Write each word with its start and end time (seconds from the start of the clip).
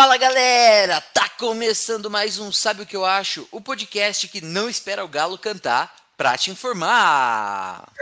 Fala 0.00 0.16
galera, 0.16 1.00
tá 1.00 1.28
começando 1.28 2.08
mais 2.08 2.38
um 2.38 2.52
Sabe 2.52 2.82
o 2.82 2.86
que 2.86 2.94
eu 2.94 3.04
acho? 3.04 3.48
O 3.50 3.60
podcast 3.60 4.28
que 4.28 4.40
não 4.40 4.70
espera 4.70 5.04
o 5.04 5.08
galo 5.08 5.36
cantar 5.36 5.92
pra 6.16 6.38
te 6.38 6.52
informar. 6.52 7.92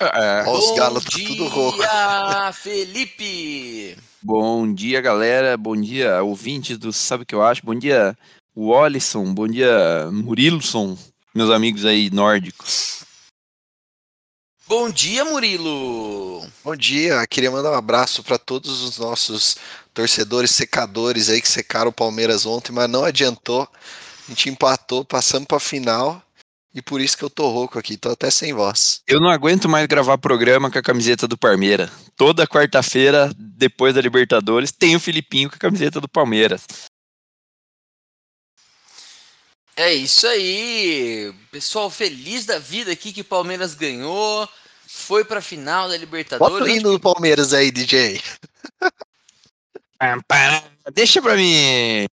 É. 0.00 0.48
Os 0.48 0.68
Bom 0.68 0.76
galos 0.76 1.04
tá 1.04 1.18
dia, 1.18 1.28
tudo 1.28 1.46
rouco. 1.46 1.78
Felipe. 2.56 3.98
Bom 4.22 4.72
dia, 4.72 5.02
galera. 5.02 5.58
Bom 5.58 5.76
dia, 5.76 6.22
ouvintes 6.22 6.78
do 6.78 6.90
Sabe 6.90 7.24
o 7.24 7.26
que 7.26 7.34
eu 7.34 7.42
acho? 7.42 7.60
Bom 7.62 7.74
dia, 7.74 8.16
Wallison. 8.56 9.26
Bom 9.34 9.46
dia, 9.46 10.08
Murilson. 10.10 10.96
Meus 11.34 11.50
amigos 11.50 11.84
aí 11.84 12.08
nórdicos. 12.08 13.04
Bom 14.66 14.90
dia, 14.90 15.22
Murilo. 15.26 16.42
Bom 16.64 16.74
dia, 16.74 17.26
queria 17.26 17.50
mandar 17.50 17.72
um 17.72 17.76
abraço 17.76 18.22
para 18.22 18.38
todos 18.38 18.80
os 18.80 18.98
nossos 18.98 19.58
torcedores 19.94 20.50
secadores 20.50 21.30
aí 21.30 21.40
que 21.40 21.48
secaram 21.48 21.90
o 21.90 21.92
Palmeiras 21.92 22.44
ontem, 22.44 22.72
mas 22.72 22.90
não 22.90 23.04
adiantou. 23.04 23.68
A 24.26 24.30
gente 24.30 24.50
empatou, 24.50 25.04
passamos 25.04 25.46
para 25.46 25.60
final 25.60 26.20
e 26.74 26.82
por 26.82 27.00
isso 27.00 27.16
que 27.16 27.22
eu 27.22 27.30
tô 27.30 27.48
rouco 27.48 27.78
aqui, 27.78 27.96
tô 27.96 28.10
até 28.10 28.28
sem 28.30 28.52
voz. 28.52 29.00
Eu 29.06 29.20
não 29.20 29.30
aguento 29.30 29.68
mais 29.68 29.86
gravar 29.86 30.18
programa 30.18 30.70
com 30.70 30.78
a 30.78 30.82
camiseta 30.82 31.28
do 31.28 31.38
Palmeiras. 31.38 31.88
Toda 32.16 32.46
quarta-feira, 32.46 33.32
depois 33.38 33.94
da 33.94 34.00
Libertadores, 34.00 34.72
tem 34.72 34.96
o 34.96 35.00
Filipinho 35.00 35.48
com 35.48 35.54
a 35.54 35.58
camiseta 35.58 36.00
do 36.00 36.08
Palmeiras. 36.08 36.62
É 39.76 39.92
isso 39.92 40.26
aí. 40.26 41.32
Pessoal, 41.50 41.90
feliz 41.90 42.44
da 42.44 42.58
vida 42.58 42.92
aqui 42.92 43.12
que 43.12 43.20
o 43.20 43.24
Palmeiras 43.24 43.74
ganhou. 43.74 44.48
Foi 44.86 45.24
pra 45.24 45.40
final 45.40 45.88
da 45.88 45.94
Bota 45.94 45.96
o 45.96 46.00
Libertadores. 46.00 46.76
hino 46.76 46.92
do 46.92 47.00
Palmeiras 47.00 47.52
aí, 47.52 47.70
DJ. 47.70 48.20
Deixa 50.92 51.20
pra 51.22 51.36
mim. 51.36 52.06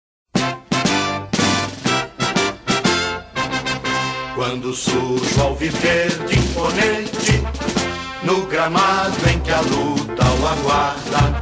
Quando 4.35 4.73
surge 4.73 5.39
ao 5.39 5.55
viver 5.55 6.09
de 6.27 6.37
imponente, 6.39 7.31
no 8.23 8.45
gramado 8.47 9.15
em 9.29 9.39
que 9.41 9.51
a 9.51 9.61
luta 9.61 10.23
o 10.41 10.47
aguarda. 10.47 11.41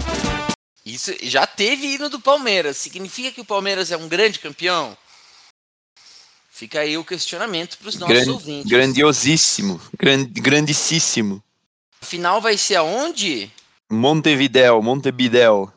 Isso 0.86 1.14
já 1.22 1.46
teve 1.46 1.88
hino 1.96 2.10
do 2.10 2.20
Palmeiras. 2.20 2.78
Significa 2.78 3.32
que 3.32 3.42
o 3.42 3.46
Palmeiras 3.46 3.92
é 3.92 3.98
um 3.98 4.08
grande 4.08 4.40
campeão? 4.40 4.98
Fica 6.52 6.82
aí 6.82 6.98
o 6.98 7.06
questionamento 7.06 7.78
para 7.78 7.88
os 7.88 7.96
nossos 7.96 8.18
Gran- 8.26 8.34
ouvintes. 8.34 8.70
grandiosíssimo. 8.70 9.80
Gran- 9.98 10.26
grandíssimo. 10.26 11.42
A 12.02 12.06
final 12.06 12.42
vai 12.42 12.58
ser 12.58 12.76
aonde? 12.76 13.50
Montevidéu, 13.90 14.82
Montevidéu. 14.82 15.72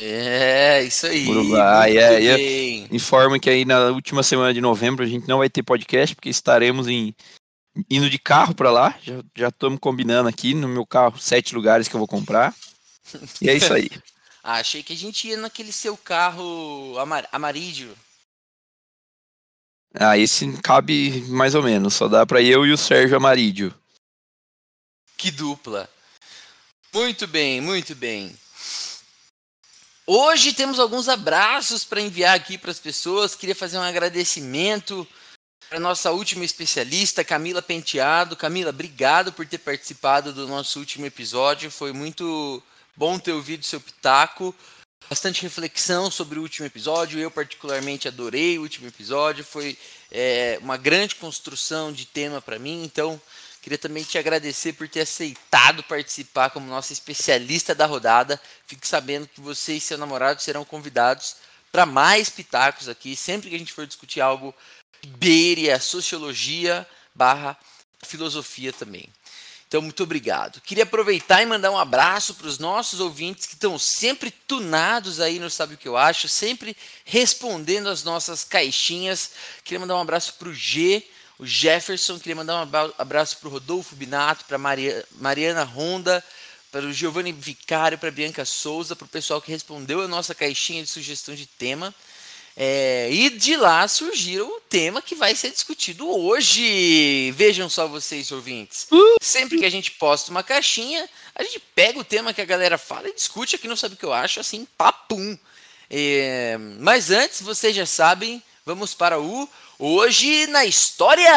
É, 0.00 0.84
isso 0.84 1.06
aí. 1.06 1.26
Uruguai, 1.28 1.98
é, 1.98 2.24
é. 2.24 3.38
que 3.40 3.50
aí 3.50 3.64
na 3.64 3.86
última 3.86 4.22
semana 4.22 4.54
de 4.54 4.60
novembro 4.60 5.04
a 5.04 5.08
gente 5.08 5.26
não 5.26 5.38
vai 5.38 5.50
ter 5.50 5.62
podcast, 5.62 6.14
porque 6.14 6.28
estaremos 6.28 6.86
em 6.86 7.14
indo 7.90 8.08
de 8.08 8.18
carro 8.18 8.54
pra 8.54 8.70
lá. 8.70 8.96
Já 9.36 9.48
estamos 9.48 9.80
combinando 9.80 10.28
aqui 10.28 10.54
no 10.54 10.68
meu 10.68 10.86
carro 10.86 11.18
sete 11.18 11.54
lugares 11.54 11.88
que 11.88 11.94
eu 11.94 11.98
vou 11.98 12.08
comprar. 12.08 12.54
E 13.40 13.48
é 13.48 13.54
isso 13.54 13.72
aí. 13.72 13.90
Ah, 14.42 14.54
achei 14.60 14.82
que 14.82 14.92
a 14.92 14.96
gente 14.96 15.28
ia 15.28 15.36
naquele 15.36 15.72
seu 15.72 15.96
carro 15.96 16.96
amar 16.98 17.28
amarillo. 17.32 17.96
Ah, 19.94 20.16
esse 20.16 20.50
cabe 20.62 21.24
mais 21.28 21.54
ou 21.54 21.62
menos. 21.62 21.94
Só 21.94 22.06
dá 22.08 22.24
pra 22.24 22.42
eu 22.42 22.64
e 22.64 22.72
o 22.72 22.78
Sérgio 22.78 23.16
Amarídio. 23.16 23.74
Que 25.16 25.30
dupla. 25.30 25.88
Muito 26.94 27.26
bem, 27.26 27.60
muito 27.60 27.94
bem. 27.94 28.34
Hoje 30.10 30.54
temos 30.54 30.80
alguns 30.80 31.06
abraços 31.06 31.84
para 31.84 32.00
enviar 32.00 32.34
aqui 32.34 32.56
para 32.56 32.70
as 32.70 32.78
pessoas. 32.78 33.34
Queria 33.34 33.54
fazer 33.54 33.76
um 33.76 33.82
agradecimento 33.82 35.06
para 35.68 35.78
nossa 35.78 36.10
última 36.12 36.46
especialista, 36.46 37.22
Camila 37.22 37.60
Penteado. 37.60 38.34
Camila, 38.34 38.70
obrigado 38.70 39.34
por 39.34 39.44
ter 39.44 39.58
participado 39.58 40.32
do 40.32 40.48
nosso 40.48 40.78
último 40.78 41.04
episódio. 41.04 41.70
Foi 41.70 41.92
muito 41.92 42.62
bom 42.96 43.18
ter 43.18 43.32
ouvido 43.32 43.66
seu 43.66 43.82
pitaco. 43.82 44.54
Bastante 45.10 45.42
reflexão 45.42 46.10
sobre 46.10 46.38
o 46.38 46.42
último 46.42 46.66
episódio. 46.66 47.20
Eu, 47.20 47.30
particularmente, 47.30 48.08
adorei 48.08 48.58
o 48.58 48.62
último 48.62 48.88
episódio. 48.88 49.44
Foi 49.44 49.76
é, 50.10 50.58
uma 50.62 50.78
grande 50.78 51.16
construção 51.16 51.92
de 51.92 52.06
tema 52.06 52.40
para 52.40 52.58
mim. 52.58 52.82
Então, 52.82 53.20
Queria 53.68 53.76
também 53.76 54.02
te 54.02 54.16
agradecer 54.16 54.72
por 54.72 54.88
ter 54.88 55.02
aceitado 55.02 55.82
participar 55.82 56.48
como 56.48 56.66
nossa 56.66 56.90
especialista 56.90 57.74
da 57.74 57.84
rodada. 57.84 58.40
Fique 58.66 58.88
sabendo 58.88 59.28
que 59.28 59.42
você 59.42 59.74
e 59.74 59.80
seu 59.80 59.98
namorado 59.98 60.40
serão 60.40 60.64
convidados 60.64 61.36
para 61.70 61.84
mais 61.84 62.30
pitacos 62.30 62.88
aqui, 62.88 63.14
sempre 63.14 63.50
que 63.50 63.54
a 63.54 63.58
gente 63.58 63.74
for 63.74 63.86
discutir 63.86 64.22
algo 64.22 64.54
beire 65.18 65.70
a 65.70 65.78
sociologia 65.78 66.88
barra 67.14 67.58
filosofia 68.06 68.72
também. 68.72 69.06
Então, 69.66 69.82
muito 69.82 70.02
obrigado. 70.02 70.62
Queria 70.62 70.84
aproveitar 70.84 71.42
e 71.42 71.46
mandar 71.46 71.70
um 71.70 71.76
abraço 71.76 72.36
para 72.36 72.46
os 72.46 72.58
nossos 72.58 73.00
ouvintes 73.00 73.44
que 73.44 73.52
estão 73.52 73.78
sempre 73.78 74.30
tunados 74.30 75.20
aí 75.20 75.38
no 75.38 75.50
Sabe 75.50 75.74
o 75.74 75.76
que 75.76 75.86
eu 75.86 75.94
acho, 75.94 76.26
sempre 76.26 76.74
respondendo 77.04 77.90
as 77.90 78.02
nossas 78.02 78.44
caixinhas. 78.44 79.32
Queria 79.62 79.80
mandar 79.80 79.96
um 79.96 80.00
abraço 80.00 80.36
para 80.38 80.48
o 80.48 80.54
G, 80.54 81.06
o 81.38 81.46
Jefferson, 81.46 82.18
queria 82.18 82.36
mandar 82.36 82.56
um 82.56 82.62
abra- 82.62 82.92
abraço 82.98 83.36
para 83.38 83.48
o 83.48 83.52
Rodolfo 83.52 83.94
Binato, 83.94 84.44
para 84.44 84.58
Mariana 84.58 85.64
Honda, 85.64 86.24
para 86.70 86.84
o 86.84 86.92
Giovanni 86.92 87.32
Vicário, 87.32 87.96
para 87.96 88.10
Bianca 88.10 88.44
Souza, 88.44 88.96
para 88.96 89.04
o 89.04 89.08
pessoal 89.08 89.40
que 89.40 89.50
respondeu 89.50 90.02
a 90.02 90.08
nossa 90.08 90.34
caixinha 90.34 90.82
de 90.82 90.88
sugestão 90.88 91.34
de 91.34 91.46
tema. 91.46 91.94
É, 92.60 93.08
e 93.12 93.30
de 93.30 93.56
lá 93.56 93.86
surgiu 93.86 94.44
o 94.48 94.60
tema 94.62 95.00
que 95.00 95.14
vai 95.14 95.32
ser 95.36 95.52
discutido 95.52 96.08
hoje. 96.08 97.30
Vejam 97.36 97.70
só 97.70 97.86
vocês, 97.86 98.32
ouvintes. 98.32 98.88
Sempre 99.22 99.58
que 99.58 99.64
a 99.64 99.70
gente 99.70 99.92
posta 99.92 100.32
uma 100.32 100.42
caixinha, 100.42 101.08
a 101.36 101.44
gente 101.44 101.60
pega 101.72 102.00
o 102.00 102.04
tema 102.04 102.34
que 102.34 102.40
a 102.40 102.44
galera 102.44 102.76
fala 102.76 103.08
e 103.08 103.14
discute 103.14 103.54
aqui, 103.54 103.68
não 103.68 103.76
sabe 103.76 103.94
o 103.94 103.96
que 103.96 104.04
eu 104.04 104.12
acho, 104.12 104.40
assim, 104.40 104.66
papum. 104.76 105.38
É, 105.88 106.58
mas 106.80 107.12
antes, 107.12 107.40
vocês 107.40 107.76
já 107.76 107.86
sabem, 107.86 108.42
vamos 108.68 108.94
para 108.94 109.18
o 109.18 109.48
Hoje 109.78 110.46
na 110.48 110.66
História! 110.66 111.32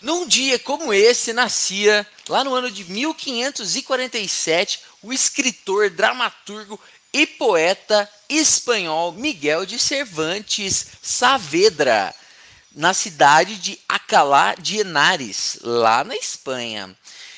Num 0.00 0.26
dia 0.26 0.58
como 0.58 0.94
esse, 0.94 1.34
nascia, 1.34 2.06
lá 2.26 2.42
no 2.42 2.54
ano 2.54 2.70
de 2.70 2.90
1547, 2.90 4.80
o 5.02 5.12
escritor, 5.12 5.90
dramaturgo 5.90 6.80
e 7.12 7.26
poeta 7.26 8.10
espanhol 8.30 9.12
Miguel 9.12 9.66
de 9.66 9.78
Cervantes 9.78 10.86
Saavedra, 11.02 12.14
na 12.74 12.94
cidade 12.94 13.56
de 13.56 13.78
Alcalá 13.86 14.54
de 14.54 14.78
Henares, 14.78 15.58
lá 15.60 16.02
na 16.02 16.16
Espanha. 16.16 16.96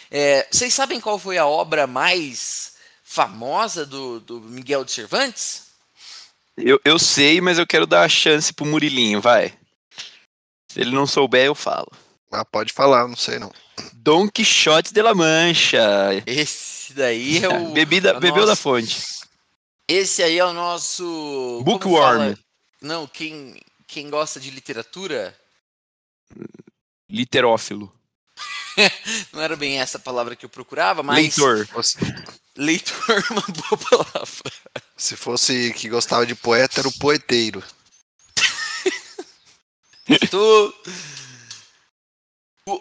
É, 0.09 0.47
vocês 0.49 0.73
sabem 0.73 1.01
qual 1.01 1.19
foi 1.19 1.37
a 1.37 1.49
obra 1.49 1.89
mais 1.89 2.75
famosa 3.03 3.85
do, 3.85 4.21
do 4.21 4.41
Miguel 4.41 4.85
de 4.85 4.93
Cervantes? 4.93 5.72
Eu, 6.57 6.81
eu 6.85 6.99
sei, 6.99 7.41
mas 7.41 7.59
eu 7.59 7.67
quero 7.67 7.87
dar 7.87 8.03
a 8.05 8.09
chance 8.09 8.53
pro 8.53 8.67
Murilinho, 8.67 9.21
vai. 9.21 9.53
Se 10.69 10.81
ele 10.81 10.91
não 10.95 11.07
souber, 11.07 11.47
eu 11.47 11.55
falo. 11.55 11.91
Ah, 12.31 12.45
pode 12.45 12.73
falar, 12.73 13.07
não 13.09 13.17
sei 13.17 13.39
não. 13.39 13.53
Dom 13.93 14.29
Quixote 14.29 14.93
de 14.93 15.03
la 15.03 15.15
Mancha. 15.15 15.81
Esse 16.27 16.93
daí 16.95 17.43
é 17.45 17.49
o. 17.59 17.73
Bebida, 17.73 18.11
a 18.13 18.21
bebeu 18.21 18.43
da 18.43 18.51
nossa- 18.53 18.57
fonte. 18.63 19.03
Esse 19.89 20.23
aí 20.23 20.39
é 20.39 20.45
o 20.45 20.53
nosso. 20.53 21.61
Bookworm. 21.65 22.35
Não, 22.81 23.07
quem, 23.07 23.61
quem 23.87 24.09
gosta 24.09 24.41
de 24.41 24.51
literatura. 24.51 25.37
Literófilo. 27.09 27.93
Não 29.33 29.43
era 29.43 29.55
bem 29.57 29.79
essa 29.81 29.99
palavra 29.99 30.35
que 30.35 30.47
eu 30.47 30.49
procurava, 30.51 31.03
mas. 31.03 31.19
Leitor. 31.19 31.69
Leitor 32.57 33.25
é 33.29 33.33
uma 33.33 33.43
boa 33.43 33.77
palavra. 33.91 34.53
Se 35.03 35.17
fosse 35.17 35.73
que 35.73 35.89
gostava 35.89 36.25
de 36.25 36.33
poeta, 36.37 36.79
era 36.79 36.87
o 36.87 36.93
poeteiro. 36.93 37.61
Tu- 40.31 40.75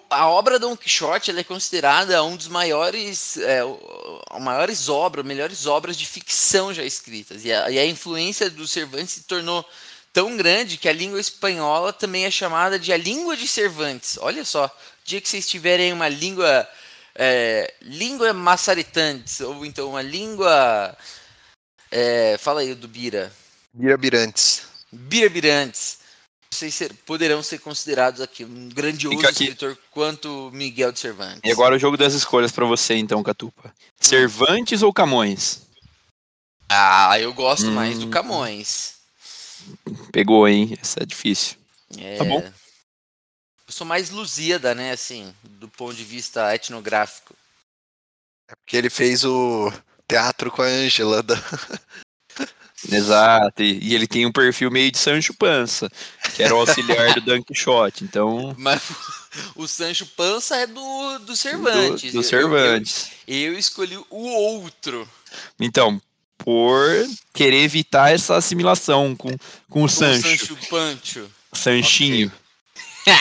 A 0.08 0.28
obra 0.28 0.60
Don 0.60 0.78
Quixote 0.78 1.32
é 1.32 1.44
considerada 1.44 2.24
um 2.24 2.36
dos 2.36 2.48
maiores, 2.48 3.38
é, 3.38 3.62
maiores 4.40 4.88
obras, 4.88 5.26
melhores 5.26 5.66
obras 5.66 5.98
de 5.98 6.06
ficção 6.06 6.72
já 6.72 6.84
escritas. 6.84 7.44
E 7.44 7.52
a, 7.52 7.72
e 7.72 7.80
a 7.80 7.86
influência 7.88 8.52
do 8.52 8.68
Cervantes 8.68 9.16
se 9.16 9.24
tornou 9.24 9.68
tão 10.14 10.38
grande 10.38 10.78
que 10.78 10.88
a 10.88 10.94
língua 10.94 11.20
espanhola 11.20 11.92
também 11.92 12.26
é 12.26 12.32
chamada 12.32 12.78
de 12.78 12.94
a 12.94 12.98
língua 12.98 13.36
de 13.36 13.48
Cervantes. 13.48 14.20
Olha 14.22 14.46
só, 14.46 14.70
dia 15.04 15.20
que 15.20 15.28
vocês 15.28 15.48
tiverem 15.50 15.92
uma 15.92 16.08
língua, 16.08 16.70
é, 17.16 17.74
língua 17.82 18.32
maçaritantes, 18.32 19.40
ou 19.42 19.66
então 19.66 19.90
uma 19.90 20.04
língua, 20.04 20.96
é, 21.92 22.38
fala 22.38 22.62
aí 22.62 22.74
do 22.74 22.88
Bira, 22.88 23.32
Birabirantes. 23.74 24.64
Birabirantes. 24.92 26.00
Vocês 26.54 26.74
ser- 26.76 26.94
poderão 27.06 27.42
ser 27.42 27.60
considerados 27.60 28.20
aqui 28.20 28.44
um 28.44 28.68
grandioso 28.70 29.20
aqui. 29.26 29.44
escritor 29.46 29.78
quanto 29.92 30.50
Miguel 30.54 30.92
de 30.92 31.00
Cervantes. 31.00 31.40
E 31.46 31.52
agora 31.52 31.76
o 31.76 31.80
jogo 31.80 31.96
das 31.96 32.14
escolhas 32.14 32.52
pra 32.52 32.66
você, 32.66 32.96
então, 32.96 33.24
Catupa. 33.24 33.74
Cervantes 34.00 34.82
ou 34.82 34.92
Camões? 34.92 35.62
Ah, 36.70 37.18
eu 37.20 37.34
gosto 37.34 37.68
mais 37.68 37.98
do 38.00 38.08
Hum. 38.08 38.10
Camões. 38.10 38.96
Pegou, 40.12 40.46
hein? 40.48 40.78
Essa 40.82 41.04
é 41.04 41.06
difícil. 41.06 41.56
É... 41.98 42.18
Tá 42.18 42.26
bom. 42.26 42.42
Eu 42.42 43.74
sou 43.74 43.88
mais 43.88 44.10
Lusíada, 44.10 44.76
né, 44.76 44.92
assim, 44.92 45.34
do 45.44 45.70
ponto 45.70 45.94
de 45.94 46.04
vista 46.04 46.54
etnográfico. 46.54 47.34
Porque 48.48 48.76
ele 48.76 48.90
fez 48.90 49.24
o 49.24 49.72
teatro 50.12 50.52
com 50.52 50.62
a 50.62 50.66
Ângela. 50.66 51.24
da- 51.24 51.42
Exato. 52.92 53.62
E, 53.62 53.80
e 53.90 53.96
ele 53.96 54.08
tem 54.08 54.26
um 54.26 54.32
perfil 54.32 54.72
meio 54.72 54.92
de 54.92 54.98
Sancho 54.98 55.34
Pança, 55.36 55.90
que 56.36 56.42
era 56.42 56.56
o 56.56 56.60
auxiliar 56.60 57.14
do 57.14 57.22
Don 57.22 57.44
Quixote. 57.44 58.04
Então, 58.04 58.56
Mas 58.58 58.82
o 59.56 59.68
Sancho 59.68 60.06
Pança 60.08 60.56
é 60.58 60.66
do, 60.68 61.20
do 61.20 61.26
do, 61.26 61.36
Cervantes. 61.36 62.12
do 62.12 62.20
Eu- 62.20 62.24
Cervantes. 62.24 63.12
Eu, 63.28 63.54
eu 63.54 63.60
escolhi 63.60 63.98
o 64.10 64.28
outro. 64.28 65.08
Então, 65.60 66.02
por 66.40 66.82
querer 67.34 67.62
evitar 67.64 68.12
essa 68.12 68.36
assimilação 68.36 69.16
com, 69.16 69.30
com 69.70 69.84
o 69.84 69.84
com 69.84 69.88
Sancho, 69.88 70.28
O 70.28 70.38
Sancho 70.38 70.58
Pancho. 70.70 71.32
Sanchinho. 71.54 72.32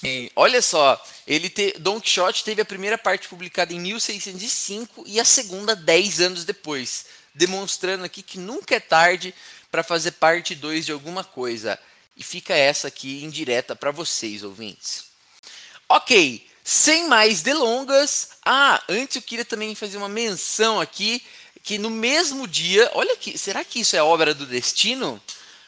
Sim, 0.00 0.30
Olha 0.36 0.62
só, 0.62 1.02
ele 1.26 1.50
te... 1.50 1.72
Don 1.78 2.00
Quixote 2.00 2.44
teve 2.44 2.62
a 2.62 2.64
primeira 2.64 2.96
parte 2.96 3.28
publicada 3.28 3.72
em 3.72 3.80
1605 3.80 5.04
e 5.06 5.18
a 5.18 5.24
segunda 5.24 5.74
10 5.74 6.20
anos 6.20 6.44
depois, 6.44 7.06
demonstrando 7.34 8.04
aqui 8.04 8.22
que 8.22 8.38
nunca 8.38 8.76
é 8.76 8.80
tarde 8.80 9.34
para 9.70 9.82
fazer 9.82 10.12
parte 10.12 10.54
2 10.54 10.86
de 10.86 10.92
alguma 10.92 11.24
coisa. 11.24 11.78
E 12.16 12.22
fica 12.22 12.54
essa 12.54 12.88
aqui 12.88 13.24
indireta 13.24 13.74
para 13.74 13.90
vocês, 13.90 14.44
ouvintes. 14.44 15.06
Ok, 15.88 16.46
sem 16.62 17.08
mais 17.08 17.42
delongas. 17.42 18.30
Ah, 18.44 18.82
antes 18.88 19.16
eu 19.16 19.22
queria 19.22 19.44
também 19.44 19.74
fazer 19.74 19.96
uma 19.96 20.08
menção 20.08 20.80
aqui 20.80 21.22
que 21.62 21.76
no 21.76 21.90
mesmo 21.90 22.46
dia, 22.46 22.90
olha 22.94 23.12
aqui, 23.14 23.36
será 23.36 23.64
que 23.64 23.80
isso 23.80 23.96
é 23.96 24.02
obra 24.02 24.32
do 24.32 24.46
destino? 24.46 25.20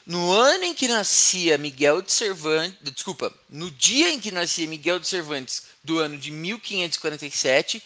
No 0.07 0.33
ano 0.33 0.65
em 0.65 0.75
que 0.75 0.89
nascia 0.89 1.59
Miguel 1.59 2.03
de 2.03 2.13
Cervantes, 2.13 2.79
desculpa, 2.81 3.33
no 3.49 3.71
dia 3.71 4.11
em 4.11 4.19
que 4.19 4.31
nascia 4.31 4.67
Miguel 4.67 4.99
de 4.99 5.07
Cervantes, 5.07 5.65
do 5.85 5.99
ano 5.99 6.19
de 6.19 6.31
1547, 6.31 7.83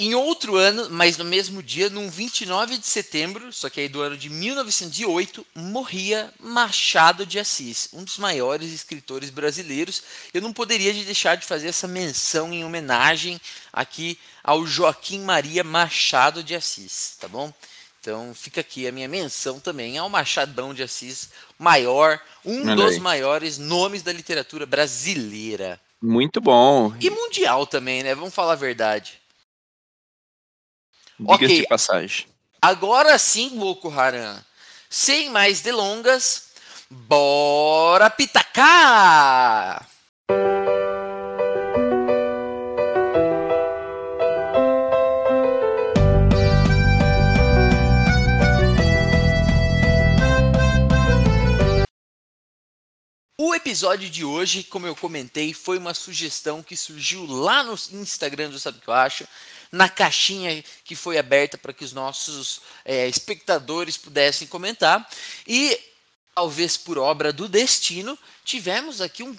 em 0.00 0.14
outro 0.14 0.54
ano, 0.54 0.88
mas 0.90 1.16
no 1.16 1.24
mesmo 1.24 1.60
dia, 1.60 1.90
num 1.90 2.08
29 2.08 2.78
de 2.78 2.86
setembro, 2.86 3.52
só 3.52 3.68
que 3.68 3.80
aí 3.80 3.88
do 3.88 4.00
ano 4.00 4.16
de 4.16 4.30
1908, 4.30 5.44
morria 5.56 6.32
Machado 6.38 7.26
de 7.26 7.36
Assis, 7.36 7.88
um 7.92 8.04
dos 8.04 8.16
maiores 8.16 8.72
escritores 8.72 9.28
brasileiros. 9.28 10.04
Eu 10.32 10.40
não 10.40 10.52
poderia 10.52 10.94
de 10.94 11.04
deixar 11.04 11.36
de 11.36 11.44
fazer 11.44 11.66
essa 11.66 11.88
menção 11.88 12.52
em 12.52 12.64
homenagem 12.64 13.40
aqui 13.72 14.16
ao 14.44 14.64
Joaquim 14.64 15.18
Maria 15.18 15.64
Machado 15.64 16.44
de 16.44 16.54
Assis, 16.54 17.16
tá 17.18 17.26
bom? 17.26 17.52
Então 18.00 18.32
fica 18.34 18.60
aqui 18.60 18.86
a 18.86 18.92
minha 18.92 19.08
menção 19.08 19.58
também 19.58 19.98
ao 19.98 20.08
Machadão 20.08 20.72
de 20.72 20.82
Assis, 20.82 21.30
maior, 21.58 22.20
um 22.44 22.62
Olha 22.62 22.76
dos 22.76 22.94
aí. 22.94 23.00
maiores 23.00 23.58
nomes 23.58 24.02
da 24.02 24.12
literatura 24.12 24.64
brasileira. 24.64 25.80
Muito 26.00 26.40
bom. 26.40 26.94
E 27.00 27.10
mundial 27.10 27.66
também, 27.66 28.02
né? 28.02 28.14
Vamos 28.14 28.34
falar 28.34 28.52
a 28.52 28.56
verdade. 28.56 29.20
Diga-se 31.18 31.44
ok. 31.44 31.60
de 31.62 31.66
passagem. 31.66 32.26
Agora 32.62 33.18
sim, 33.18 33.58
Boko 33.58 33.90
Haram. 33.90 34.42
Sem 34.88 35.28
mais 35.30 35.60
delongas, 35.60 36.50
bora 36.88 38.08
pitacar! 38.08 39.86
O 53.40 53.54
episódio 53.54 54.10
de 54.10 54.24
hoje, 54.24 54.64
como 54.64 54.84
eu 54.84 54.96
comentei, 54.96 55.54
foi 55.54 55.78
uma 55.78 55.94
sugestão 55.94 56.60
que 56.60 56.76
surgiu 56.76 57.24
lá 57.24 57.62
no 57.62 57.74
Instagram 57.92 58.50
do 58.50 58.58
Sabe 58.58 58.78
o 58.78 58.80
que 58.80 58.88
eu 58.88 58.94
acho, 58.94 59.28
na 59.70 59.88
caixinha 59.88 60.64
que 60.82 60.96
foi 60.96 61.18
aberta 61.18 61.56
para 61.56 61.72
que 61.72 61.84
os 61.84 61.92
nossos 61.92 62.60
é, 62.84 63.06
espectadores 63.06 63.96
pudessem 63.96 64.48
comentar. 64.48 65.08
E, 65.46 65.78
talvez 66.34 66.76
por 66.76 66.98
obra 66.98 67.32
do 67.32 67.48
destino, 67.48 68.18
tivemos 68.44 69.00
aqui 69.00 69.22
um 69.22 69.36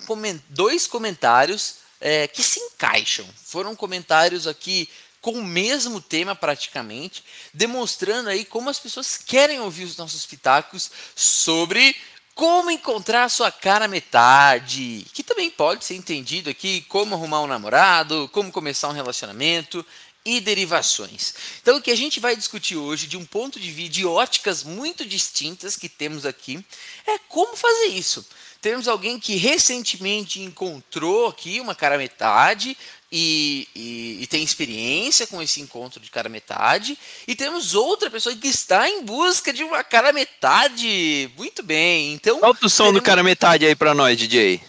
dois 0.47 0.87
comentários 0.87 1.79
é, 1.99 2.25
que 2.25 2.41
se 2.41 2.57
encaixam. 2.57 3.27
Foram 3.43 3.75
comentários 3.75 4.47
aqui 4.47 4.87
com 5.19 5.33
o 5.33 5.43
mesmo 5.43 5.99
tema 5.99 6.33
praticamente, 6.33 7.21
demonstrando 7.53 8.29
aí 8.29 8.45
como 8.45 8.69
as 8.69 8.79
pessoas 8.79 9.17
querem 9.17 9.59
ouvir 9.59 9.83
os 9.83 9.97
nossos 9.97 10.25
pitacos 10.25 10.89
sobre 11.13 11.93
como 12.39 12.71
encontrar 12.71 13.27
sua 13.27 13.51
cara 13.51 13.85
metade, 13.85 15.05
que 15.11 15.21
também 15.21 15.51
pode 15.51 15.83
ser 15.83 15.95
entendido 15.95 16.49
aqui 16.49 16.79
como 16.87 17.13
arrumar 17.13 17.41
um 17.41 17.47
namorado, 17.47 18.29
como 18.31 18.49
começar 18.49 18.87
um 18.87 18.93
relacionamento 18.93 19.85
e 20.23 20.39
derivações. 20.39 21.33
Então 21.61 21.75
o 21.75 21.81
que 21.81 21.91
a 21.91 21.97
gente 21.97 22.17
vai 22.21 22.37
discutir 22.37 22.77
hoje 22.77 23.07
de 23.07 23.17
um 23.17 23.25
ponto 23.25 23.59
de 23.59 23.69
vista 23.69 23.91
de 23.91 24.05
óticas 24.05 24.63
muito 24.63 25.05
distintas 25.05 25.75
que 25.75 25.89
temos 25.89 26.25
aqui 26.25 26.65
é 27.05 27.17
como 27.27 27.57
fazer 27.57 27.87
isso. 27.87 28.25
Temos 28.61 28.87
alguém 28.87 29.19
que 29.19 29.35
recentemente 29.35 30.41
encontrou 30.41 31.27
aqui 31.27 31.59
uma 31.59 31.75
cara 31.75 31.97
metade 31.97 32.77
e, 33.11 33.67
e- 33.75 34.19
e 34.21 34.27
tem 34.27 34.43
experiência 34.43 35.25
com 35.27 35.41
esse 35.41 35.59
encontro 35.61 35.99
de 35.99 36.11
cara 36.11 36.29
metade. 36.29 36.97
E 37.27 37.35
temos 37.35 37.73
outra 37.75 38.09
pessoa 38.09 38.35
que 38.35 38.47
está 38.47 38.89
em 38.89 39.03
busca 39.03 39.51
de 39.51 39.63
uma 39.63 39.83
cara 39.83 40.11
metade. 40.13 41.29
Muito 41.37 41.63
bem. 41.63 42.13
Então, 42.13 42.39
Solta 42.39 42.65
o 42.65 42.69
som 42.69 42.83
do 42.85 42.87
teremos- 42.93 43.05
cara 43.05 43.23
metade 43.23 43.65
aí 43.65 43.75
pra 43.75 43.93
nós, 43.93 44.17
DJ. 44.17 44.61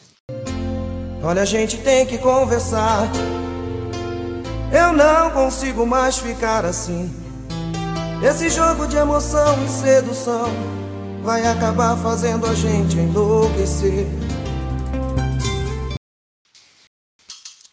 Olha, 1.22 1.42
a 1.42 1.44
gente 1.44 1.76
tem 1.78 2.06
que 2.06 2.16
conversar. 2.18 3.06
Eu 4.72 4.92
não 4.92 5.30
consigo 5.32 5.84
mais 5.84 6.16
ficar 6.18 6.64
assim. 6.64 7.10
Esse 8.22 8.48
jogo 8.50 8.86
de 8.86 8.96
emoção 8.96 9.56
e 9.64 9.68
sedução 9.68 10.48
vai 11.22 11.46
acabar 11.46 11.96
fazendo 12.02 12.46
a 12.46 12.54
gente 12.54 12.96
enlouquecer. 12.96 14.06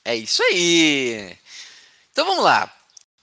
É 0.07 0.15
isso 0.15 0.41
aí. 0.41 1.37
Então 2.13 2.25
vamos 2.25 2.41
lá. 2.41 2.73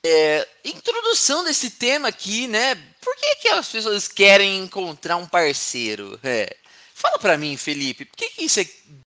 É, 0.05 0.47
introdução 0.63 1.43
desse 1.43 1.71
tema 1.71 2.09
aqui, 2.09 2.47
né? 2.47 2.75
Por 2.75 3.17
que, 3.17 3.37
que 3.37 3.49
as 3.49 3.67
pessoas 3.67 4.07
querem 4.07 4.59
encontrar 4.59 5.17
um 5.17 5.27
parceiro? 5.27 6.21
É. 6.23 6.55
Fala 6.93 7.19
pra 7.19 7.39
mim, 7.39 7.57
Felipe, 7.57 8.05
por 8.05 8.19
que, 8.19 8.29
que 8.29 8.47
você 8.47 8.71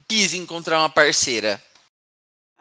quis 0.07 0.33
encontrar 0.33 0.79
uma 0.79 0.89
parceira? 0.89 1.61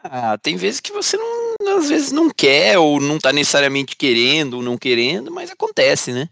Ah, 0.03 0.37
tem 0.37 0.55
vezes 0.55 0.79
que 0.79 0.91
você 0.91 1.17
não, 1.17 1.77
às 1.79 1.89
vezes 1.89 2.11
não 2.11 2.29
quer, 2.29 2.77
ou 2.77 3.01
não 3.01 3.17
tá 3.17 3.33
necessariamente 3.33 3.95
querendo, 3.95 4.57
ou 4.57 4.61
não 4.61 4.77
querendo, 4.77 5.31
mas 5.31 5.49
acontece, 5.49 6.13
né? 6.13 6.29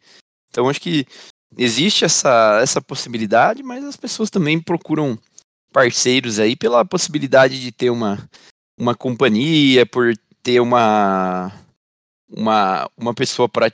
Então 0.51 0.69
acho 0.69 0.79
que 0.79 1.03
existe 1.57 2.05
essa, 2.05 2.59
essa 2.61 2.79
possibilidade, 2.79 3.63
mas 3.63 3.83
as 3.83 3.97
pessoas 3.97 4.29
também 4.29 4.61
procuram 4.61 5.17
parceiros 5.73 6.37
aí 6.37 6.55
pela 6.55 6.85
possibilidade 6.85 7.59
de 7.59 7.71
ter 7.71 7.89
uma, 7.89 8.29
uma 8.77 8.95
companhia, 8.95 9.85
por 9.85 10.13
ter 10.43 10.59
uma, 10.59 11.51
uma, 12.29 12.89
uma 12.97 13.13
pessoa 13.13 13.49
para 13.49 13.71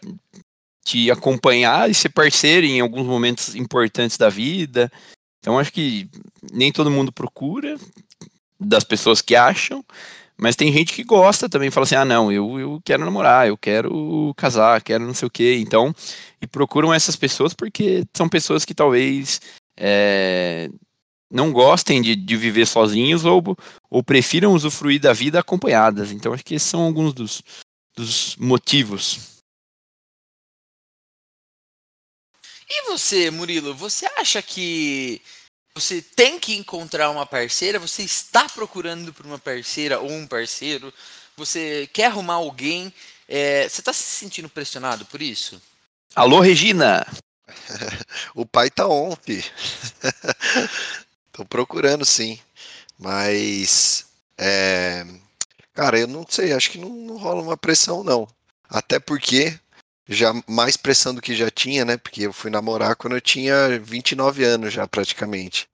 te 0.84 1.10
acompanhar 1.12 1.90
e 1.90 1.94
ser 1.94 2.10
parceiro 2.10 2.66
em 2.66 2.82
alguns 2.82 3.06
momentos 3.06 3.56
importantes 3.56 4.18
da 4.18 4.30
vida. 4.30 4.92
Então 5.40 5.60
acho 5.60 5.72
que 5.72 6.10
nem 6.52 6.72
todo 6.72 6.92
mundo 6.92 7.12
procura, 7.12 7.78
das 8.60 8.84
pessoas 8.84 9.22
que 9.22 9.36
acham, 9.36 9.84
mas 10.38 10.56
tem 10.56 10.72
gente 10.72 10.94
que 10.94 11.04
gosta 11.04 11.50
também, 11.50 11.70
fala 11.70 11.84
assim, 11.84 11.96
ah 11.96 12.06
não, 12.06 12.32
eu, 12.32 12.60
eu 12.60 12.82
quero 12.84 13.06
namorar, 13.06 13.48
eu 13.48 13.58
quero 13.58 14.34
casar, 14.36 14.82
quero 14.82 15.06
não 15.06 15.14
sei 15.14 15.28
o 15.28 15.32
que, 15.32 15.56
então, 15.56 15.94
e 16.42 16.48
procuram 16.48 16.94
essas 16.94 17.16
pessoas 17.16 17.54
porque 17.54 18.04
são 18.16 18.28
pessoas 18.28 18.66
que 18.66 18.74
talvez 18.74 19.42
é, 19.78 20.70
não 21.34 21.52
gostem 21.52 22.00
de, 22.00 22.16
de 22.16 22.38
viver 22.38 22.68
sozinhos 22.68 23.26
ou, 23.26 23.44
ou 23.90 24.04
prefiram 24.04 24.54
usufruir 24.54 25.02
da 25.02 25.12
vida 25.12 25.40
acompanhadas, 25.40 26.12
então 26.12 26.32
acho 26.32 26.46
que 26.46 26.54
esses 26.54 26.70
são 26.70 26.82
alguns 26.82 27.12
dos, 27.12 27.42
dos 27.96 28.36
motivos. 28.36 29.42
E 32.70 32.84
você, 32.86 33.32
Murilo, 33.32 33.74
você 33.74 34.06
acha 34.18 34.42
que 34.42 35.22
você 35.76 36.02
tem 36.02 36.40
que 36.40 36.56
encontrar 36.56 37.10
uma 37.10 37.26
parceira? 37.26 37.80
Você 37.80 38.04
está 38.04 38.48
procurando 38.48 39.12
por 39.12 39.26
uma 39.26 39.40
parceira 39.40 40.00
ou 40.00 40.12
um 40.12 40.28
parceiro? 40.28 40.94
Você 41.36 41.90
quer 41.92 42.06
arrumar 42.06 42.36
alguém? 42.36 42.94
É, 43.28 43.68
você 43.68 43.82
está 43.82 43.92
se 43.92 44.04
sentindo 44.04 44.48
pressionado 44.48 45.04
por 45.06 45.22
isso? 45.22 45.60
Alô, 46.16 46.40
Regina! 46.40 47.06
O 48.36 48.46
pai 48.46 48.70
tá 48.70 48.88
on. 48.88 49.16
Tô 51.34 51.44
procurando 51.44 52.06
sim. 52.06 52.40
Mas. 52.98 54.06
É... 54.38 55.06
Cara, 55.74 56.00
eu 56.00 56.08
não 56.08 56.26
sei, 56.30 56.54
acho 56.54 56.72
que 56.72 56.78
não, 56.78 56.90
não 56.90 57.18
rola 57.18 57.42
uma 57.42 57.58
pressão, 57.58 58.04
não. 58.04 58.28
Até 58.70 59.00
porque 59.00 59.60
já 60.08 60.32
mais 60.48 60.78
pressão 60.78 61.14
do 61.16 61.22
que 61.22 61.36
já 61.36 61.50
tinha, 61.50 61.84
né? 61.84 61.98
Porque 61.98 62.22
eu 62.22 62.34
fui 62.34 62.52
namorar 62.52 62.96
quando 62.96 63.16
eu 63.16 63.22
tinha 63.22 63.80
29 63.80 64.44
anos 64.44 64.74
já 64.74 64.88
praticamente. 64.88 65.68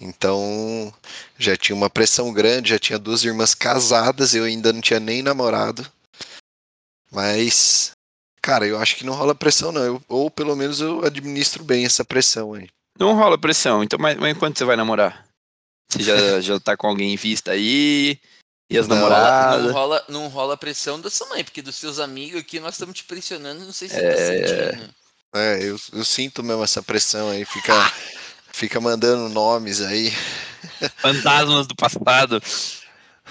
Então, 0.00 0.92
já 1.38 1.56
tinha 1.56 1.76
uma 1.76 1.90
pressão 1.90 2.32
grande, 2.32 2.70
já 2.70 2.78
tinha 2.78 2.98
duas 2.98 3.24
irmãs 3.24 3.54
casadas, 3.54 4.34
eu 4.34 4.44
ainda 4.44 4.72
não 4.72 4.80
tinha 4.80 5.00
nem 5.00 5.22
namorado. 5.22 5.90
Mas, 7.10 7.92
cara, 8.40 8.66
eu 8.66 8.78
acho 8.78 8.96
que 8.96 9.04
não 9.04 9.14
rola 9.14 9.34
pressão 9.34 9.72
não, 9.72 9.84
eu, 9.84 10.02
ou 10.08 10.30
pelo 10.30 10.56
menos 10.56 10.80
eu 10.80 11.04
administro 11.04 11.64
bem 11.64 11.84
essa 11.84 12.04
pressão 12.04 12.54
aí. 12.54 12.68
Não 12.98 13.14
rola 13.14 13.38
pressão, 13.38 13.82
então 13.82 13.98
mas, 13.98 14.16
mas 14.16 14.36
quando 14.36 14.56
você 14.56 14.64
vai 14.64 14.76
namorar? 14.76 15.26
Você 15.90 16.02
já, 16.02 16.14
já 16.40 16.60
tá 16.60 16.76
com 16.76 16.86
alguém 16.86 17.12
em 17.12 17.16
vista 17.16 17.52
aí? 17.52 18.18
E 18.70 18.78
as 18.78 18.88
Não, 18.88 18.96
namoradas? 18.96 19.64
Não 19.66 19.72
rola, 19.72 20.04
não 20.08 20.28
rola 20.28 20.56
pressão 20.56 21.00
da 21.00 21.10
sua 21.10 21.28
mãe, 21.28 21.44
porque 21.44 21.60
dos 21.60 21.76
seus 21.76 21.98
amigos 21.98 22.40
aqui 22.40 22.58
nós 22.60 22.74
estamos 22.74 22.96
te 22.96 23.04
pressionando, 23.04 23.64
não 23.64 23.72
sei 23.72 23.88
se 23.88 23.94
você 23.96 24.00
É. 24.00 24.14
tá 24.14 24.68
sentindo. 24.78 24.94
É, 25.34 25.58
eu, 25.62 25.78
eu 25.94 26.04
sinto 26.04 26.42
mesmo 26.42 26.62
essa 26.62 26.82
pressão 26.82 27.30
aí, 27.30 27.44
fica, 27.44 27.72
fica 28.52 28.80
mandando 28.80 29.28
nomes 29.30 29.80
aí. 29.80 30.12
Fantasmas 30.98 31.66
do 31.66 31.74
passado. 31.74 32.42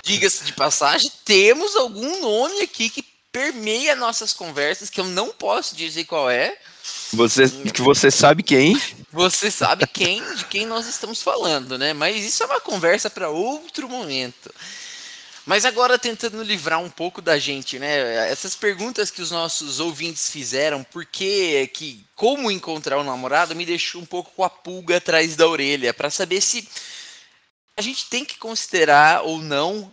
Diga-se 0.03 0.44
de 0.44 0.53
passagem, 0.53 1.12
temos 1.24 1.75
algum 1.75 2.22
nome 2.22 2.62
aqui 2.62 2.89
que 2.89 3.03
permeia 3.32 3.96
nossas 3.96 4.34
conversas, 4.34 4.89
que 4.89 5.00
eu 5.00 5.06
não 5.06 5.30
posso 5.30 5.75
dizer 5.75 6.06
qual 6.06 6.30
é. 6.30 6.58
Você, 7.13 7.50
que 7.50 7.82
você 7.82 8.10
sabe 8.10 8.41
quem? 8.44 8.80
Você 9.12 9.51
sabe 9.51 9.86
quem, 9.88 10.24
de 10.36 10.46
quem 10.46 10.65
nós 10.65 10.88
estamos 10.88 11.22
falando, 11.22 11.77
né? 11.77 11.94
Mas 11.94 12.24
isso 12.24 12.44
é 12.44 12.46
uma 12.46 12.62
conversa 12.62 13.10
para 13.10 13.30
outro 13.30 13.89
momento. 13.89 14.53
Mas 15.46 15.65
agora 15.65 15.98
tentando 15.98 16.41
livrar 16.44 16.80
um 16.80 16.89
pouco 16.89 17.22
da 17.22 17.38
gente, 17.38 17.77
né? 17.80 18.30
Essas 18.30 18.56
perguntas 18.56 19.12
que 19.12 19.22
os 19.22 19.32
nossos 19.32 19.80
ouvintes 19.80 20.30
fizeram, 20.30 20.84
por 20.84 21.06
que, 21.06 21.68
que 21.74 22.06
como 22.15 22.51
encontrar 22.51 23.00
um 23.00 23.03
namorado, 23.03 23.56
me 23.56 23.65
deixou 23.65 24.01
um 24.01 24.06
pouco 24.06 24.32
com 24.36 24.44
a 24.44 24.50
pulga 24.50 24.98
atrás 24.98 25.36
da 25.36 25.48
orelha, 25.48 25.94
para 25.94 26.10
saber 26.10 26.39
se 26.39 26.70
a 27.75 27.82
gente 27.82 28.06
tem 28.06 28.24
que 28.24 28.38
considerar 28.38 29.24
ou 29.24 29.39
não 29.39 29.91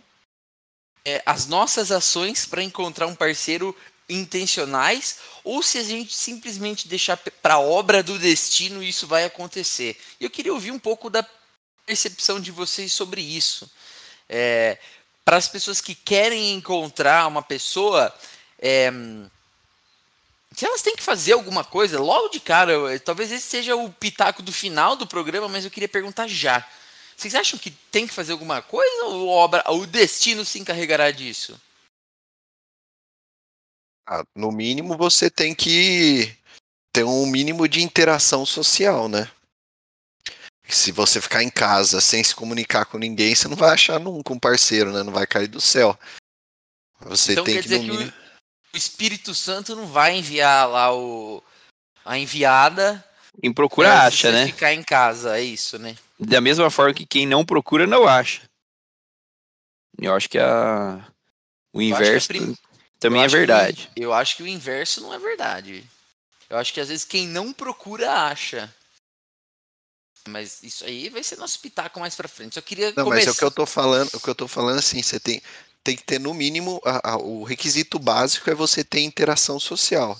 é, 1.03 1.21
as 1.25 1.47
nossas 1.47 1.91
ações 1.91 2.45
para 2.45 2.63
encontrar 2.63 3.07
um 3.07 3.15
parceiro 3.15 3.75
intencionais 4.09 5.19
ou 5.43 5.61
se 5.61 5.77
a 5.77 5.83
gente 5.83 6.15
simplesmente 6.15 6.87
deixar 6.87 7.15
para 7.17 7.55
a 7.55 7.59
obra 7.59 8.01
do 8.01 8.17
destino 8.17 8.83
isso 8.83 9.07
vai 9.07 9.23
acontecer. 9.23 9.99
Eu 10.19 10.29
queria 10.29 10.53
ouvir 10.53 10.71
um 10.71 10.79
pouco 10.79 11.09
da 11.09 11.25
percepção 11.85 12.39
de 12.39 12.51
vocês 12.51 12.91
sobre 12.91 13.21
isso. 13.21 13.69
É, 14.27 14.77
para 15.23 15.37
as 15.37 15.47
pessoas 15.47 15.79
que 15.79 15.93
querem 15.93 16.53
encontrar 16.53 17.27
uma 17.27 17.41
pessoa, 17.41 18.13
é, 18.59 18.91
se 20.55 20.65
elas 20.65 20.81
têm 20.81 20.95
que 20.95 21.03
fazer 21.03 21.33
alguma 21.33 21.63
coisa, 21.63 21.99
logo 21.99 22.29
de 22.29 22.39
cara, 22.39 22.71
eu- 22.71 22.99
talvez 22.99 23.31
esse 23.31 23.47
seja 23.47 23.75
o 23.75 23.91
pitaco 23.91 24.41
do 24.41 24.51
final 24.51 24.95
do 24.95 25.07
programa, 25.07 25.47
mas 25.47 25.63
eu 25.63 25.71
queria 25.71 25.87
perguntar 25.87 26.27
já. 26.27 26.67
Vocês 27.15 27.35
acham 27.35 27.59
que 27.59 27.69
tem 27.69 28.07
que 28.07 28.13
fazer 28.13 28.31
alguma 28.31 28.61
coisa 28.61 29.05
ou 29.05 29.27
obra, 29.27 29.63
o 29.71 29.85
destino 29.85 30.45
se 30.45 30.57
encarregará 30.57 31.11
disso? 31.11 31.59
Ah, 34.11 34.25
no 34.35 34.51
mínimo 34.51 34.97
você 34.97 35.29
tem 35.29 35.53
que 35.53 36.35
ter 36.91 37.03
um 37.03 37.27
mínimo 37.27 37.67
de 37.67 37.83
interação 37.83 38.43
social, 38.43 39.07
né? 39.07 39.29
Se 40.67 40.91
você 40.91 41.21
ficar 41.21 41.43
em 41.43 41.49
casa 41.49 42.01
sem 42.01 42.23
se 42.23 42.33
comunicar 42.33 42.85
com 42.85 42.97
ninguém, 42.97 43.35
você 43.35 43.47
não 43.47 43.55
vai 43.55 43.69
achar 43.69 43.99
nunca 43.99 44.33
um 44.33 44.39
parceiro, 44.39 44.91
né? 44.91 45.03
Não 45.03 45.13
vai 45.13 45.27
cair 45.27 45.47
do 45.47 45.61
céu. 45.61 45.97
Você 47.01 47.33
então 47.33 47.43
tem 47.43 47.53
quer 47.53 47.61
que, 47.61 47.69
dizer 47.69 47.77
no 47.79 47.83
que 47.83 47.91
mínimo... 47.91 48.11
o, 48.11 48.73
o 48.73 48.77
Espírito 48.77 49.35
Santo 49.35 49.75
não 49.75 49.85
vai 49.85 50.17
enviar 50.17 50.67
lá 50.67 50.91
o, 50.91 51.43
a 52.03 52.17
enviada 52.17 53.05
Quem 53.39 53.53
procura 53.53 54.05
acha, 54.05 54.31
você 54.31 54.33
né? 54.33 54.45
ficar 54.47 54.73
em 54.73 54.81
casa, 54.81 55.37
é 55.37 55.43
isso, 55.43 55.77
né? 55.77 55.95
Da 56.19 56.41
mesma 56.41 56.71
forma 56.71 56.95
que 56.95 57.05
quem 57.05 57.27
não 57.27 57.45
procura 57.45 57.85
não 57.85 58.07
acha. 58.07 58.41
Eu 60.01 60.15
acho 60.15 60.27
que 60.27 60.39
a... 60.39 61.05
o 61.73 61.81
Eu 61.81 61.95
acho 61.95 62.01
que 62.01 62.05
a 62.05 62.07
inverso 62.07 62.27
prim- 62.27 62.57
também 62.99 63.19
eu 63.19 63.23
é 63.23 63.25
acho 63.25 63.33
que 63.35 63.37
verdade. 63.39 63.91
eu 63.95 64.13
acho 64.13 64.35
que 64.37 64.43
o 64.43 64.47
inverso 64.47 65.01
não 65.01 65.13
é 65.13 65.19
verdade. 65.19 65.83
Eu 66.49 66.57
acho 66.57 66.73
que 66.73 66.79
às 66.81 66.89
vezes 66.89 67.05
quem 67.05 67.27
não 67.27 67.53
procura 67.53 68.11
acha. 68.11 68.73
Mas 70.27 70.61
isso 70.63 70.83
aí 70.85 71.09
vai 71.09 71.23
ser 71.23 71.37
nosso 71.37 71.59
pitaco 71.59 71.99
mais 71.99 72.15
pra 72.15 72.27
frente. 72.27 72.55
Só 72.55 72.61
queria 72.61 72.87
Não, 72.95 73.05
mas 73.05 73.05
começar. 73.05 73.29
é 73.29 73.31
o 73.31 73.35
que 73.35 73.43
eu 73.43 73.51
tô 73.51 73.65
falando, 73.65 74.09
o 74.13 74.19
que 74.19 74.29
eu 74.29 74.35
tô 74.35 74.47
falando 74.47 74.77
assim, 74.79 75.01
você 75.01 75.19
tem, 75.19 75.41
tem 75.83 75.95
que 75.95 76.03
ter 76.03 76.19
no 76.19 76.33
mínimo 76.33 76.81
a- 76.85 77.11
a- 77.13 77.17
o 77.17 77.43
requisito 77.43 77.97
básico 77.97 78.49
é 78.49 78.53
você 78.55 78.83
ter 78.83 78.99
interação 79.01 79.59
social. 79.59 80.19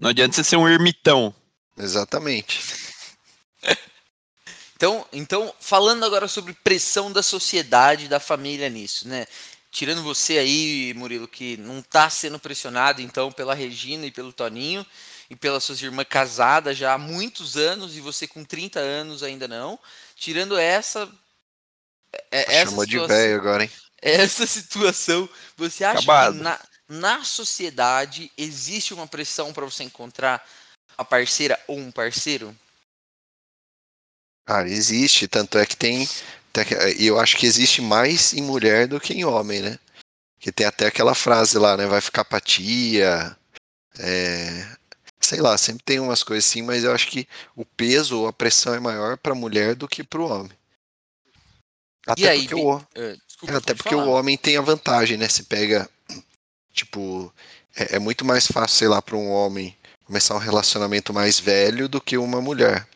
Não 0.00 0.10
adianta 0.10 0.34
você 0.36 0.44
ser 0.44 0.56
um 0.56 0.68
ermitão. 0.68 1.34
Exatamente. 1.76 2.60
Então, 4.76 5.06
então, 5.12 5.54
falando 5.60 6.06
agora 6.06 6.26
sobre 6.26 6.54
pressão 6.54 7.12
da 7.12 7.22
sociedade, 7.22 8.08
da 8.08 8.18
família 8.18 8.66
nisso, 8.70 9.06
né? 9.06 9.26
Tirando 9.70 10.02
você 10.02 10.36
aí, 10.38 10.92
Murilo, 10.94 11.28
que 11.28 11.56
não 11.58 11.80
tá 11.80 12.10
sendo 12.10 12.38
pressionado, 12.40 13.00
então, 13.00 13.30
pela 13.30 13.54
Regina 13.54 14.04
e 14.04 14.10
pelo 14.10 14.32
Toninho, 14.32 14.84
e 15.30 15.36
pelas 15.36 15.62
suas 15.62 15.80
irmãs 15.80 16.06
casadas 16.08 16.76
já 16.76 16.94
há 16.94 16.98
muitos 16.98 17.56
anos, 17.56 17.96
e 17.96 18.00
você 18.00 18.26
com 18.26 18.44
30 18.44 18.80
anos 18.80 19.22
ainda 19.22 19.46
não. 19.46 19.78
Tirando 20.16 20.58
essa. 20.58 21.08
é- 22.32 22.56
essa 22.56 22.70
Chamou 22.70 22.84
de 22.84 22.92
situação- 22.92 23.16
velho 23.16 23.36
agora, 23.36 23.62
hein? 23.62 23.70
essa 24.02 24.44
situação, 24.46 25.28
você 25.56 25.84
acha 25.84 25.98
Acabado. 26.00 26.36
que 26.38 26.42
na, 26.42 26.60
na 26.88 27.22
sociedade 27.24 28.32
existe 28.36 28.92
uma 28.92 29.06
pressão 29.06 29.52
para 29.52 29.64
você 29.64 29.84
encontrar 29.84 30.44
uma 30.98 31.04
parceira 31.04 31.62
ou 31.68 31.78
um 31.78 31.92
parceiro? 31.92 32.56
Ah, 34.46 34.62
existe, 34.66 35.28
tanto 35.28 35.56
é 35.58 35.64
que 35.64 35.76
tem. 35.76 36.08
E 36.98 37.06
eu 37.06 37.18
acho 37.18 37.36
que 37.36 37.46
existe 37.46 37.80
mais 37.80 38.32
em 38.32 38.42
mulher 38.42 38.86
do 38.86 39.00
que 39.00 39.12
em 39.12 39.24
homem, 39.24 39.60
né? 39.60 39.78
Que 40.38 40.50
tem 40.50 40.66
até 40.66 40.86
aquela 40.86 41.14
frase 41.14 41.58
lá, 41.58 41.76
né? 41.76 41.86
Vai 41.86 42.00
ficar 42.00 42.24
pra 42.24 42.40
tia. 42.40 43.36
é, 43.98 44.66
Sei 45.20 45.40
lá, 45.40 45.56
sempre 45.58 45.82
tem 45.84 46.00
umas 46.00 46.22
coisas 46.22 46.48
assim, 46.48 46.62
mas 46.62 46.82
eu 46.82 46.92
acho 46.92 47.08
que 47.08 47.28
o 47.54 47.64
peso 47.64 48.20
ou 48.20 48.26
a 48.26 48.32
pressão 48.32 48.74
é 48.74 48.80
maior 48.80 49.18
pra 49.18 49.34
mulher 49.34 49.74
do 49.74 49.86
que 49.86 50.02
pro 50.02 50.26
homem. 50.26 50.58
Até 52.06 52.22
e 52.22 52.28
aí, 52.28 52.48
porque 52.48 52.54
o, 52.54 52.82
eh, 52.94 53.16
desculpa, 53.26 53.56
até 53.58 53.74
porque 53.74 53.94
falar. 53.94 54.04
o 54.04 54.10
homem 54.10 54.38
tem 54.38 54.56
a 54.56 54.62
vantagem, 54.62 55.18
né? 55.18 55.28
Se 55.28 55.42
pega, 55.42 55.88
tipo, 56.72 57.32
é, 57.76 57.96
é 57.96 57.98
muito 57.98 58.24
mais 58.24 58.46
fácil, 58.46 58.78
sei 58.78 58.88
lá, 58.88 59.02
para 59.02 59.16
um 59.16 59.30
homem 59.30 59.76
começar 60.04 60.34
um 60.34 60.38
relacionamento 60.38 61.12
mais 61.12 61.38
velho 61.38 61.86
do 61.88 62.00
que 62.00 62.16
uma 62.16 62.40
mulher. 62.40 62.88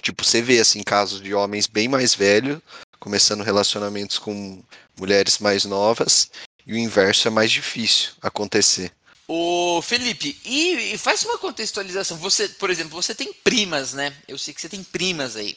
Tipo, 0.00 0.24
você 0.24 0.40
vê, 0.40 0.60
assim, 0.60 0.82
casos 0.82 1.20
de 1.20 1.34
homens 1.34 1.66
bem 1.66 1.88
mais 1.88 2.14
velhos 2.14 2.60
começando 2.98 3.42
relacionamentos 3.42 4.16
com 4.16 4.62
mulheres 4.96 5.38
mais 5.38 5.64
novas 5.64 6.30
e 6.64 6.72
o 6.72 6.78
inverso 6.78 7.26
é 7.26 7.30
mais 7.30 7.50
difícil 7.50 8.12
acontecer. 8.22 8.92
Ô, 9.26 9.82
Felipe, 9.82 10.38
e, 10.44 10.94
e 10.94 10.98
faz 10.98 11.24
uma 11.24 11.38
contextualização. 11.38 12.16
Você, 12.18 12.48
por 12.48 12.70
exemplo, 12.70 12.90
você 12.90 13.14
tem 13.14 13.32
primas, 13.32 13.92
né? 13.92 14.14
Eu 14.28 14.38
sei 14.38 14.54
que 14.54 14.60
você 14.60 14.68
tem 14.68 14.84
primas 14.84 15.36
aí. 15.36 15.56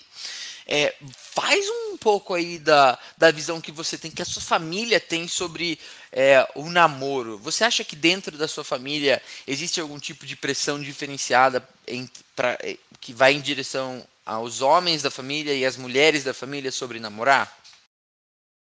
É, 0.68 0.96
faz 1.36 1.64
um 1.70 1.98
pouco 1.98 2.34
aí 2.34 2.58
da, 2.58 2.98
da 3.16 3.30
visão 3.30 3.62
que 3.62 3.72
você 3.72 3.98
tem, 3.98 4.10
que 4.10 4.22
a 4.22 4.26
sua 4.26 4.42
família 4.42 5.00
tem 5.00 5.28
sobre 5.28 5.78
é, 6.12 6.48
o 6.56 6.70
namoro. 6.70 7.38
Você 7.40 7.64
acha 7.64 7.84
que 7.84 7.96
dentro 7.96 8.36
da 8.38 8.48
sua 8.48 8.64
família 8.64 9.22
existe 9.46 9.80
algum 9.80 10.00
tipo 10.00 10.26
de 10.26 10.36
pressão 10.36 10.82
diferenciada 10.82 11.68
em, 11.88 12.10
pra, 12.36 12.58
eh, 12.62 12.78
que 13.00 13.14
vai 13.14 13.34
em 13.34 13.42
direção 13.42 14.04
aos 14.26 14.62
homens 14.62 15.02
da 15.02 15.12
família 15.12 15.54
e 15.54 15.66
às 15.66 15.78
mulheres 15.78 16.24
da 16.24 16.34
família 16.34 16.72
sobre 16.72 17.00
namorar? 17.00 17.56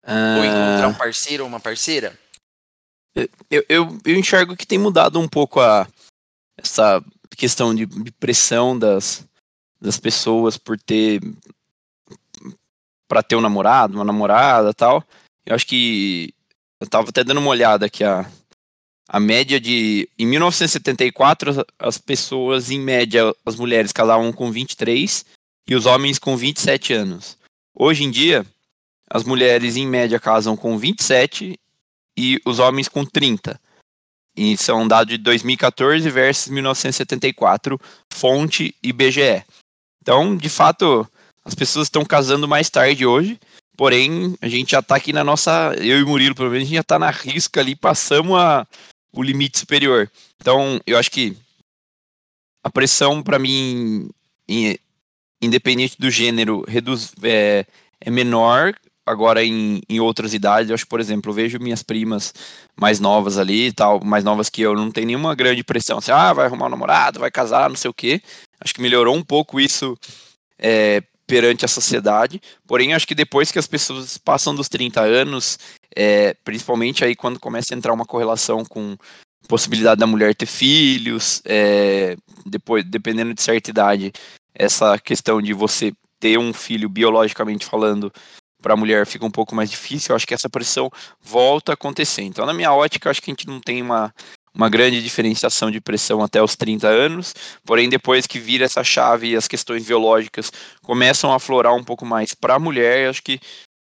Ou 0.06 0.44
encontrar 0.44 0.88
um 0.88 0.92
Ah, 0.92 0.98
parceiro 0.98 1.42
ou 1.44 1.48
uma 1.48 1.58
parceira? 1.60 2.16
eu, 3.50 3.64
eu, 3.68 3.98
eu 4.04 4.14
enxergo 4.18 4.54
que 4.56 4.66
tem 4.66 4.78
mudado 4.78 5.18
um 5.18 5.26
pouco 5.26 5.58
a, 5.60 5.88
essa 6.58 7.02
questão 7.36 7.74
de, 7.74 7.86
de 7.86 8.12
pressão 8.12 8.78
das, 8.78 9.24
das 9.80 9.98
pessoas 9.98 10.56
por 10.58 10.78
ter 10.78 11.20
para 13.08 13.22
ter 13.22 13.36
um 13.36 13.40
namorado, 13.40 13.94
uma 13.94 14.04
namorada 14.04 14.74
tal. 14.74 15.02
Eu 15.44 15.54
acho 15.54 15.66
que 15.66 16.34
eu 16.80 16.88
tava 16.88 17.08
até 17.08 17.22
dando 17.24 17.38
uma 17.38 17.50
olhada 17.50 17.86
aqui 17.86 18.04
a 18.04 18.30
a 19.08 19.20
média 19.20 19.60
de 19.60 20.08
em 20.18 20.26
1974 20.26 21.50
as- 21.50 21.64
as 21.78 21.96
pessoas 21.98 22.72
em 22.72 22.80
média 22.80 23.32
as 23.46 23.54
mulheres 23.54 23.92
casavam 23.92 24.32
com 24.32 24.50
23 24.50 25.24
e 25.68 25.74
os 25.74 25.86
homens 25.86 26.18
com 26.18 26.36
27 26.36 26.92
anos. 26.92 27.36
Hoje 27.74 28.04
em 28.04 28.10
dia 28.10 28.46
as 29.08 29.24
mulheres 29.24 29.76
em 29.76 29.86
média 29.86 30.18
casam 30.18 30.56
com 30.56 30.76
27 30.76 31.58
e 32.16 32.40
os 32.44 32.58
homens 32.58 32.88
com 32.88 33.04
30. 33.04 33.60
E 34.36 34.56
são 34.56 34.86
dados 34.86 35.16
de 35.16 35.18
2014 35.18 36.08
versus 36.10 36.48
1974, 36.48 37.80
fonte 38.12 38.74
IBGE. 38.82 39.44
Então, 40.02 40.36
de 40.36 40.48
fato, 40.48 41.08
as 41.44 41.54
pessoas 41.54 41.86
estão 41.86 42.04
casando 42.04 42.46
mais 42.46 42.68
tarde 42.68 43.06
hoje, 43.06 43.40
porém, 43.76 44.36
a 44.42 44.48
gente 44.48 44.72
já 44.72 44.80
está 44.80 44.96
aqui 44.96 45.12
na 45.12 45.24
nossa. 45.24 45.74
Eu 45.78 46.00
e 46.00 46.04
Murilo, 46.04 46.34
pelo 46.34 46.50
menos, 46.50 46.62
a 46.62 46.66
gente 46.66 46.74
já 46.74 46.82
está 46.82 46.98
na 46.98 47.10
risca 47.10 47.60
ali, 47.60 47.74
passamos 47.74 48.38
a, 48.38 48.66
o 49.12 49.22
limite 49.22 49.58
superior. 49.58 50.10
Então, 50.40 50.80
eu 50.86 50.98
acho 50.98 51.10
que 51.10 51.36
a 52.62 52.68
pressão 52.68 53.22
para 53.22 53.38
mim, 53.38 54.10
independente 55.46 55.96
do 55.98 56.10
gênero, 56.10 56.64
reduz, 56.66 57.12
é, 57.22 57.64
é 58.00 58.10
menor 58.10 58.74
agora 59.06 59.44
em, 59.44 59.80
em 59.88 60.00
outras 60.00 60.34
idades. 60.34 60.68
Eu 60.68 60.74
acho, 60.74 60.86
por 60.86 61.00
exemplo, 61.00 61.30
eu 61.30 61.34
vejo 61.34 61.60
minhas 61.60 61.82
primas 61.82 62.34
mais 62.78 62.98
novas 62.98 63.38
ali 63.38 63.72
tal, 63.72 64.04
mais 64.04 64.24
novas 64.24 64.50
que 64.50 64.60
eu, 64.62 64.74
não 64.74 64.90
tem 64.90 65.06
nenhuma 65.06 65.34
grande 65.34 65.62
pressão. 65.62 65.98
Assim, 65.98 66.10
ah, 66.10 66.32
vai 66.32 66.46
arrumar 66.46 66.66
um 66.66 66.70
namorado, 66.70 67.20
vai 67.20 67.30
casar, 67.30 67.68
não 67.68 67.76
sei 67.76 67.90
o 67.90 67.94
quê. 67.94 68.20
Acho 68.60 68.74
que 68.74 68.82
melhorou 68.82 69.14
um 69.14 69.22
pouco 69.22 69.60
isso 69.60 69.96
é, 70.58 71.02
perante 71.26 71.64
a 71.64 71.68
sociedade. 71.68 72.40
Porém, 72.66 72.94
acho 72.94 73.06
que 73.06 73.14
depois 73.14 73.52
que 73.52 73.58
as 73.58 73.66
pessoas 73.66 74.18
passam 74.18 74.54
dos 74.54 74.68
30 74.68 75.00
anos, 75.00 75.58
é, 75.94 76.34
principalmente 76.44 77.04
aí 77.04 77.14
quando 77.14 77.38
começa 77.38 77.72
a 77.72 77.76
entrar 77.76 77.92
uma 77.92 78.04
correlação 78.04 78.64
com 78.64 78.96
possibilidade 79.46 80.00
da 80.00 80.06
mulher 80.06 80.34
ter 80.34 80.46
filhos, 80.46 81.40
é, 81.44 82.16
depois, 82.44 82.84
dependendo 82.84 83.32
de 83.32 83.42
certa 83.42 83.70
idade, 83.70 84.12
essa 84.58 84.98
questão 84.98 85.40
de 85.40 85.52
você 85.52 85.92
ter 86.18 86.38
um 86.38 86.52
filho 86.52 86.88
biologicamente 86.88 87.66
falando 87.66 88.12
para 88.60 88.74
a 88.74 88.76
mulher 88.76 89.06
fica 89.06 89.24
um 89.24 89.30
pouco 89.30 89.54
mais 89.54 89.70
difícil. 89.70 90.12
Eu 90.12 90.16
acho 90.16 90.26
que 90.26 90.34
essa 90.34 90.48
pressão 90.48 90.90
volta 91.20 91.72
a 91.72 91.74
acontecer. 91.74 92.22
Então, 92.22 92.46
na 92.46 92.54
minha 92.54 92.72
ótica, 92.72 93.10
acho 93.10 93.22
que 93.22 93.30
a 93.30 93.32
gente 93.32 93.46
não 93.46 93.60
tem 93.60 93.82
uma, 93.82 94.12
uma 94.54 94.68
grande 94.68 95.02
diferenciação 95.02 95.70
de 95.70 95.80
pressão 95.80 96.22
até 96.22 96.42
os 96.42 96.56
30 96.56 96.88
anos, 96.88 97.34
porém, 97.64 97.88
depois 97.88 98.26
que 98.26 98.38
vira 98.38 98.64
essa 98.64 98.82
chave 98.82 99.28
e 99.28 99.36
as 99.36 99.46
questões 99.46 99.86
biológicas 99.86 100.50
começam 100.82 101.30
a 101.30 101.36
aflorar 101.36 101.74
um 101.74 101.84
pouco 101.84 102.06
mais 102.06 102.34
para 102.34 102.54
a 102.54 102.58
mulher, 102.58 103.10
acho 103.10 103.22
que 103.22 103.38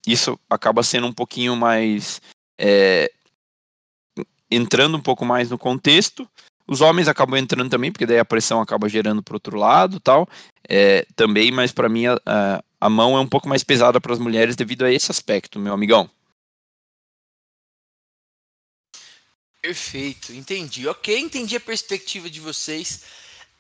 isso 0.06 0.38
acaba 0.50 0.84
sendo 0.84 1.08
um 1.08 1.14
pouquinho 1.14 1.56
mais. 1.56 2.20
É, 2.60 3.12
entrando 4.50 4.98
um 4.98 5.02
pouco 5.02 5.26
mais 5.26 5.50
no 5.50 5.58
contexto. 5.58 6.28
Os 6.68 6.82
homens 6.82 7.08
acabam 7.08 7.38
entrando 7.38 7.70
também, 7.70 7.92
porque 7.92 8.06
daí 8.06 8.20
a 8.20 8.26
pressão 8.26 8.62
acaba 8.62 8.88
gerando 8.88 9.22
para 9.22 9.36
outro 9.36 9.58
lado 9.58 10.00
tal. 10.00 10.28
É, 10.68 11.06
também, 11.16 11.52
mas 11.52 11.72
para 11.72 11.90
mim 11.90 12.06
a, 12.08 12.64
a 12.80 12.90
mão 12.90 13.18
é 13.18 13.20
um 13.20 13.28
pouco 13.28 13.50
mais 13.50 13.64
pesada 13.64 14.00
para 14.00 14.14
as 14.14 14.20
mulheres 14.20 14.56
devido 14.56 14.86
a 14.86 14.92
esse 14.92 15.12
aspecto, 15.12 15.60
meu 15.60 15.74
amigão. 15.74 16.10
Perfeito, 19.62 20.34
entendi. 20.34 20.88
Ok, 20.88 21.18
entendi 21.18 21.56
a 21.56 21.60
perspectiva 21.60 22.30
de 22.30 22.40
vocês. 22.42 23.04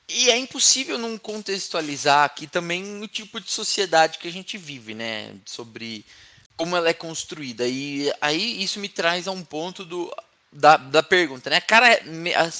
E 0.10 0.30
é 0.30 0.38
impossível 0.38 0.98
não 0.98 1.18
contextualizar 1.18 2.26
aqui 2.26 2.46
também 2.46 3.02
o 3.02 3.08
tipo 3.08 3.40
de 3.40 3.50
sociedade 3.50 4.18
que 4.18 4.28
a 4.28 4.32
gente 4.32 4.58
vive, 4.58 4.94
né? 4.94 5.34
Sobre 5.46 6.06
como 6.58 6.76
ela 6.76 6.90
é 6.90 6.94
construída. 6.94 7.66
E 7.68 8.12
aí 8.20 8.62
isso 8.62 8.80
me 8.80 8.90
traz 8.90 9.28
a 9.28 9.32
um 9.32 9.44
ponto 9.44 9.86
do, 9.86 10.14
da, 10.54 10.78
da 10.78 11.02
pergunta, 11.02 11.50
né? 11.50 11.60
Cara, 11.60 12.00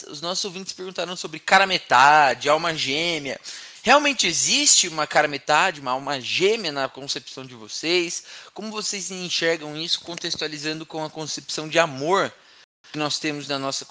os 0.10 0.22
nossos 0.22 0.44
ouvintes 0.46 0.74
perguntaram 0.74 1.16
sobre 1.16 1.40
cara 1.40 1.68
metade, 1.68 2.50
alma 2.50 2.76
gêmea. 2.76 3.40
Realmente 3.84 4.26
existe 4.26 4.88
uma 4.88 5.06
cara 5.06 5.28
metade, 5.28 5.82
uma 5.82 5.92
alma 5.92 6.20
gêmea 6.20 6.72
na 6.72 6.88
concepção 6.88 7.46
de 7.46 7.54
vocês? 7.54 8.24
Como 8.54 8.72
vocês 8.72 9.12
enxergam 9.12 9.76
isso 9.78 10.02
contextualizando 10.02 10.86
com 10.86 11.04
a 11.04 11.10
concepção 11.10 11.68
de 11.68 11.78
amor 11.78 12.34
que 12.92 12.98
nós 12.98 13.20
temos 13.20 13.48
na 13.48 13.60
nossa 13.60 13.86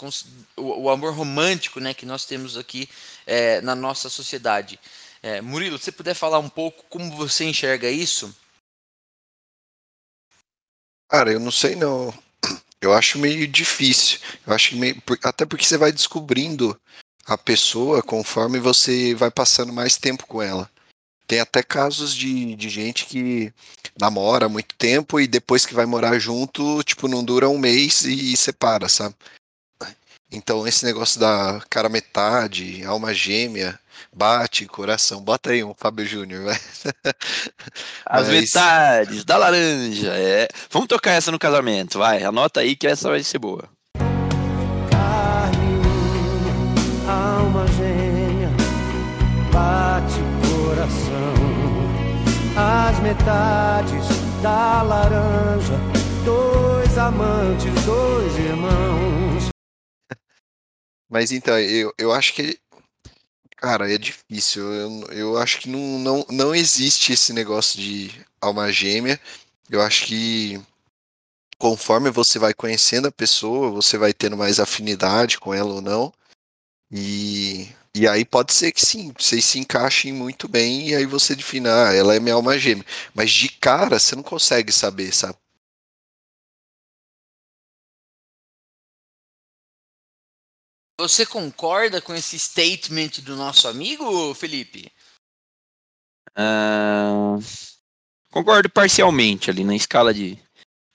o, 0.57 0.85
o 0.85 0.91
amor 0.91 1.13
romântico, 1.13 1.79
né, 1.79 1.93
que 1.93 2.07
nós 2.07 2.25
temos 2.25 2.57
aqui 2.57 2.89
é, 3.27 3.61
na 3.61 3.75
nossa 3.75 4.09
sociedade? 4.09 4.81
É, 5.23 5.41
Murilo, 5.41 5.79
se 5.79 5.85
você 5.85 5.93
puder 5.93 6.15
falar 6.15 6.39
um 6.39 6.49
pouco 6.49 6.85
como 6.89 7.15
você 7.15 7.45
enxerga 7.45 7.89
isso? 7.89 8.35
Cara, 11.09 11.31
eu 11.31 11.39
não 11.39 11.53
sei 11.53 11.77
não. 11.77 12.13
Eu 12.83 12.93
acho 12.93 13.17
meio 13.17 13.47
difícil. 13.47 14.19
Eu 14.45 14.53
acho 14.53 14.77
meio, 14.77 15.01
até 15.23 15.47
porque 15.47 15.65
você 15.65 15.79
vai 15.79 15.93
descobrindo 15.93 16.79
a 17.25 17.39
pessoa 17.39 18.03
conforme 18.03 18.59
você 18.59 19.15
vai 19.15 19.31
passando 19.31 19.73
mais 19.73 19.97
tempo 19.97 20.27
com 20.27 20.43
ela. 20.43 20.69
Tem 21.29 21.39
até 21.39 21.63
casos 21.63 22.13
de, 22.15 22.57
de 22.57 22.69
gente 22.69 23.07
que 23.07 23.55
namora 23.99 24.49
muito 24.49 24.75
tempo 24.75 25.21
e 25.21 25.29
depois 25.29 25.65
que 25.65 25.75
vai 25.75 25.87
morar 25.87 26.19
junto, 26.19 26.83
tipo, 26.83 27.07
não 27.07 27.25
dura 27.25 27.49
um 27.49 27.57
mês 27.57 28.03
e, 28.03 28.33
e 28.33 28.37
separa, 28.37 28.89
sabe? 28.89 29.15
Então 30.31 30.67
esse 30.67 30.85
negócio 30.85 31.21
da 31.21 31.63
cara 31.71 31.89
metade, 31.89 32.85
alma 32.85 33.15
gêmea, 33.15 33.79
bate, 34.15 34.67
coração, 34.67 35.21
bota 35.23 35.51
aí 35.51 35.63
um 35.63 35.75
Fábio 35.77 36.07
Júnior, 36.07 36.45
vai. 36.45 36.59
As 38.07 38.29
Mas... 38.29 38.41
metades 38.41 39.25
da 39.25 39.37
laranja, 39.37 40.13
é. 40.15 40.49
Vamos 40.71 40.89
tocar 40.89 41.13
essa 41.13 41.31
no 41.31 41.39
casamento, 41.39 41.99
vai. 41.99 42.23
Anota 42.23 42.61
aí 42.61 42.75
que 42.75 42.87
essa 42.87 43.09
vai 43.09 43.23
ser 43.23 43.39
boa. 43.39 43.69
as 52.57 53.01
metades 53.01 54.07
da 54.43 54.83
laranja, 54.83 55.79
dois 56.25 56.99
amantes, 56.99 57.73
dois 57.85 58.39
irmãos. 58.39 59.49
Mas 61.09 61.33
então, 61.33 61.59
eu, 61.59 61.93
eu 61.99 62.13
acho 62.13 62.35
que. 62.35 62.59
Cara, 63.63 63.93
é 63.93 63.97
difícil. 63.97 64.65
Eu, 64.73 65.13
eu 65.13 65.39
acho 65.39 65.61
que 65.61 65.69
não, 65.69 65.79
não, 66.01 66.27
não 66.31 66.55
existe 66.55 67.13
esse 67.13 67.33
negócio 67.33 67.81
de 67.81 68.11
alma 68.41 68.73
gêmea. 68.73 69.21
Eu 69.71 69.81
acho 69.81 70.05
que 70.07 70.61
conforme 71.59 72.11
você 72.11 72.39
vai 72.39 72.55
conhecendo 72.55 73.09
a 73.09 73.13
pessoa, 73.13 73.71
você 73.71 73.97
vai 73.99 74.13
tendo 74.13 74.37
mais 74.37 74.61
afinidade 74.61 75.39
com 75.39 75.55
ela 75.55 75.75
ou 75.75 75.81
não. 75.83 76.13
E 76.91 77.69
e 77.95 78.09
aí 78.09 78.25
pode 78.25 78.55
ser 78.55 78.73
que 78.73 78.85
sim, 78.85 79.13
vocês 79.19 79.45
se 79.45 79.59
encaixem 79.59 80.13
muito 80.13 80.49
bem 80.49 80.91
e 80.91 80.95
aí 80.97 81.07
você 81.07 81.35
define, 81.37 81.69
ah, 81.69 81.93
ela 81.95 82.15
é 82.17 82.21
minha 82.21 82.35
alma 82.37 82.59
gêmea. 82.59 82.85
Mas 83.15 83.31
de 83.33 83.49
cara 83.51 83.99
você 83.99 84.17
não 84.17 84.23
consegue 84.23 84.73
saber, 84.73 85.13
sabe? 85.15 85.37
Você 91.03 91.27
concorda 91.27 92.01
com 92.01 92.15
esse 92.15 92.39
statement 92.39 93.23
do 93.25 93.35
nosso 93.35 93.67
amigo, 93.67 94.33
Felipe? 94.35 94.89
Uh, 96.39 97.43
concordo 98.31 98.71
parcialmente 98.71 99.51
ali 99.51 99.65
na 99.65 99.75
escala 99.75 100.15
de, 100.15 100.39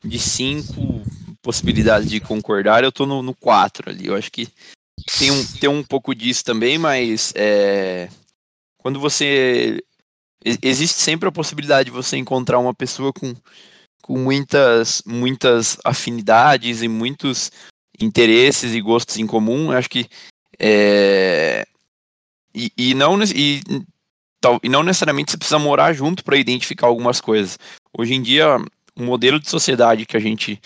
de 0.02 0.18
cinco 0.18 1.04
possibilidades 1.42 2.10
de 2.10 2.22
concordar, 2.22 2.86
eu 2.86 2.92
tô 2.92 3.06
no, 3.06 3.22
no 3.22 3.36
quatro 3.36 3.90
ali. 3.90 4.08
Eu 4.08 4.16
acho 4.16 4.32
que 4.32 4.48
tem 5.20 5.30
um, 5.30 5.46
tem 5.60 5.70
um 5.70 5.84
pouco 5.84 6.16
disso 6.16 6.42
também, 6.42 6.78
mas 6.78 7.34
é, 7.36 8.10
quando 8.78 9.02
você. 9.02 9.84
Existe 10.62 11.02
sempre 11.02 11.28
a 11.28 11.34
possibilidade 11.34 11.88
de 11.88 11.96
você 11.96 12.16
encontrar 12.16 12.60
uma 12.60 12.74
pessoa 12.74 13.12
com, 13.12 13.36
com 14.02 14.18
muitas, 14.18 15.04
muitas 15.06 15.78
afinidades 15.84 16.82
e 16.82 16.88
muitos 16.88 17.52
interesses 18.00 18.74
e 18.74 18.82
gostos 18.82 19.18
em 19.18 19.28
comum. 19.28 19.72
Acho 19.72 19.90
que. 19.90 20.08
É, 20.60 21.66
e, 22.54 22.72
e, 22.76 22.94
não, 22.96 23.22
e, 23.24 23.62
tal, 24.42 24.60
e 24.64 24.70
não 24.70 24.84
necessariamente 24.84 25.32
você 25.32 25.38
precisa 25.38 25.60
morar 25.60 25.94
junto 25.94 26.24
para 26.24 26.38
identificar 26.38 26.88
algumas 26.88 27.22
coisas. 27.22 27.58
Hoje 27.96 28.16
em 28.16 28.22
dia, 28.22 28.58
o 28.96 29.04
modelo 29.04 29.40
de 29.40 29.50
sociedade 29.50 30.06
que 30.06 30.18
a 30.18 30.20
gente 30.20 30.60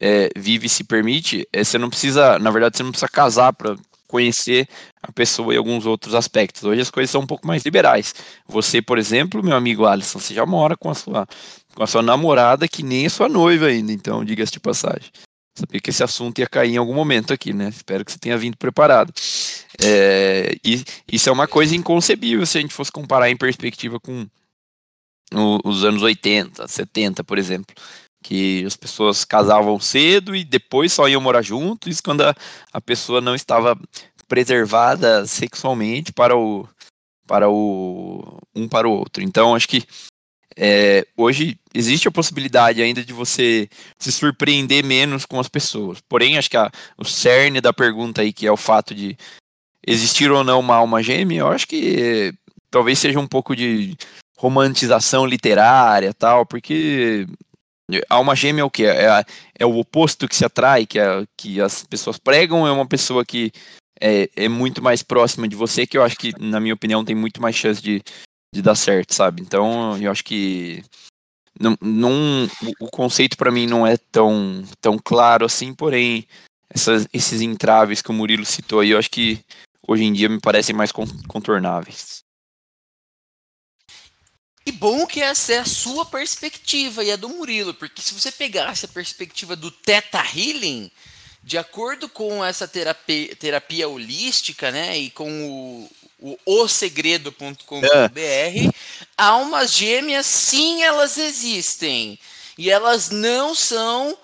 é, 0.00 0.28
vive 0.36 0.66
e 0.66 0.70
se 0.70 0.84
permite, 0.84 1.46
é, 1.52 1.64
você 1.64 1.78
não 1.78 1.90
precisa, 1.90 2.38
na 2.38 2.50
verdade, 2.50 2.76
você 2.76 2.82
não 2.82 2.92
precisa 2.92 3.08
casar 3.08 3.52
para 3.52 3.76
conhecer 4.06 4.68
a 5.02 5.10
pessoa 5.10 5.54
e 5.54 5.56
alguns 5.56 5.86
outros 5.86 6.14
aspectos. 6.14 6.62
Hoje 6.64 6.82
as 6.82 6.90
coisas 6.90 7.10
são 7.10 7.22
um 7.22 7.26
pouco 7.26 7.46
mais 7.46 7.64
liberais. 7.64 8.14
Você, 8.46 8.82
por 8.82 8.98
exemplo, 8.98 9.42
meu 9.42 9.56
amigo 9.56 9.86
Alisson, 9.86 10.18
você 10.18 10.34
já 10.34 10.44
mora 10.44 10.76
com 10.76 10.90
a 10.90 10.94
sua, 10.94 11.26
com 11.74 11.82
a 11.82 11.86
sua 11.86 12.02
namorada 12.02 12.68
que 12.68 12.82
nem 12.82 13.06
a 13.06 13.10
sua 13.10 13.28
noiva 13.28 13.66
ainda, 13.66 13.90
então 13.90 14.22
diga-se 14.22 14.52
de 14.52 14.60
passagem. 14.60 15.10
Sabia 15.54 15.80
que 15.80 15.90
esse 15.90 16.02
assunto 16.02 16.38
ia 16.38 16.46
cair 16.46 16.72
em 16.72 16.76
algum 16.78 16.94
momento 16.94 17.32
aqui, 17.32 17.52
né? 17.52 17.68
Espero 17.68 18.04
que 18.04 18.12
você 18.12 18.18
tenha 18.18 18.38
vindo 18.38 18.56
preparado. 18.56 19.12
É, 19.82 20.56
e 20.64 20.82
isso 21.10 21.28
é 21.28 21.32
uma 21.32 21.46
coisa 21.46 21.76
inconcebível 21.76 22.44
se 22.46 22.58
a 22.58 22.60
gente 22.60 22.72
fosse 22.72 22.90
comparar 22.90 23.30
em 23.30 23.36
perspectiva 23.36 24.00
com 24.00 24.26
os 25.64 25.84
anos 25.84 26.02
80, 26.02 26.68
70, 26.68 27.24
por 27.24 27.38
exemplo 27.38 27.74
que 28.22 28.64
as 28.64 28.76
pessoas 28.76 29.24
casavam 29.24 29.78
cedo 29.80 30.34
e 30.34 30.44
depois 30.44 30.92
só 30.92 31.08
iam 31.08 31.20
morar 31.20 31.42
juntos, 31.42 31.92
isso 31.92 32.02
quando 32.02 32.22
a, 32.22 32.34
a 32.72 32.80
pessoa 32.80 33.20
não 33.20 33.34
estava 33.34 33.76
preservada 34.28 35.26
sexualmente 35.26 36.12
para 36.12 36.36
o 36.36 36.66
para 37.26 37.48
o 37.50 38.38
um 38.54 38.68
para 38.68 38.88
o 38.88 38.92
outro. 38.92 39.22
Então 39.22 39.54
acho 39.54 39.68
que 39.68 39.84
é, 40.56 41.06
hoje 41.16 41.58
existe 41.74 42.08
a 42.08 42.12
possibilidade 42.12 42.82
ainda 42.82 43.04
de 43.04 43.12
você 43.12 43.68
se 43.98 44.12
surpreender 44.12 44.84
menos 44.84 45.24
com 45.24 45.40
as 45.40 45.48
pessoas. 45.48 46.00
Porém, 46.08 46.38
acho 46.38 46.50
que 46.50 46.56
a, 46.56 46.70
o 46.98 47.04
cerne 47.04 47.60
da 47.60 47.72
pergunta 47.72 48.22
aí, 48.22 48.32
que 48.32 48.46
é 48.46 48.52
o 48.52 48.56
fato 48.56 48.94
de 48.94 49.16
existir 49.86 50.30
ou 50.30 50.44
não 50.44 50.60
uma 50.60 50.76
alma 50.76 51.02
gêmea, 51.02 51.40
eu 51.40 51.48
acho 51.48 51.66
que 51.66 52.32
talvez 52.70 52.98
seja 52.98 53.18
um 53.18 53.26
pouco 53.26 53.56
de 53.56 53.96
romantização 54.38 55.26
literária 55.26 56.12
tal, 56.12 56.44
porque 56.44 57.26
Alma 58.08 58.34
gêmea 58.34 58.62
é 58.62 58.64
o 58.64 58.70
que? 58.70 58.84
É, 58.84 59.24
é 59.58 59.66
o 59.66 59.76
oposto 59.78 60.28
que 60.28 60.36
se 60.36 60.44
atrai, 60.44 60.86
que, 60.86 60.98
é, 60.98 61.24
que 61.36 61.60
as 61.60 61.84
pessoas 61.84 62.18
pregam, 62.18 62.66
é 62.66 62.72
uma 62.72 62.86
pessoa 62.86 63.24
que 63.24 63.52
é, 64.00 64.28
é 64.36 64.48
muito 64.48 64.82
mais 64.82 65.02
próxima 65.02 65.46
de 65.46 65.56
você, 65.56 65.86
que 65.86 65.98
eu 65.98 66.02
acho 66.02 66.16
que, 66.16 66.32
na 66.40 66.60
minha 66.60 66.74
opinião, 66.74 67.04
tem 67.04 67.14
muito 67.14 67.42
mais 67.42 67.54
chance 67.54 67.82
de, 67.82 68.02
de 68.52 68.60
dar 68.60 68.74
certo, 68.74 69.14
sabe? 69.14 69.40
Então, 69.40 69.96
eu 69.98 70.10
acho 70.10 70.22
que 70.22 70.84
não, 71.58 71.76
não 71.80 72.48
o 72.80 72.90
conceito 72.90 73.36
para 73.36 73.50
mim 73.50 73.66
não 73.66 73.86
é 73.86 73.96
tão, 73.96 74.64
tão 74.80 74.98
claro 74.98 75.46
assim, 75.46 75.74
porém, 75.74 76.26
essas, 76.68 77.06
esses 77.12 77.40
entraves 77.40 78.02
que 78.02 78.10
o 78.10 78.14
Murilo 78.14 78.44
citou 78.44 78.80
aí, 78.80 78.90
eu 78.90 78.98
acho 78.98 79.10
que 79.10 79.40
hoje 79.86 80.04
em 80.04 80.12
dia 80.12 80.28
me 80.28 80.40
parecem 80.40 80.74
mais 80.74 80.92
contornáveis. 80.92 82.22
E 84.64 84.70
bom 84.70 85.06
que 85.06 85.20
essa 85.20 85.54
é 85.54 85.58
a 85.58 85.64
sua 85.64 86.06
perspectiva 86.06 87.02
e 87.02 87.10
a 87.10 87.16
do 87.16 87.28
Murilo, 87.28 87.74
porque 87.74 88.00
se 88.00 88.14
você 88.14 88.30
pegasse 88.30 88.84
a 88.84 88.88
perspectiva 88.88 89.56
do 89.56 89.70
Teta 89.70 90.22
Healing, 90.22 90.90
de 91.42 91.58
acordo 91.58 92.08
com 92.08 92.44
essa 92.44 92.68
terapia, 92.68 93.34
terapia 93.34 93.88
holística, 93.88 94.70
né, 94.70 94.96
e 94.96 95.10
com 95.10 95.28
o, 95.28 95.90
o 96.22 96.38
osegredo.com.br, 96.46 98.18
é. 98.18 98.70
almas 99.18 99.72
gêmeas, 99.72 100.24
sim, 100.24 100.82
elas 100.82 101.18
existem. 101.18 102.18
E 102.56 102.70
elas 102.70 103.10
não 103.10 103.54
são 103.54 104.16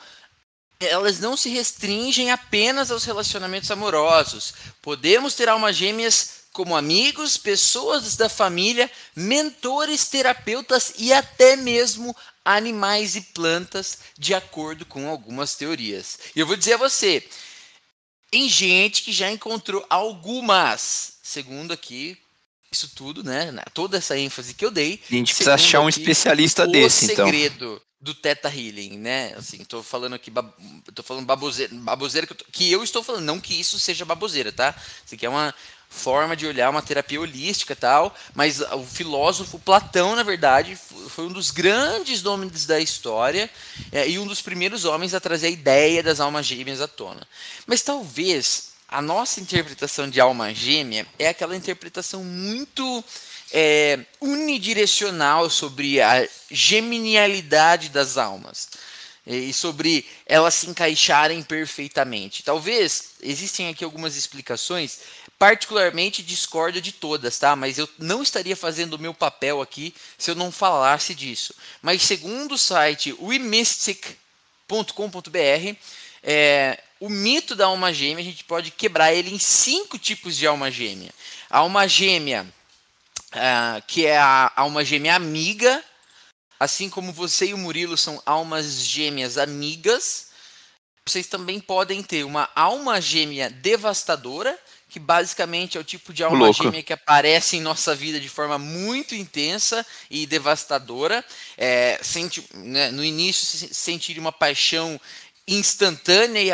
elas 0.80 1.18
não 1.18 1.36
se 1.36 1.48
restringem 1.48 2.30
apenas 2.30 2.92
aos 2.92 3.04
relacionamentos 3.04 3.68
amorosos. 3.68 4.54
Podemos 4.80 5.34
ter 5.34 5.48
almas 5.48 5.74
gêmeas 5.74 6.38
como 6.52 6.76
amigos, 6.76 7.36
pessoas 7.36 8.16
da 8.16 8.28
família, 8.28 8.90
mentores, 9.14 10.06
terapeutas 10.06 10.92
e 10.96 11.12
até 11.12 11.56
mesmo 11.56 12.16
animais 12.44 13.16
e 13.16 13.20
plantas, 13.20 13.98
de 14.16 14.34
acordo 14.34 14.86
com 14.86 15.08
algumas 15.08 15.54
teorias. 15.54 16.18
E 16.34 16.40
eu 16.40 16.46
vou 16.46 16.56
dizer 16.56 16.74
a 16.74 16.78
você, 16.78 17.28
tem 18.30 18.48
gente 18.48 19.02
que 19.02 19.12
já 19.12 19.30
encontrou 19.30 19.84
algumas, 19.88 21.17
segundo 21.28 21.72
aqui, 21.72 22.16
isso 22.70 22.90
tudo, 22.94 23.22
né? 23.22 23.52
Toda 23.74 23.98
essa 23.98 24.18
ênfase 24.18 24.54
que 24.54 24.64
eu 24.64 24.70
dei. 24.70 25.00
A 25.10 25.14
gente 25.14 25.34
precisa 25.34 25.54
achar 25.54 25.80
um 25.80 25.88
aqui, 25.88 26.00
especialista 26.00 26.66
desse, 26.66 27.12
então. 27.12 27.26
O 27.26 27.30
segredo 27.30 27.82
do 28.00 28.14
Teta 28.14 28.48
Healing, 28.48 28.98
né? 28.98 29.34
Assim, 29.36 29.64
tô 29.64 29.82
falando 29.82 30.14
aqui, 30.14 30.32
tô 30.94 31.02
falando 31.02 31.26
baboseira, 31.26 31.74
baboseira 31.74 32.26
que 32.26 32.32
eu, 32.32 32.36
tô, 32.36 32.44
que 32.50 32.72
eu 32.72 32.82
estou 32.82 33.02
falando, 33.02 33.24
não 33.24 33.40
que 33.40 33.58
isso 33.58 33.78
seja 33.78 34.04
baboseira, 34.04 34.52
tá? 34.52 34.74
Isso 35.04 35.14
aqui 35.14 35.26
é 35.26 35.28
uma, 35.28 35.54
forma 35.88 36.36
de 36.36 36.46
olhar 36.46 36.68
uma 36.68 36.82
terapia 36.82 37.20
holística 37.20 37.72
e 37.72 37.76
tal, 37.76 38.14
mas 38.34 38.60
o 38.60 38.84
filósofo 38.84 39.58
Platão, 39.58 40.14
na 40.14 40.22
verdade, 40.22 40.76
foi 41.08 41.26
um 41.26 41.32
dos 41.32 41.50
grandes 41.50 42.22
nomes 42.22 42.66
da 42.66 42.78
história 42.78 43.48
é, 43.90 44.08
e 44.08 44.18
um 44.18 44.26
dos 44.26 44.42
primeiros 44.42 44.84
homens 44.84 45.14
a 45.14 45.20
trazer 45.20 45.46
a 45.46 45.50
ideia 45.50 46.02
das 46.02 46.20
almas 46.20 46.46
gêmeas 46.46 46.80
à 46.80 46.86
tona. 46.86 47.26
Mas 47.66 47.82
talvez 47.82 48.68
a 48.88 49.02
nossa 49.02 49.38
interpretação 49.38 50.08
de 50.08 50.18
alma 50.18 50.54
gêmea 50.54 51.06
é 51.18 51.28
aquela 51.28 51.54
interpretação 51.54 52.24
muito 52.24 53.04
é, 53.52 54.00
unidirecional 54.18 55.50
sobre 55.50 56.00
a 56.00 56.26
geminialidade 56.50 57.90
das 57.90 58.16
almas 58.16 58.70
e 59.26 59.52
sobre 59.52 60.08
elas 60.24 60.54
se 60.54 60.70
encaixarem 60.70 61.42
perfeitamente. 61.42 62.42
Talvez 62.42 63.10
existem 63.20 63.68
aqui 63.68 63.84
algumas 63.84 64.16
explicações, 64.16 65.00
particularmente 65.38 66.22
discordo 66.22 66.80
de 66.80 66.92
todas, 66.92 67.38
tá? 67.38 67.54
Mas 67.54 67.76
eu 67.76 67.86
não 67.98 68.22
estaria 68.22 68.56
fazendo 68.56 68.94
o 68.94 68.98
meu 68.98 69.12
papel 69.12 69.60
aqui 69.60 69.94
se 70.16 70.30
eu 70.30 70.34
não 70.34 70.50
falasse 70.50 71.14
disso. 71.14 71.54
Mas 71.82 72.02
segundo 72.02 72.52
o 72.52 72.58
site 72.58 73.14
wemystic.com.br, 73.20 75.76
é, 76.22 76.82
o 77.00 77.08
mito 77.08 77.54
da 77.54 77.66
alma 77.66 77.92
gêmea 77.92 78.22
a 78.22 78.26
gente 78.26 78.44
pode 78.44 78.70
quebrar 78.70 79.12
ele 79.12 79.34
em 79.34 79.38
cinco 79.38 79.98
tipos 79.98 80.36
de 80.36 80.46
alma 80.46 80.70
gêmea. 80.70 81.10
A 81.48 81.58
alma 81.58 81.86
gêmea, 81.86 82.46
uh, 83.34 83.82
que 83.86 84.06
é 84.06 84.18
a 84.18 84.52
alma 84.56 84.84
gêmea 84.84 85.14
amiga, 85.14 85.82
Assim 86.60 86.90
como 86.90 87.12
você 87.12 87.46
e 87.46 87.54
o 87.54 87.58
Murilo 87.58 87.96
são 87.96 88.20
almas 88.26 88.82
gêmeas 88.82 89.38
amigas, 89.38 90.28
vocês 91.06 91.26
também 91.26 91.60
podem 91.60 92.02
ter 92.02 92.24
uma 92.24 92.50
alma 92.54 93.00
gêmea 93.00 93.48
devastadora, 93.48 94.58
que 94.88 94.98
basicamente 94.98 95.78
é 95.78 95.80
o 95.80 95.84
tipo 95.84 96.12
de 96.12 96.24
alma 96.24 96.46
Louco. 96.46 96.64
gêmea 96.64 96.82
que 96.82 96.92
aparece 96.92 97.56
em 97.56 97.60
nossa 97.60 97.94
vida 97.94 98.18
de 98.18 98.28
forma 98.28 98.58
muito 98.58 99.14
intensa 99.14 99.86
e 100.10 100.26
devastadora. 100.26 101.24
É, 101.56 102.00
sente, 102.02 102.44
né, 102.52 102.90
no 102.90 103.04
início, 103.04 103.72
sentir 103.72 104.18
uma 104.18 104.32
paixão 104.32 105.00
instantânea 105.48 106.42
e 106.42 106.52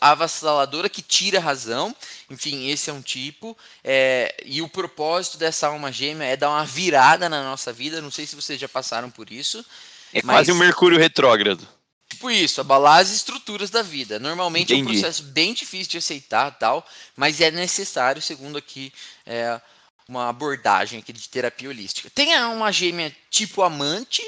avassaladora 0.00 0.88
que 0.88 1.00
tira 1.00 1.38
a 1.38 1.40
razão. 1.40 1.94
Enfim, 2.28 2.68
esse 2.68 2.90
é 2.90 2.92
um 2.92 3.00
tipo. 3.00 3.56
É, 3.84 4.34
e 4.44 4.60
o 4.60 4.68
propósito 4.68 5.38
dessa 5.38 5.68
alma 5.68 5.92
gêmea 5.92 6.26
é 6.26 6.36
dar 6.36 6.50
uma 6.50 6.64
virada 6.64 7.28
na 7.28 7.42
nossa 7.42 7.72
vida. 7.72 8.00
Não 8.00 8.10
sei 8.10 8.26
se 8.26 8.34
vocês 8.34 8.60
já 8.60 8.68
passaram 8.68 9.10
por 9.10 9.30
isso. 9.30 9.64
É 10.12 10.20
mas, 10.24 10.36
quase 10.36 10.52
um 10.52 10.56
Mercúrio 10.56 10.98
retrógrado. 10.98 11.66
Tipo 12.10 12.30
isso, 12.30 12.60
abalar 12.60 12.98
as 12.98 13.10
estruturas 13.10 13.70
da 13.70 13.80
vida. 13.80 14.18
Normalmente 14.18 14.74
Entendi. 14.74 14.80
é 14.80 14.90
um 14.90 15.00
processo 15.00 15.22
bem 15.22 15.54
difícil 15.54 15.92
de 15.92 15.98
aceitar, 15.98 16.50
tal, 16.58 16.86
mas 17.16 17.40
é 17.40 17.50
necessário, 17.50 18.20
segundo 18.20 18.58
aqui 18.58 18.92
é, 19.24 19.58
uma 20.06 20.28
abordagem 20.28 20.98
aqui 20.98 21.12
de 21.12 21.28
terapia 21.28 21.70
holística. 21.70 22.10
Tem 22.10 22.34
a 22.34 22.44
alma 22.44 22.70
gêmea 22.70 23.14
tipo 23.30 23.62
amante, 23.62 24.22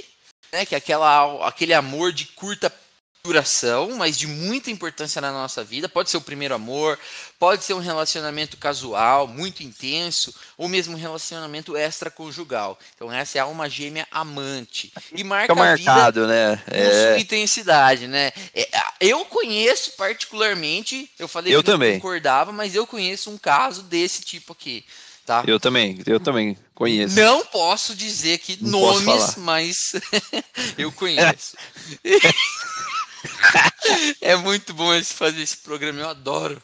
né, 0.50 0.64
que 0.64 0.74
é 0.74 0.78
aquela, 0.78 1.46
aquele 1.46 1.74
amor 1.74 2.12
de 2.12 2.24
curta 2.26 2.72
duração, 3.24 3.96
mas 3.96 4.18
de 4.18 4.26
muita 4.26 4.70
importância 4.70 5.18
na 5.18 5.32
nossa 5.32 5.64
vida. 5.64 5.88
Pode 5.88 6.10
ser 6.10 6.18
o 6.18 6.20
primeiro 6.20 6.54
amor, 6.54 6.98
pode 7.38 7.64
ser 7.64 7.72
um 7.72 7.78
relacionamento 7.78 8.58
casual, 8.58 9.26
muito 9.26 9.62
intenso, 9.62 10.34
ou 10.58 10.68
mesmo 10.68 10.94
um 10.94 10.98
relacionamento 10.98 11.74
extraconjugal. 11.74 12.78
Então 12.94 13.10
essa 13.10 13.38
é 13.38 13.40
a 13.40 13.44
alma 13.44 13.68
gêmea 13.68 14.06
amante. 14.10 14.92
E 15.10 15.24
marca 15.24 15.54
Fica 15.54 15.64
marcado, 15.64 16.26
né? 16.26 16.62
É. 16.66 17.08
sua 17.12 17.18
intensidade, 17.18 18.06
né? 18.06 18.30
É, 18.54 18.68
eu 19.00 19.24
conheço 19.24 19.92
particularmente, 19.92 21.10
eu 21.18 21.26
falei 21.26 21.54
eu 21.54 21.62
que 21.62 21.70
também. 21.70 21.92
não 21.92 22.00
concordava, 22.00 22.52
mas 22.52 22.74
eu 22.74 22.86
conheço 22.86 23.30
um 23.30 23.38
caso 23.38 23.82
desse 23.82 24.20
tipo 24.20 24.52
aqui. 24.52 24.84
Tá? 25.24 25.42
Eu 25.46 25.58
também, 25.58 25.98
eu 26.04 26.20
também 26.20 26.54
conheço. 26.74 27.16
Não 27.16 27.46
posso 27.46 27.94
dizer 27.94 28.36
que 28.36 28.58
não 28.60 28.80
nomes, 28.80 29.36
mas 29.36 29.94
eu 30.76 30.92
conheço. 30.92 31.56
é 34.20 34.36
muito 34.36 34.74
bom 34.74 34.90
fazer 35.04 35.42
esse 35.42 35.56
programa, 35.58 36.00
eu 36.00 36.08
adoro. 36.08 36.62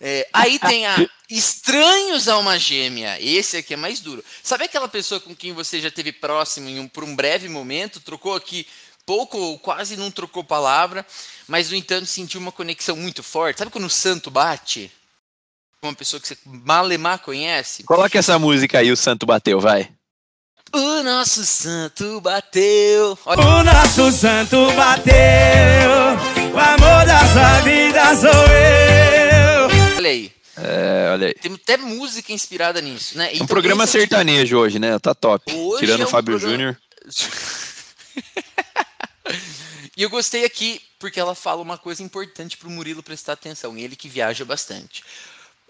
É, 0.00 0.26
aí 0.32 0.58
tem 0.58 0.86
a 0.86 0.96
Estranhos 1.28 2.26
a 2.26 2.38
uma 2.38 2.58
Gêmea. 2.58 3.20
Esse 3.20 3.58
aqui 3.58 3.74
é 3.74 3.76
mais 3.76 4.00
duro. 4.00 4.24
Sabe 4.42 4.64
aquela 4.64 4.88
pessoa 4.88 5.20
com 5.20 5.36
quem 5.36 5.52
você 5.52 5.80
já 5.80 5.90
teve 5.90 6.10
próximo 6.10 6.68
um, 6.68 6.88
por 6.88 7.04
um 7.04 7.14
breve 7.14 7.48
momento, 7.48 8.00
trocou 8.00 8.34
aqui 8.34 8.66
pouco 9.04 9.36
ou 9.36 9.58
quase 9.58 9.96
não 9.96 10.10
trocou 10.10 10.42
palavra, 10.42 11.04
mas 11.46 11.70
no 11.70 11.76
entanto 11.76 12.06
sentiu 12.06 12.40
uma 12.40 12.52
conexão 12.52 12.96
muito 12.96 13.22
forte? 13.22 13.58
Sabe 13.58 13.70
quando 13.70 13.84
o 13.84 13.90
santo 13.90 14.30
bate? 14.30 14.90
Uma 15.82 15.94
pessoa 15.94 16.20
que 16.20 16.28
você 16.28 16.38
malemar 16.44 17.18
conhece? 17.20 17.84
Coloca 17.84 18.18
essa 18.18 18.38
música 18.38 18.78
aí, 18.78 18.90
o 18.90 18.96
santo 18.96 19.26
bateu, 19.26 19.60
vai. 19.60 19.90
O 20.72 21.02
nosso 21.02 21.44
santo 21.44 22.20
bateu. 22.20 23.18
Olha. 23.26 23.40
O 23.40 23.64
nosso 23.64 24.12
santo 24.12 24.56
bateu. 24.72 25.90
O 26.54 26.58
amor 26.58 27.06
da 27.06 27.18
sua 27.26 27.60
vida 27.62 28.16
sou 28.16 28.30
eu. 28.30 29.96
Olha 29.96 30.10
aí. 30.10 30.32
É, 30.56 31.10
olha 31.12 31.26
aí. 31.28 31.34
Tem 31.34 31.52
até 31.52 31.76
música 31.76 32.32
inspirada 32.32 32.80
nisso, 32.80 33.18
né? 33.18 33.30
Então, 33.32 33.44
um 33.44 33.48
programa 33.48 33.84
sertanejo 33.84 34.46
tipo... 34.46 34.58
hoje, 34.60 34.78
né? 34.78 34.96
Tá 35.00 35.12
top. 35.12 35.52
Hoje 35.52 35.80
Tirando 35.80 36.02
é 36.02 36.04
um 36.04 36.06
o 36.06 36.10
Fábio 36.10 36.38
programa... 36.38 36.56
Júnior. 36.56 36.80
e 39.96 40.02
eu 40.02 40.10
gostei 40.10 40.44
aqui 40.44 40.80
porque 41.00 41.18
ela 41.18 41.34
fala 41.34 41.62
uma 41.62 41.78
coisa 41.78 42.00
importante 42.02 42.56
pro 42.56 42.70
Murilo 42.70 43.02
prestar 43.02 43.32
atenção. 43.32 43.76
Ele 43.76 43.96
que 43.96 44.08
viaja 44.08 44.44
bastante. 44.44 45.02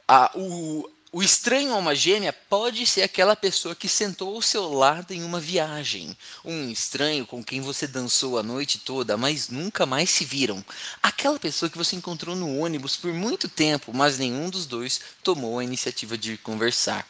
Ah, 0.07 0.31
o, 0.35 0.87
o 1.13 1.23
estranho 1.23 1.73
a 1.73 1.77
uma 1.77 1.95
gêmea 1.95 2.33
pode 2.33 2.87
ser 2.87 3.03
aquela 3.03 3.35
pessoa 3.35 3.75
que 3.75 3.89
sentou 3.89 4.37
ao 4.37 4.43
seu 4.43 4.73
lado 4.73 5.13
em 5.13 5.25
uma 5.25 5.41
viagem. 5.41 6.17
Um 6.45 6.71
estranho 6.71 7.27
com 7.27 7.43
quem 7.43 7.61
você 7.61 7.87
dançou 7.87 8.39
a 8.39 8.45
noite 8.45 8.79
toda, 8.79 9.17
mas 9.17 9.49
nunca 9.49 9.85
mais 9.85 10.09
se 10.09 10.25
viram. 10.25 10.65
Aquela 11.03 11.39
pessoa 11.39 11.69
que 11.69 11.77
você 11.77 11.97
encontrou 11.97 12.37
no 12.37 12.59
ônibus 12.59 12.97
por 12.97 13.13
muito 13.13 13.49
tempo, 13.49 13.93
mas 13.93 14.19
nenhum 14.19 14.49
dos 14.49 14.67
dois 14.67 15.01
tomou 15.23 15.59
a 15.59 15.65
iniciativa 15.65 16.17
de 16.17 16.39
conversar. 16.39 17.05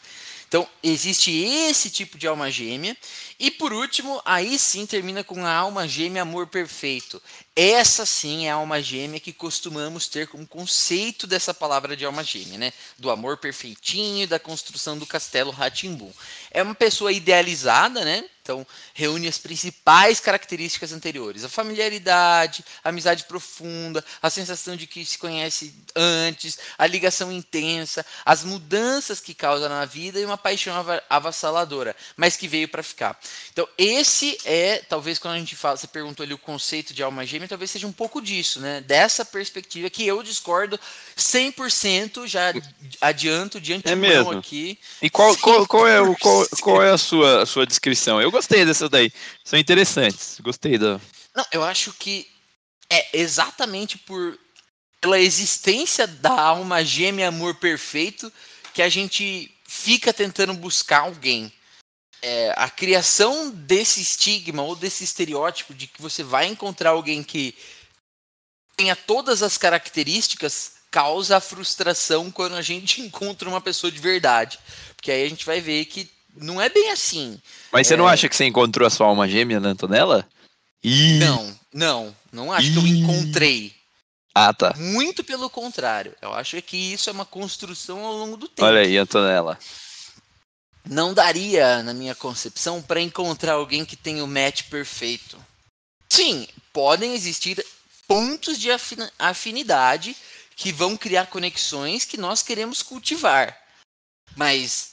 Então, 0.51 0.69
existe 0.83 1.31
esse 1.31 1.89
tipo 1.91 2.19
de 2.19 2.27
alma 2.27 2.51
gêmea. 2.51 2.97
E 3.39 3.53
por 3.53 3.73
último, 3.73 4.21
aí 4.25 4.59
sim 4.59 4.85
termina 4.85 5.23
com 5.23 5.47
a 5.47 5.53
alma 5.53 5.87
gêmea 5.87 6.23
amor 6.23 6.49
perfeito. 6.49 7.23
essa 7.55 8.05
sim 8.05 8.47
é 8.47 8.51
a 8.51 8.55
alma 8.55 8.83
gêmea 8.83 9.21
que 9.21 9.33
costumamos 9.33 10.09
ter 10.09 10.27
como 10.27 10.45
conceito 10.45 11.25
dessa 11.25 11.55
palavra 11.55 11.97
de 11.97 12.05
alma 12.05 12.25
gêmea, 12.25 12.59
né? 12.59 12.73
Do 12.99 13.13
amor 13.13 13.37
perfeitinho, 13.37 14.27
da 14.27 14.41
construção 14.41 14.99
do 14.99 15.07
castelo 15.07 15.53
Ratimbum. 15.53 16.13
É 16.51 16.65
uma 16.65 16.75
pessoa 16.75 17.13
idealizada, 17.13 18.05
né? 18.05 18.25
Então, 18.51 18.67
reúne 18.95 19.29
as 19.29 19.39
principais 19.39 20.19
características 20.19 20.93
anteriores: 20.93 21.45
a 21.45 21.49
familiaridade, 21.49 22.65
a 22.83 22.89
amizade 22.89 23.23
profunda, 23.25 24.05
a 24.21 24.29
sensação 24.29 24.75
de 24.75 24.89
que 24.89 25.05
se 25.05 25.17
conhece 25.17 25.73
antes, 25.95 26.59
a 26.77 26.85
ligação 26.85 27.31
intensa, 27.31 28.05
as 28.25 28.43
mudanças 28.43 29.21
que 29.21 29.35
causa 29.35 29.69
na 29.69 29.85
vida 29.85 30.19
e 30.19 30.25
uma 30.25 30.37
paixão 30.37 30.75
avassaladora, 31.09 31.95
mas 32.17 32.37
que 32.37 32.49
veio 32.49 32.67
para 32.67 32.83
ficar. 32.83 33.17
Então, 33.53 33.69
esse 33.79 34.37
é, 34.45 34.79
talvez 34.79 35.21
quando 35.21 35.35
a 35.35 35.39
gente 35.39 35.55
fala, 35.55 35.77
você 35.77 35.87
perguntou 35.87 36.25
ali 36.25 36.35
o 36.35 36.39
conceito 36.39 36.93
de 36.93 37.05
alma 37.05 37.25
gêmea, 37.25 37.47
talvez 37.47 37.71
seja 37.71 37.87
um 37.87 37.93
pouco 37.93 38.21
disso, 38.21 38.59
né? 38.59 38.81
Dessa 38.81 39.25
perspectiva 39.25 39.89
que 39.89 40.05
eu 40.05 40.25
discordo 40.25 40.79
100%, 41.17 42.27
já 42.27 42.53
adianto 43.01 43.61
de 43.61 43.75
antemão 43.75 44.11
é 44.11 44.17
mesmo? 44.17 44.33
aqui. 44.33 44.77
E 45.01 45.09
qual, 45.09 45.37
qual, 45.37 45.67
qual, 45.69 45.87
é 45.87 46.01
o 46.01 46.17
qual, 46.17 46.47
qual 46.61 46.83
é 46.83 46.91
a 46.91 46.99
sua, 46.99 47.43
a 47.43 47.47
sua 47.47 47.65
descrição? 47.65 48.21
Eu 48.21 48.31
gostei 48.41 48.65
dessas 48.65 48.89
daí. 48.89 49.13
São 49.45 49.59
interessantes. 49.59 50.41
Gostei 50.41 50.79
da. 50.79 50.99
Não, 51.37 51.45
eu 51.53 51.63
acho 51.63 51.93
que 51.93 52.27
é 52.89 53.19
exatamente 53.19 53.99
por 53.99 54.39
pela 55.01 55.19
existência 55.19 56.07
da 56.07 56.39
alma 56.39 56.85
gêmea 56.85 57.29
amor 57.29 57.55
perfeito 57.55 58.31
que 58.75 58.83
a 58.83 58.89
gente 58.89 59.51
fica 59.67 60.13
tentando 60.13 60.53
buscar 60.55 61.01
alguém. 61.01 61.53
É, 62.23 62.53
a 62.55 62.69
criação 62.69 63.51
desse 63.51 64.03
estigma 64.03 64.63
ou 64.63 64.77
desse 64.77 65.05
estereótipo 65.05 65.73
de 65.73 65.87
que 65.87 66.03
você 66.03 66.23
vai 66.23 66.47
encontrar 66.47 66.91
alguém 66.91 67.23
que 67.23 67.55
tenha 68.77 68.95
todas 68.95 69.43
as 69.43 69.57
características 69.57 70.73
causa 70.91 71.39
a 71.39 71.41
frustração 71.41 72.31
quando 72.31 72.57
a 72.57 72.63
gente 72.63 73.01
encontra 73.05 73.49
uma 73.49 73.61
pessoa 73.61 73.91
de 73.91 73.99
verdade. 73.99 74.59
Porque 74.97 75.11
aí 75.11 75.25
a 75.25 75.29
gente 75.29 75.47
vai 75.47 75.63
ver 75.63 75.87
que 75.87 76.11
não 76.37 76.61
é 76.61 76.69
bem 76.69 76.91
assim. 76.91 77.41
Mas 77.73 77.87
você 77.87 77.95
é... 77.95 77.97
não 77.97 78.07
acha 78.07 78.29
que 78.29 78.37
você 78.37 78.45
encontrou 78.45 78.87
a 78.87 78.91
sua 78.91 79.07
alma 79.07 79.29
gêmea 79.29 79.61
na 79.61 79.71
Antonella? 79.71 80.27
Ih. 80.83 81.19
Não, 81.19 81.59
não. 81.73 82.17
Não 82.33 82.53
acho 82.53 82.69
Ih. 82.69 82.73
que 82.73 82.79
eu 82.79 82.87
encontrei. 82.87 83.75
Ah, 84.35 84.55
tá. 84.55 84.75
Muito 84.77 85.25
pelo 85.25 85.51
contrário. 85.51 86.15
Eu 86.23 86.33
acho 86.33 86.61
que 86.63 86.77
isso 86.77 87.11
é 87.11 87.13
uma 87.13 87.27
construção 87.27 88.05
ao 88.05 88.17
longo 88.17 88.37
do 88.37 88.49
tempo. 88.49 88.67
Olha 88.67 88.81
aí, 88.81 88.97
Antonella. 88.97 89.59
Não 90.89 91.13
daria, 91.13 91.83
na 91.83 91.93
minha 91.93 92.15
concepção, 92.15 92.81
para 92.81 93.01
encontrar 93.01 93.55
alguém 93.55 93.85
que 93.85 93.97
tenha 93.97 94.25
o 94.25 94.29
match 94.29 94.63
perfeito. 94.65 95.37
Sim, 96.09 96.49
podem 96.73 97.15
existir 97.15 97.65
pontos 98.07 98.59
de 98.59 98.71
afinidade 99.19 100.17
que 100.57 100.73
vão 100.73 100.97
criar 100.97 101.27
conexões 101.27 102.05
que 102.05 102.17
nós 102.17 102.43
queremos 102.43 102.83
cultivar. 102.83 103.57
Mas 104.37 104.93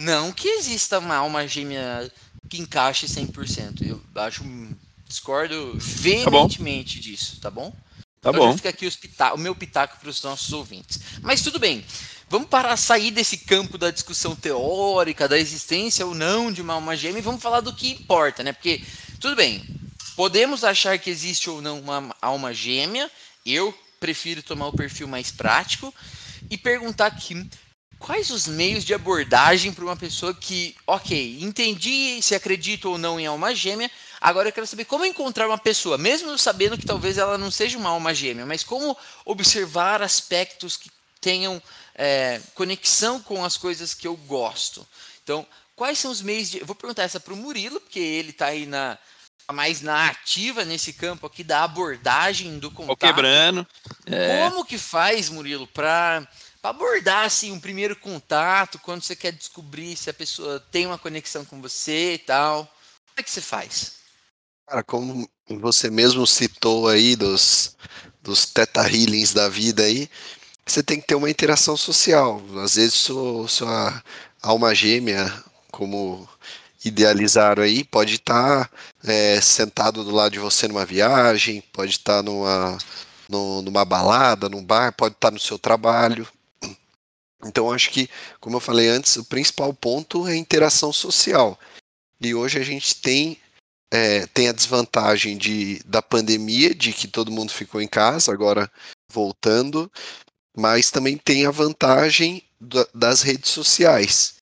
não 0.00 0.32
que 0.32 0.48
exista 0.48 0.98
uma 0.98 1.16
alma 1.16 1.46
gêmea 1.46 2.10
que 2.48 2.60
encaixe 2.60 3.06
100%. 3.06 3.86
Eu 3.86 4.02
acho 4.16 4.42
discordo 5.06 5.74
veementemente 5.76 6.96
tá 6.96 7.02
disso, 7.02 7.40
tá 7.40 7.50
bom? 7.50 7.70
Tá 8.20 8.30
então 8.30 8.34
bom. 8.34 8.56
Fica 8.56 8.70
aqui 8.70 8.90
pita 8.96 9.34
o 9.34 9.38
meu 9.38 9.54
pitaco 9.54 9.98
para 9.98 10.08
os 10.08 10.22
nossos 10.22 10.52
ouvintes. 10.52 11.00
Mas 11.20 11.42
tudo 11.42 11.58
bem. 11.58 11.84
Vamos 12.28 12.48
para 12.48 12.76
sair 12.76 13.10
desse 13.10 13.38
campo 13.38 13.76
da 13.76 13.90
discussão 13.90 14.36
teórica, 14.36 15.28
da 15.28 15.38
existência 15.38 16.06
ou 16.06 16.14
não 16.14 16.52
de 16.52 16.62
uma 16.62 16.74
alma 16.74 16.96
gêmea 16.96 17.18
e 17.18 17.22
vamos 17.22 17.42
falar 17.42 17.60
do 17.60 17.74
que 17.74 17.90
importa, 17.90 18.44
né? 18.44 18.52
Porque, 18.52 18.82
tudo 19.18 19.34
bem, 19.34 19.64
podemos 20.14 20.62
achar 20.62 20.96
que 20.96 21.10
existe 21.10 21.50
ou 21.50 21.60
não 21.60 21.80
uma 21.80 22.14
alma 22.22 22.54
gêmea. 22.54 23.10
Eu 23.44 23.76
prefiro 23.98 24.44
tomar 24.44 24.68
o 24.68 24.72
perfil 24.72 25.08
mais 25.08 25.32
prático 25.32 25.92
e 26.48 26.56
perguntar 26.56 27.06
aqui 27.06 27.44
quais 28.00 28.30
os 28.30 28.48
meios 28.48 28.82
de 28.84 28.94
abordagem 28.94 29.72
para 29.72 29.84
uma 29.84 29.94
pessoa 29.94 30.34
que, 30.34 30.74
ok, 30.86 31.38
entendi 31.40 32.20
se 32.22 32.34
acredito 32.34 32.90
ou 32.90 32.98
não 32.98 33.20
em 33.20 33.26
alma 33.26 33.54
gêmea, 33.54 33.90
agora 34.20 34.48
eu 34.48 34.52
quero 34.52 34.66
saber 34.66 34.86
como 34.86 35.04
encontrar 35.04 35.46
uma 35.46 35.58
pessoa, 35.58 35.98
mesmo 35.98 36.36
sabendo 36.38 36.78
que 36.78 36.86
talvez 36.86 37.18
ela 37.18 37.36
não 37.36 37.50
seja 37.50 37.78
uma 37.78 37.90
alma 37.90 38.14
gêmea, 38.14 38.46
mas 38.46 38.64
como 38.64 38.96
observar 39.24 40.02
aspectos 40.02 40.76
que 40.76 40.90
tenham 41.20 41.62
é, 41.94 42.40
conexão 42.54 43.20
com 43.20 43.44
as 43.44 43.58
coisas 43.58 43.92
que 43.92 44.08
eu 44.08 44.16
gosto. 44.16 44.86
Então, 45.22 45.46
quais 45.76 45.98
são 45.98 46.10
os 46.10 46.22
meios 46.22 46.50
de. 46.50 46.60
Eu 46.60 46.66
vou 46.66 46.74
perguntar 46.74 47.02
essa 47.02 47.20
para 47.20 47.34
o 47.34 47.36
Murilo, 47.36 47.78
porque 47.80 48.00
ele 48.00 48.30
está 48.30 48.46
aí 48.46 48.64
na, 48.64 48.98
mais 49.52 49.82
na 49.82 50.08
ativa 50.08 50.64
nesse 50.64 50.94
campo 50.94 51.26
aqui 51.26 51.44
da 51.44 51.62
abordagem 51.62 52.58
do 52.58 52.70
contato. 52.70 52.98
quebrando. 52.98 53.66
É. 54.06 54.48
Como 54.48 54.64
que 54.64 54.78
faz, 54.78 55.28
Murilo, 55.28 55.66
para 55.66 56.26
abordar 56.62 57.24
assim 57.24 57.52
um 57.52 57.60
primeiro 57.60 57.96
contato, 57.96 58.78
quando 58.78 59.02
você 59.02 59.16
quer 59.16 59.32
descobrir 59.32 59.96
se 59.96 60.10
a 60.10 60.14
pessoa 60.14 60.60
tem 60.70 60.86
uma 60.86 60.98
conexão 60.98 61.44
com 61.44 61.60
você 61.60 62.14
e 62.14 62.18
tal? 62.18 62.64
Como 62.64 63.18
é 63.18 63.22
que 63.22 63.30
você 63.30 63.40
faz? 63.40 63.94
Cara, 64.66 64.84
como 64.84 65.28
você 65.48 65.90
mesmo 65.90 66.26
citou 66.26 66.88
aí 66.88 67.16
dos, 67.16 67.76
dos 68.22 68.46
teta 68.46 68.82
healings 68.88 69.32
da 69.32 69.48
vida 69.48 69.82
aí, 69.82 70.08
você 70.64 70.82
tem 70.82 71.00
que 71.00 71.06
ter 71.06 71.14
uma 71.16 71.30
interação 71.30 71.76
social. 71.76 72.40
Às 72.62 72.76
vezes 72.76 72.94
sua, 72.94 73.48
sua 73.48 74.04
alma 74.40 74.74
gêmea, 74.74 75.32
como 75.72 76.28
idealizaram 76.84 77.62
aí, 77.62 77.84
pode 77.84 78.14
estar 78.14 78.68
tá, 78.68 78.70
é, 79.04 79.40
sentado 79.40 80.04
do 80.04 80.10
lado 80.10 80.32
de 80.32 80.38
você 80.38 80.68
numa 80.68 80.86
viagem, 80.86 81.60
pode 81.72 81.92
estar 81.92 82.18
tá 82.18 82.22
numa, 82.22 82.78
numa 83.28 83.84
balada, 83.84 84.48
num 84.48 84.64
bar, 84.64 84.92
pode 84.92 85.14
estar 85.14 85.28
tá 85.28 85.32
no 85.32 85.40
seu 85.40 85.58
trabalho. 85.58 86.26
Então 87.44 87.72
acho 87.72 87.90
que, 87.90 88.08
como 88.38 88.56
eu 88.56 88.60
falei 88.60 88.88
antes, 88.88 89.16
o 89.16 89.24
principal 89.24 89.72
ponto 89.72 90.28
é 90.28 90.32
a 90.32 90.36
interação 90.36 90.92
social. 90.92 91.58
E 92.20 92.34
hoje 92.34 92.58
a 92.58 92.62
gente 92.62 92.96
tem, 92.96 93.38
é, 93.90 94.26
tem 94.26 94.48
a 94.48 94.52
desvantagem 94.52 95.38
de, 95.38 95.82
da 95.84 96.02
pandemia, 96.02 96.74
de 96.74 96.92
que 96.92 97.08
todo 97.08 97.32
mundo 97.32 97.52
ficou 97.52 97.80
em 97.80 97.88
casa, 97.88 98.32
agora 98.32 98.70
voltando, 99.10 99.90
mas 100.56 100.90
também 100.90 101.16
tem 101.16 101.46
a 101.46 101.50
vantagem 101.50 102.42
da, 102.60 102.86
das 102.94 103.22
redes 103.22 103.50
sociais. 103.50 104.34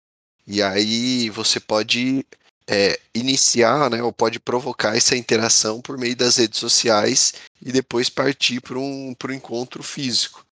E 0.47 0.63
aí 0.63 1.31
você 1.31 1.61
pode 1.61 2.27
é, 2.67 2.99
iniciar, 3.15 3.89
né, 3.91 4.03
ou 4.03 4.13
pode 4.13 4.41
provocar 4.41 4.97
essa 4.97 5.17
interação 5.17 5.81
por 5.81 5.97
meio 5.97 6.17
das 6.17 6.37
redes 6.37 6.59
sociais 6.59 7.35
e 7.63 7.71
depois 7.71 8.11
partir 8.11 8.61
para 8.61 8.79
um, 8.79 9.15
um 9.15 9.33
encontro 9.33 9.83
físico. 9.83 10.45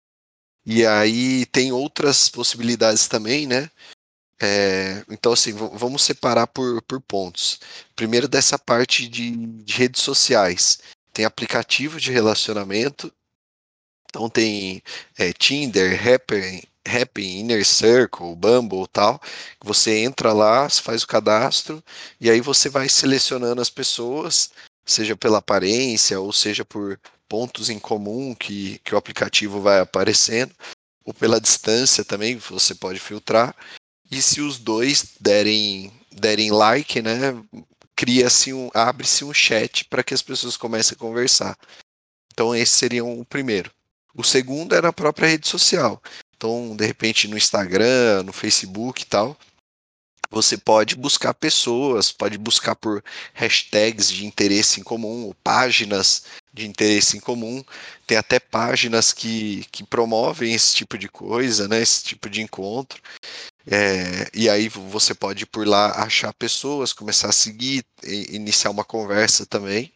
E 0.66 0.84
aí 0.84 1.46
tem 1.46 1.70
outras 1.70 2.28
possibilidades 2.28 3.06
também, 3.06 3.46
né? 3.46 3.70
É, 4.40 5.04
então, 5.10 5.32
assim, 5.32 5.52
vamos 5.52 6.02
separar 6.02 6.46
por, 6.48 6.82
por 6.82 7.00
pontos. 7.00 7.60
Primeiro, 7.94 8.28
dessa 8.28 8.58
parte 8.58 9.08
de, 9.08 9.30
de 9.30 9.72
redes 9.74 10.02
sociais. 10.02 10.78
Tem 11.12 11.24
aplicativo 11.24 12.00
de 12.00 12.10
relacionamento. 12.12 13.12
Então, 14.10 14.28
tem 14.28 14.82
é, 15.16 15.32
Tinder, 15.32 15.98
Happy, 16.84 17.28
Inner 17.38 17.64
Circle, 17.64 18.34
Bumble 18.36 18.86
tal. 18.92 19.20
Você 19.64 19.98
entra 19.98 20.32
lá, 20.32 20.68
faz 20.68 21.02
o 21.02 21.06
cadastro 21.06 21.82
e 22.20 22.30
aí 22.30 22.40
você 22.40 22.68
vai 22.68 22.88
selecionando 22.88 23.60
as 23.60 23.70
pessoas, 23.70 24.50
seja 24.84 25.16
pela 25.16 25.38
aparência 25.38 26.20
ou 26.20 26.32
seja 26.32 26.64
por 26.64 26.98
pontos 27.28 27.70
em 27.70 27.78
comum 27.78 28.34
que, 28.34 28.78
que 28.84 28.94
o 28.94 28.98
aplicativo 28.98 29.60
vai 29.60 29.80
aparecendo, 29.80 30.54
ou 31.04 31.14
pela 31.14 31.40
distância 31.40 32.04
também, 32.04 32.36
você 32.36 32.74
pode 32.74 32.98
filtrar. 32.98 33.54
E 34.10 34.20
se 34.20 34.40
os 34.40 34.58
dois 34.58 35.14
derem, 35.20 35.92
derem 36.10 36.50
like, 36.50 37.00
né, 37.02 37.34
cria-se 37.94 38.52
um, 38.52 38.70
abre-se 38.74 39.24
um 39.24 39.32
chat 39.32 39.84
para 39.84 40.02
que 40.02 40.14
as 40.14 40.22
pessoas 40.22 40.56
comecem 40.56 40.94
a 40.94 40.98
conversar. 40.98 41.56
Então 42.32 42.54
esse 42.54 42.72
seria 42.72 43.04
o 43.04 43.24
primeiro. 43.24 43.70
O 44.14 44.24
segundo 44.24 44.74
é 44.74 44.80
na 44.80 44.92
própria 44.92 45.28
rede 45.28 45.46
social. 45.46 46.02
Então, 46.36 46.76
de 46.76 46.86
repente, 46.86 47.28
no 47.28 47.36
Instagram, 47.36 48.22
no 48.22 48.32
Facebook 48.32 49.02
e 49.02 49.06
tal, 49.06 49.36
você 50.30 50.56
pode 50.56 50.96
buscar 50.96 51.32
pessoas, 51.34 52.12
pode 52.12 52.36
buscar 52.36 52.74
por 52.74 53.02
hashtags 53.32 54.10
de 54.10 54.26
interesse 54.26 54.80
em 54.80 54.82
comum, 54.82 55.24
ou 55.24 55.34
páginas 55.34 56.24
de 56.56 56.66
interesse 56.66 57.16
em 57.16 57.20
comum. 57.20 57.62
Tem 58.06 58.16
até 58.16 58.40
páginas 58.40 59.12
que, 59.12 59.64
que 59.70 59.84
promovem 59.84 60.54
esse 60.54 60.74
tipo 60.74 60.98
de 60.98 61.08
coisa, 61.08 61.68
né, 61.68 61.80
esse 61.80 62.02
tipo 62.04 62.28
de 62.30 62.42
encontro. 62.42 63.00
É, 63.68 64.30
e 64.34 64.48
aí 64.48 64.68
você 64.68 65.14
pode 65.14 65.44
por 65.46 65.66
lá 65.66 66.02
achar 66.02 66.32
pessoas, 66.34 66.92
começar 66.92 67.28
a 67.28 67.32
seguir, 67.32 67.84
iniciar 68.04 68.70
uma 68.70 68.84
conversa 68.84 69.44
também. 69.46 69.92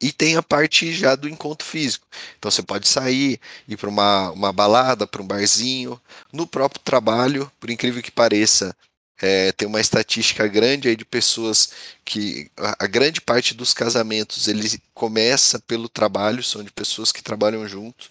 E 0.00 0.12
tem 0.12 0.36
a 0.36 0.42
parte 0.42 0.92
já 0.92 1.14
do 1.16 1.28
encontro 1.28 1.66
físico. 1.66 2.06
Então 2.38 2.50
você 2.50 2.62
pode 2.62 2.86
sair, 2.86 3.40
ir 3.66 3.76
para 3.76 3.88
uma, 3.88 4.30
uma 4.30 4.52
balada, 4.52 5.06
para 5.06 5.22
um 5.22 5.26
barzinho, 5.26 6.00
no 6.32 6.46
próprio 6.46 6.82
trabalho, 6.82 7.50
por 7.58 7.70
incrível 7.70 8.02
que 8.02 8.10
pareça. 8.10 8.76
É, 9.20 9.52
tem 9.52 9.66
uma 9.66 9.80
estatística 9.80 10.46
grande 10.46 10.88
aí 10.88 10.96
de 10.96 11.04
pessoas 11.04 11.70
que 12.04 12.50
a, 12.56 12.84
a 12.84 12.86
grande 12.86 13.20
parte 13.20 13.54
dos 13.54 13.72
casamentos 13.72 14.46
ele 14.46 14.80
começa 14.92 15.58
pelo 15.60 15.88
trabalho, 15.88 16.42
são 16.42 16.62
de 16.62 16.70
pessoas 16.70 17.12
que 17.12 17.22
trabalham 17.22 17.66
junto. 17.66 18.10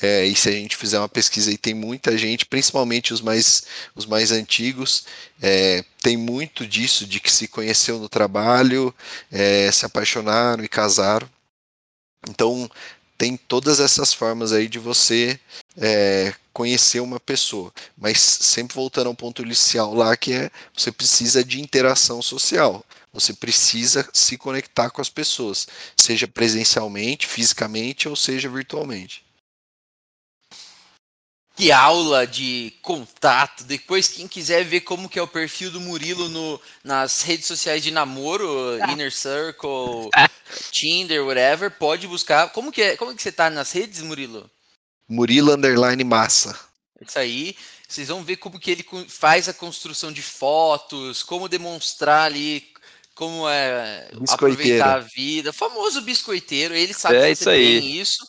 É, 0.00 0.26
e 0.26 0.36
se 0.36 0.48
a 0.48 0.52
gente 0.52 0.76
fizer 0.76 0.98
uma 0.98 1.08
pesquisa 1.08 1.50
aí, 1.50 1.56
tem 1.56 1.72
muita 1.74 2.16
gente, 2.18 2.44
principalmente 2.44 3.14
os 3.14 3.20
mais, 3.22 3.66
os 3.94 4.04
mais 4.04 4.30
antigos, 4.30 5.06
é, 5.40 5.84
tem 6.02 6.16
muito 6.16 6.66
disso, 6.66 7.06
de 7.06 7.18
que 7.18 7.32
se 7.32 7.48
conheceu 7.48 7.98
no 7.98 8.08
trabalho, 8.08 8.94
é, 9.32 9.70
se 9.72 9.86
apaixonaram 9.86 10.62
e 10.62 10.68
casaram. 10.68 11.28
Então, 12.28 12.70
tem 13.18 13.36
todas 13.36 13.80
essas 13.80 14.12
formas 14.12 14.52
aí 14.52 14.68
de 14.68 14.78
você 14.78 15.38
é, 15.76 16.34
conhecer 16.52 17.00
uma 17.00 17.20
pessoa. 17.20 17.72
Mas 17.96 18.18
sempre 18.18 18.74
voltando 18.74 19.08
ao 19.08 19.14
ponto 19.14 19.42
inicial 19.42 19.94
lá, 19.94 20.16
que 20.16 20.32
é 20.32 20.50
você 20.76 20.90
precisa 20.92 21.44
de 21.44 21.60
interação 21.60 22.22
social. 22.22 22.84
Você 23.12 23.32
precisa 23.32 24.08
se 24.12 24.36
conectar 24.36 24.90
com 24.90 25.00
as 25.00 25.08
pessoas, 25.08 25.66
seja 25.96 26.28
presencialmente, 26.28 27.26
fisicamente 27.26 28.08
ou 28.08 28.14
seja 28.14 28.48
virtualmente 28.48 29.25
que 31.56 31.72
aula 31.72 32.26
de 32.26 32.74
contato. 32.82 33.64
Depois, 33.64 34.08
quem 34.08 34.28
quiser 34.28 34.62
ver 34.64 34.82
como 34.82 35.08
que 35.08 35.18
é 35.18 35.22
o 35.22 35.26
perfil 35.26 35.70
do 35.70 35.80
Murilo 35.80 36.28
no, 36.28 36.60
nas 36.84 37.22
redes 37.22 37.46
sociais 37.46 37.82
de 37.82 37.90
namoro, 37.90 38.78
ah. 38.82 38.92
Inner 38.92 39.10
Circle, 39.10 40.10
ah. 40.14 40.28
Tinder, 40.70 41.24
whatever, 41.24 41.70
pode 41.70 42.06
buscar. 42.06 42.50
Como 42.50 42.70
que, 42.70 42.82
é, 42.82 42.96
como 42.96 43.14
que 43.14 43.22
você 43.22 43.32
tá 43.32 43.48
nas 43.48 43.72
redes, 43.72 44.02
Murilo? 44.02 44.48
Murilo 45.08 45.54
Underline 45.54 46.04
Massa. 46.04 46.58
Isso 47.00 47.18
aí. 47.18 47.56
Vocês 47.88 48.08
vão 48.08 48.22
ver 48.22 48.36
como 48.36 48.58
que 48.58 48.70
ele 48.70 48.84
faz 49.08 49.48
a 49.48 49.54
construção 49.54 50.12
de 50.12 50.20
fotos, 50.20 51.22
como 51.22 51.48
demonstrar 51.48 52.26
ali 52.26 52.66
como 53.14 53.48
é 53.48 54.08
aproveitar 54.28 54.96
a 54.96 54.98
vida. 54.98 55.50
O 55.50 55.52
famoso 55.52 56.02
biscoiteiro, 56.02 56.74
ele 56.74 56.92
sabe 56.92 57.16
é 57.16 57.28
que 57.30 57.36
você 57.36 57.44
tem 57.46 57.98
isso. 57.98 58.28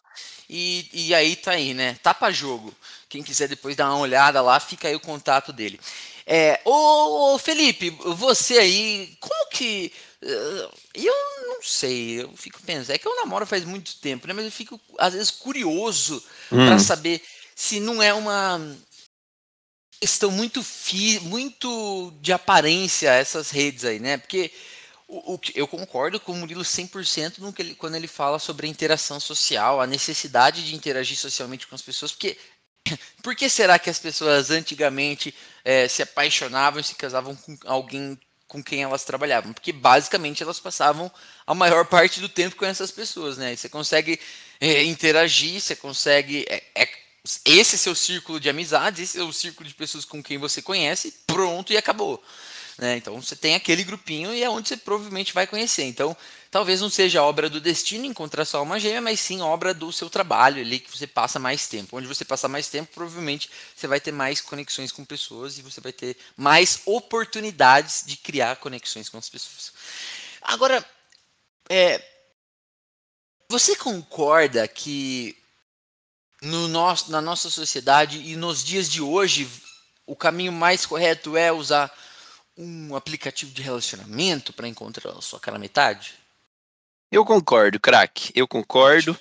E, 0.50 0.90
e 0.94 1.14
aí 1.14 1.36
tá 1.36 1.52
aí, 1.52 1.74
né? 1.74 1.98
Tapa 2.02 2.32
jogo. 2.32 2.74
Quem 3.10 3.24
quiser 3.24 3.48
depois 3.48 3.76
dar 3.76 3.90
uma 3.90 4.00
olhada 4.00 4.42
lá, 4.42 4.60
fica 4.60 4.88
aí 4.88 4.96
o 4.96 5.00
contato 5.00 5.54
dele. 5.54 5.80
É, 6.26 6.60
ô, 6.66 7.36
ô 7.36 7.38
Felipe, 7.38 7.90
você 7.90 8.58
aí, 8.58 9.18
como 9.20 9.50
que. 9.50 9.94
Uh, 10.22 10.78
eu 10.94 11.14
não 11.48 11.64
sei, 11.64 12.22
eu 12.22 12.34
fico 12.36 12.62
pensando. 12.64 12.94
É 12.94 12.98
que 12.98 13.08
eu 13.08 13.16
namoro 13.16 13.46
faz 13.46 13.64
muito 13.64 13.98
tempo, 14.00 14.28
né? 14.28 14.34
Mas 14.34 14.46
eu 14.46 14.52
fico, 14.52 14.80
às 14.98 15.14
vezes, 15.14 15.32
curioso 15.32 16.22
hum. 16.52 16.66
para 16.66 16.80
saber 16.80 17.22
se 17.56 17.80
não 17.80 18.04
é 18.04 18.14
uma 18.14 18.60
questão 20.00 20.30
muito, 20.30 20.62
fi, 20.62 21.20
muito 21.22 22.14
de 22.22 22.34
aparência 22.34 23.10
essas 23.12 23.50
redes 23.50 23.86
aí, 23.86 24.00
né? 24.00 24.18
Porque 24.18 24.52
o, 25.08 25.36
o, 25.36 25.40
eu 25.56 25.68
concordo 25.68 26.20
com 26.20 26.34
o 26.34 26.36
Murilo 26.36 26.64
100% 26.64 27.40
no 27.40 27.54
que 27.54 27.62
ele, 27.62 27.76
quando 27.76 27.96
ele 27.96 28.08
fala 28.08 28.38
sobre 28.38 28.68
a 28.68 28.70
interação 28.70 29.20
social, 29.20 29.80
a 29.80 29.88
necessidade 29.88 30.66
de 30.66 30.76
interagir 30.76 31.18
socialmente 31.18 31.66
com 31.66 31.76
as 31.76 31.82
pessoas, 31.82 32.12
porque 32.12 32.38
por 33.22 33.36
que 33.36 33.50
será 33.50 33.78
que 33.80 33.90
as 33.90 34.00
pessoas 34.00 34.52
antigamente 34.52 35.34
é, 35.64 35.88
se 35.88 36.02
apaixonavam 36.02 36.80
e 36.80 36.84
se 36.84 36.96
casavam 36.96 37.36
com 37.36 37.58
alguém 37.66 38.18
com 38.48 38.64
quem 38.64 38.82
elas 38.82 39.04
trabalhavam? 39.04 39.54
Porque 39.54 39.74
basicamente 39.74 40.42
elas 40.42 40.60
passavam 40.60 41.12
a 41.46 41.54
maior 41.54 41.86
parte 41.86 42.22
do 42.22 42.30
tempo 42.30 42.56
com 42.56 42.66
essas 42.66 42.92
pessoas, 42.92 43.38
né? 43.38 43.54
E 43.54 43.58
você 43.58 43.68
consegue 43.68 44.20
é, 44.60 44.84
interagir, 44.84 45.60
você 45.60 45.76
consegue. 45.76 46.46
É, 46.50 46.64
é, 46.76 46.90
esse 47.46 47.76
é 47.76 47.78
seu 47.78 47.94
círculo 47.94 48.40
de 48.40 48.50
amizades, 48.50 49.10
esse 49.10 49.20
é 49.20 49.24
o 49.24 49.34
círculo 49.34 49.68
de 49.68 49.76
pessoas 49.76 50.06
com 50.06 50.24
quem 50.24 50.38
você 50.38 50.62
conhece, 50.62 51.14
pronto 51.28 51.74
e 51.74 51.78
acabou. 51.78 52.24
Né? 52.78 52.96
Então 52.98 53.20
você 53.22 53.36
tem 53.36 53.56
aquele 53.56 53.84
grupinho 53.84 54.34
e 54.34 54.44
é 54.44 54.50
onde 54.50 54.70
você 54.70 54.78
provavelmente 54.78 55.34
vai 55.34 55.46
conhecer. 55.46 55.84
Então 55.84 56.16
talvez 56.52 56.82
não 56.82 56.90
seja 56.90 57.22
obra 57.22 57.50
do 57.50 57.60
destino 57.60 58.06
encontrar 58.06 58.46
só 58.46 58.62
uma 58.64 58.80
gêmea, 58.80 59.02
mas 59.02 59.20
sim 59.20 59.42
obra 59.42 59.74
do 59.74 59.92
seu 59.92 60.10
trabalho 60.10 60.62
ali 60.62 60.80
que 60.80 60.96
você 60.96 61.08
passa 61.08 61.40
mais 61.40 61.68
tempo. 61.68 61.98
Onde 61.98 62.08
você 62.08 62.26
passa 62.26 62.48
mais 62.48 62.68
tempo, 62.68 62.94
provavelmente 62.94 63.50
você 63.76 63.88
vai 63.88 64.00
ter 64.00 64.12
mais 64.12 64.42
conexões 64.42 64.92
com 64.92 65.06
pessoas 65.06 65.58
e 65.58 65.62
você 65.62 65.82
vai 65.82 65.92
ter 65.92 66.18
mais 66.36 66.82
oportunidades 66.86 68.04
de 68.06 68.18
criar 68.18 68.58
conexões 68.58 69.10
com 69.10 69.18
as 69.18 69.30
pessoas. 69.30 69.74
Agora, 70.42 70.86
é, 71.70 72.04
você 73.50 73.76
concorda 73.76 74.68
que 74.68 75.38
no 76.42 76.68
nosso, 76.68 77.12
na 77.12 77.22
nossa 77.22 77.50
sociedade 77.50 78.18
e 78.20 78.36
nos 78.36 78.64
dias 78.64 78.90
de 78.90 79.02
hoje 79.02 79.50
o 80.06 80.16
caminho 80.16 80.52
mais 80.52 80.86
correto 80.86 81.36
é 81.36 81.52
usar 81.52 81.92
um 82.58 82.96
aplicativo 82.96 83.52
de 83.52 83.62
relacionamento 83.62 84.54
para 84.54 84.68
encontrar 84.68 85.12
a 85.12 85.22
sua 85.22 85.40
cara 85.40 85.60
metade? 85.60 86.16
Eu 87.12 87.24
concordo, 87.24 87.80
craque. 87.80 88.32
Eu 88.36 88.48
concordo. 88.48 89.18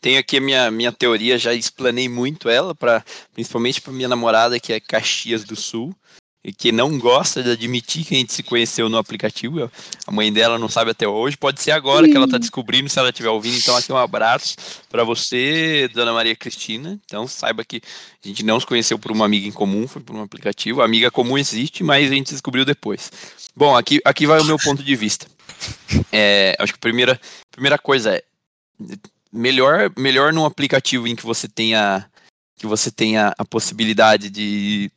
Tenho 0.00 0.18
aqui 0.18 0.36
a 0.36 0.40
minha, 0.40 0.70
minha 0.70 0.92
teoria, 0.92 1.38
já 1.38 1.54
explanei 1.54 2.08
muito 2.08 2.48
ela, 2.48 2.74
pra, 2.74 3.04
principalmente 3.32 3.80
para 3.80 3.92
minha 3.92 4.08
namorada, 4.08 4.60
que 4.60 4.72
é 4.72 4.80
Caxias 4.80 5.44
do 5.44 5.56
Sul 5.56 5.94
e 6.42 6.52
que 6.52 6.72
não 6.72 6.98
gosta 6.98 7.42
de 7.42 7.50
admitir 7.50 8.04
que 8.04 8.14
a 8.14 8.18
gente 8.18 8.32
se 8.32 8.42
conheceu 8.42 8.88
no 8.88 8.96
aplicativo. 8.96 9.70
A 10.06 10.10
mãe 10.10 10.32
dela 10.32 10.58
não 10.58 10.68
sabe 10.68 10.90
até 10.90 11.06
hoje. 11.06 11.36
Pode 11.36 11.60
ser 11.60 11.72
agora 11.72 12.08
que 12.08 12.16
ela 12.16 12.24
está 12.24 12.38
descobrindo, 12.38 12.88
se 12.88 12.98
ela 12.98 13.10
estiver 13.10 13.28
ouvindo. 13.28 13.58
Então, 13.58 13.76
aqui 13.76 13.92
um 13.92 13.96
abraço 13.96 14.56
para 14.88 15.04
você, 15.04 15.88
Dona 15.92 16.12
Maria 16.12 16.34
Cristina. 16.34 16.98
Então, 17.04 17.26
saiba 17.26 17.64
que 17.64 17.82
a 18.24 18.28
gente 18.28 18.42
não 18.42 18.58
se 18.58 18.66
conheceu 18.66 18.98
por 18.98 19.12
uma 19.12 19.26
amiga 19.26 19.46
em 19.46 19.52
comum, 19.52 19.86
foi 19.86 20.00
por 20.00 20.16
um 20.16 20.22
aplicativo. 20.22 20.80
A 20.80 20.86
amiga 20.86 21.10
comum 21.10 21.36
existe, 21.36 21.84
mas 21.84 22.10
a 22.10 22.14
gente 22.14 22.32
descobriu 22.32 22.64
depois. 22.64 23.10
Bom, 23.54 23.76
aqui, 23.76 24.00
aqui 24.04 24.26
vai 24.26 24.40
o 24.40 24.44
meu 24.44 24.58
ponto 24.58 24.82
de 24.82 24.96
vista. 24.96 25.26
É, 26.12 26.56
acho 26.58 26.72
que 26.72 26.78
a 26.78 26.80
primeira, 26.80 27.20
primeira 27.50 27.78
coisa 27.78 28.16
é 28.16 28.22
melhor, 29.32 29.92
melhor 29.96 30.32
num 30.32 30.44
aplicativo 30.44 31.06
em 31.06 31.16
que 31.16 31.24
você 31.24 31.48
tenha 31.48 32.08
que 32.56 32.66
você 32.66 32.90
tenha 32.90 33.34
a 33.38 33.44
possibilidade 33.44 34.28
de 34.28 34.90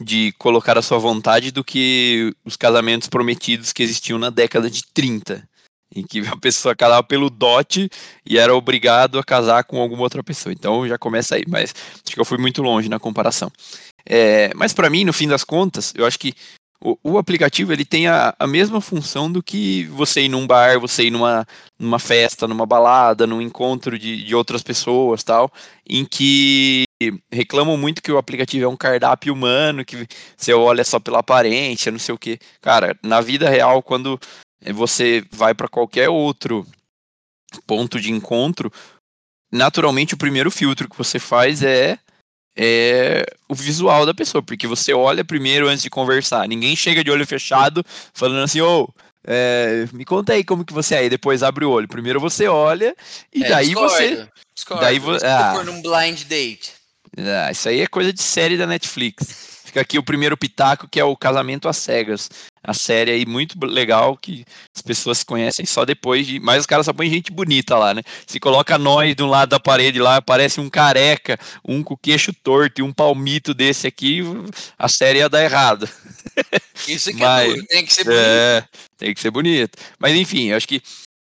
de 0.00 0.32
colocar 0.38 0.78
a 0.78 0.82
sua 0.82 0.98
vontade 0.98 1.50
do 1.50 1.62
que 1.62 2.34
os 2.42 2.56
casamentos 2.56 3.08
prometidos 3.08 3.72
que 3.72 3.82
existiam 3.82 4.18
na 4.18 4.30
década 4.30 4.70
de 4.70 4.82
30, 4.94 5.46
em 5.94 6.02
que 6.02 6.20
a 6.26 6.36
pessoa 6.36 6.74
casava 6.74 7.02
pelo 7.02 7.28
dote 7.28 7.90
e 8.24 8.38
era 8.38 8.54
obrigado 8.54 9.18
a 9.18 9.24
casar 9.24 9.64
com 9.64 9.78
alguma 9.78 10.02
outra 10.02 10.22
pessoa. 10.22 10.52
Então 10.52 10.88
já 10.88 10.96
começa 10.96 11.34
aí, 11.34 11.44
mas 11.46 11.74
acho 12.02 12.14
que 12.14 12.20
eu 12.20 12.24
fui 12.24 12.38
muito 12.38 12.62
longe 12.62 12.88
na 12.88 12.98
comparação. 12.98 13.52
É, 14.06 14.50
mas 14.54 14.72
para 14.72 14.88
mim, 14.88 15.04
no 15.04 15.12
fim 15.12 15.28
das 15.28 15.44
contas, 15.44 15.92
eu 15.94 16.06
acho 16.06 16.18
que 16.18 16.34
o, 16.82 16.98
o, 17.02 17.18
aplicativo 17.18 17.72
ele 17.72 17.84
tem 17.84 18.06
a, 18.06 18.34
a 18.38 18.46
mesma 18.46 18.80
função 18.80 19.30
do 19.30 19.42
que 19.42 19.84
você 19.86 20.22
ir 20.22 20.28
num 20.28 20.46
bar, 20.46 20.80
você 20.80 21.04
ir 21.04 21.10
numa, 21.10 21.46
numa 21.78 21.98
festa, 21.98 22.48
numa 22.48 22.64
balada, 22.64 23.26
num 23.26 23.42
encontro 23.42 23.98
de, 23.98 24.24
de 24.24 24.34
outras 24.34 24.62
pessoas, 24.62 25.22
tal, 25.22 25.52
em 25.86 26.04
que 26.06 26.84
reclamam 27.30 27.76
muito 27.76 28.02
que 28.02 28.10
o 28.10 28.16
aplicativo 28.16 28.64
é 28.64 28.68
um 28.68 28.76
cardápio 28.76 29.34
humano, 29.34 29.84
que 29.84 30.06
você 30.36 30.54
olha 30.54 30.84
só 30.84 30.98
pela 30.98 31.18
aparência, 31.18 31.92
não 31.92 31.98
sei 31.98 32.14
o 32.14 32.18
que. 32.18 32.38
Cara, 32.62 32.96
na 33.02 33.20
vida 33.20 33.48
real, 33.48 33.82
quando 33.82 34.18
você 34.72 35.24
vai 35.30 35.54
para 35.54 35.68
qualquer 35.68 36.08
outro 36.08 36.66
ponto 37.66 38.00
de 38.00 38.10
encontro, 38.10 38.72
naturalmente 39.52 40.14
o 40.14 40.18
primeiro 40.18 40.50
filtro 40.50 40.88
que 40.88 40.96
você 40.96 41.18
faz 41.18 41.62
é 41.62 41.98
é 42.56 43.24
o 43.48 43.54
visual 43.54 44.04
da 44.04 44.14
pessoa, 44.14 44.42
porque 44.42 44.66
você 44.66 44.92
olha 44.92 45.24
primeiro 45.24 45.68
antes 45.68 45.82
de 45.82 45.90
conversar. 45.90 46.48
Ninguém 46.48 46.74
chega 46.76 47.04
de 47.04 47.10
olho 47.10 47.26
fechado 47.26 47.84
falando 48.12 48.42
assim, 48.42 48.60
ô, 48.60 48.84
oh, 48.84 48.88
é, 49.26 49.86
me 49.92 50.04
conta 50.04 50.32
aí 50.32 50.42
como 50.42 50.64
que 50.64 50.72
você 50.72 50.94
é, 50.94 51.04
e 51.04 51.10
depois 51.10 51.42
abre 51.42 51.64
o 51.64 51.70
olho. 51.70 51.88
Primeiro 51.88 52.20
você 52.20 52.48
olha 52.48 52.94
e 53.32 53.44
é, 53.44 53.48
daí 53.48 53.66
discordo, 53.66 53.90
você. 53.90 54.28
Discordo. 54.54 54.82
Daí 54.82 54.98
você. 54.98 55.26
Ah, 55.26 55.52
for 55.54 55.64
num 55.64 55.82
blind 55.82 56.22
date. 56.24 56.72
Ah, 57.18 57.50
isso 57.50 57.68
aí 57.68 57.80
é 57.80 57.86
coisa 57.86 58.12
de 58.12 58.22
série 58.22 58.56
da 58.56 58.66
Netflix. 58.66 59.60
Fica 59.64 59.80
aqui 59.82 59.98
o 59.98 60.02
primeiro 60.02 60.36
pitaco, 60.36 60.88
que 60.88 60.98
é 60.98 61.04
o 61.04 61.16
Casamento 61.16 61.68
às 61.68 61.76
Cegas. 61.76 62.28
A 62.62 62.74
série 62.74 63.10
aí 63.10 63.24
muito 63.24 63.58
legal, 63.64 64.16
que 64.16 64.44
as 64.76 64.82
pessoas 64.82 65.18
se 65.18 65.24
conhecem 65.24 65.64
só 65.64 65.84
depois 65.84 66.26
de. 66.26 66.38
Mas 66.38 66.60
os 66.60 66.66
caras 66.66 66.84
só 66.84 66.92
põem 66.92 67.08
gente 67.08 67.32
bonita 67.32 67.76
lá, 67.76 67.94
né? 67.94 68.02
Se 68.26 68.38
coloca 68.38 68.76
nós 68.76 69.14
de 69.16 69.22
um 69.22 69.28
lado 69.28 69.48
da 69.48 69.60
parede 69.60 69.98
lá, 69.98 70.16
aparece 70.16 70.60
um 70.60 70.68
careca, 70.68 71.38
um 71.66 71.82
com 71.82 71.96
queixo 71.96 72.32
torto 72.32 72.80
e 72.80 72.84
um 72.84 72.92
palmito 72.92 73.54
desse 73.54 73.86
aqui, 73.86 74.22
a 74.78 74.88
série 74.88 75.20
ia 75.20 75.28
dar 75.28 75.42
errado. 75.42 75.88
Isso 76.86 77.10
que 77.14 77.22
é 77.22 77.26
Mas, 77.26 77.50
é 77.50 77.54
duro, 77.54 77.66
tem 77.66 77.86
que 77.86 77.92
ser 77.92 78.04
bonito. 78.04 78.20
É, 78.20 78.68
tem 78.98 79.14
que 79.14 79.20
ser 79.20 79.30
bonito. 79.30 79.78
Mas 79.98 80.14
enfim, 80.14 80.52
acho 80.52 80.68
que 80.68 80.82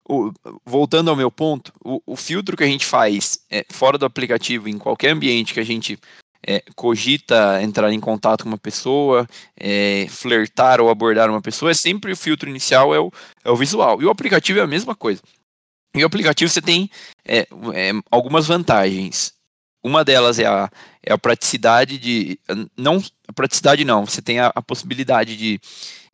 o, 0.09 0.33
voltando 0.65 1.11
ao 1.11 1.17
meu 1.17 1.31
ponto, 1.31 1.73
o, 1.85 2.01
o, 2.07 2.17
filtro 2.17 2.57
que 2.57 2.63
a 2.63 2.69
gente 2.69 2.87
faz 2.87 3.41
é, 3.51 3.65
fora 3.71 3.99
do 3.99 4.07
aplicativo, 4.07 4.69
em 4.69 4.79
qualquer 4.79 5.11
ambiente 5.11 5.53
que 5.53 5.61
a 5.61 5.65
gente 5.65 5.99
é, 6.47 6.63
cogita 6.77 7.61
entrar 7.61 7.93
em 7.93 7.99
contato 7.99 8.45
com 8.45 8.49
uma 8.49 8.59
pessoa, 8.59 9.27
é, 9.59 10.07
flertar 10.09 10.81
ou 10.81 10.89
abordar 10.89 11.29
uma 11.29 11.43
pessoa, 11.43 11.73
é 11.73 11.75
sempre 11.75 12.13
o 12.13 12.17
filtro 12.17 12.49
inicial 12.49 12.95
é 12.95 13.01
o, 13.01 13.11
é 13.45 13.51
o 13.51 13.57
visual. 13.57 14.01
E 14.01 14.07
o 14.07 14.11
aplicativo 14.11 14.61
é 14.61 14.63
a 14.63 14.67
mesma 14.67 14.95
coisa. 14.95 15.21
E 15.93 16.05
o 16.05 16.07
aplicativo 16.07 16.49
você 16.49 16.63
tem 16.63 16.89
é, 17.25 17.41
é, 17.75 17.93
algumas 18.11 18.47
vantagens. 18.47 19.35
uma 19.83 20.05
delas 20.05 20.39
é 20.39 20.47
a, 20.47 20.71
é 21.03 21.13
a 21.13 21.19
praticidade 21.19 21.99
de. 21.99 22.39
Não, 22.77 23.03
a 23.27 23.33
praticidade 23.33 23.85
não, 23.85 24.05
você 24.07 24.23
tem 24.23 24.39
a, 24.39 24.53
a 24.55 24.63
possibilidade 24.63 25.37
de. 25.37 25.61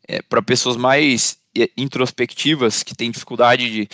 É, 0.07 0.21
para 0.21 0.41
pessoas 0.41 0.75
mais 0.75 1.37
é, 1.57 1.69
introspectivas, 1.77 2.81
que 2.81 2.95
têm 2.95 3.11
dificuldade 3.11 3.69
de, 3.69 3.89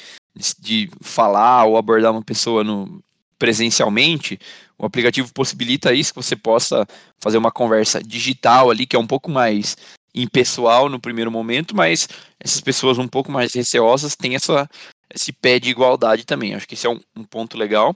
de 0.59 0.91
falar 1.01 1.65
ou 1.65 1.77
abordar 1.77 2.11
uma 2.11 2.23
pessoa 2.23 2.63
no, 2.63 3.03
presencialmente, 3.37 4.39
o 4.79 4.85
aplicativo 4.85 5.31
possibilita 5.33 5.93
isso, 5.93 6.13
que 6.13 6.23
você 6.23 6.35
possa 6.35 6.87
fazer 7.19 7.37
uma 7.37 7.51
conversa 7.51 8.01
digital 8.01 8.71
ali, 8.71 8.85
que 8.85 8.95
é 8.95 8.99
um 8.99 9.07
pouco 9.07 9.29
mais 9.29 9.75
impessoal 10.15 10.89
no 10.89 10.99
primeiro 10.99 11.29
momento, 11.29 11.75
mas 11.75 12.07
essas 12.39 12.61
pessoas 12.61 12.97
um 12.97 13.07
pouco 13.07 13.31
mais 13.31 13.53
receosas 13.53 14.15
têm 14.15 14.35
essa, 14.35 14.67
esse 15.13 15.31
pé 15.31 15.59
de 15.59 15.69
igualdade 15.69 16.25
também. 16.25 16.55
Acho 16.55 16.67
que 16.67 16.73
esse 16.73 16.87
é 16.87 16.89
um, 16.89 16.99
um, 17.15 17.23
ponto 17.23 17.57
legal. 17.57 17.95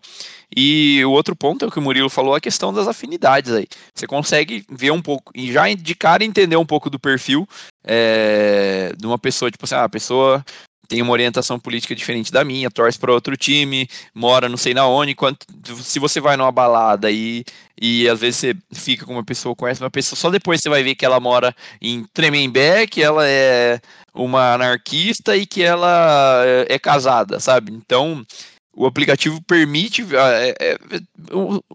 E 0.55 1.03
o 1.05 1.11
outro 1.11 1.36
ponto 1.36 1.63
é 1.63 1.67
o 1.67 1.71
que 1.71 1.79
o 1.79 1.81
Murilo 1.81 2.09
falou, 2.09 2.36
a 2.36 2.41
questão 2.41 2.73
das 2.73 2.88
afinidades 2.88 3.51
aí. 3.53 3.67
Você 3.95 4.05
consegue 4.05 4.65
ver 4.69 4.91
um 4.91 5.01
pouco, 5.01 5.31
e 5.34 5.51
já 5.51 5.73
de 5.73 5.95
cara 5.95 6.23
entender 6.23 6.57
um 6.57 6.65
pouco 6.65 6.89
do 6.89 6.99
perfil 6.99 7.47
é, 7.84 8.93
de 8.97 9.07
uma 9.07 9.17
pessoa, 9.17 9.49
tipo 9.49 9.65
assim, 9.65 9.75
ah, 9.75 9.86
a 9.86 9.89
pessoa 9.89 10.45
tem 10.93 11.01
uma 11.01 11.11
orientação 11.11 11.59
política 11.59 11.95
diferente 11.95 12.31
da 12.31 12.43
minha, 12.43 12.69
torce 12.69 12.99
para 12.99 13.11
outro 13.11 13.35
time, 13.35 13.89
mora 14.13 14.47
não 14.47 14.57
sei 14.57 14.75
na 14.75 14.85
onde, 14.85 15.15
quanto, 15.15 15.43
se 15.81 15.97
você 15.97 16.21
vai 16.21 16.37
numa 16.37 16.51
balada 16.51 17.09
e, 17.09 17.43
e 17.81 18.07
às 18.07 18.19
vezes 18.19 18.39
você 18.39 18.55
fica 18.71 19.03
com 19.03 19.13
uma 19.13 19.23
pessoa, 19.23 19.55
conhece 19.55 19.81
uma 19.81 19.89
pessoa, 19.89 20.15
só 20.15 20.29
depois 20.29 20.61
você 20.61 20.69
vai 20.69 20.83
ver 20.83 20.93
que 20.93 21.03
ela 21.03 21.19
mora 21.19 21.55
em 21.81 22.05
Tremembé, 22.13 22.85
que 22.85 23.01
ela 23.01 23.27
é 23.27 23.81
uma 24.13 24.53
anarquista 24.53 25.35
e 25.35 25.47
que 25.47 25.63
ela 25.63 26.43
é, 26.45 26.75
é 26.75 26.77
casada, 26.77 27.39
sabe? 27.39 27.73
Então, 27.73 28.23
o 28.75 28.85
aplicativo 28.85 29.41
permite 29.41 30.05
é, 30.15 30.55
é, 30.61 30.77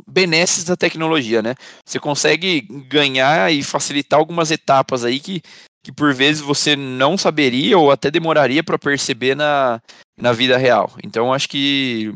benesses 0.06 0.62
da 0.62 0.76
tecnologia, 0.76 1.42
né? 1.42 1.56
Você 1.84 1.98
consegue 1.98 2.60
ganhar 2.88 3.52
e 3.52 3.64
facilitar 3.64 4.20
algumas 4.20 4.52
etapas 4.52 5.04
aí 5.04 5.18
que 5.18 5.42
que 5.82 5.92
por 5.92 6.12
vezes 6.14 6.40
você 6.42 6.76
não 6.76 7.16
saberia 7.16 7.78
ou 7.78 7.90
até 7.90 8.10
demoraria 8.10 8.62
para 8.62 8.78
perceber 8.78 9.34
na, 9.34 9.80
na 10.16 10.32
vida 10.32 10.56
real. 10.56 10.92
Então 11.02 11.32
acho 11.32 11.48
que 11.48 12.12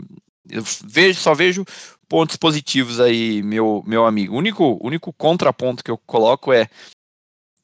eu 0.50 0.62
vejo, 0.84 1.20
só 1.20 1.34
vejo 1.34 1.64
pontos 2.08 2.36
positivos 2.36 3.00
aí, 3.00 3.42
meu, 3.42 3.82
meu 3.86 4.04
amigo. 4.04 4.34
O 4.34 4.38
único, 4.38 4.78
único 4.82 5.12
contraponto 5.12 5.82
que 5.82 5.90
eu 5.90 5.98
coloco 5.98 6.52
é 6.52 6.68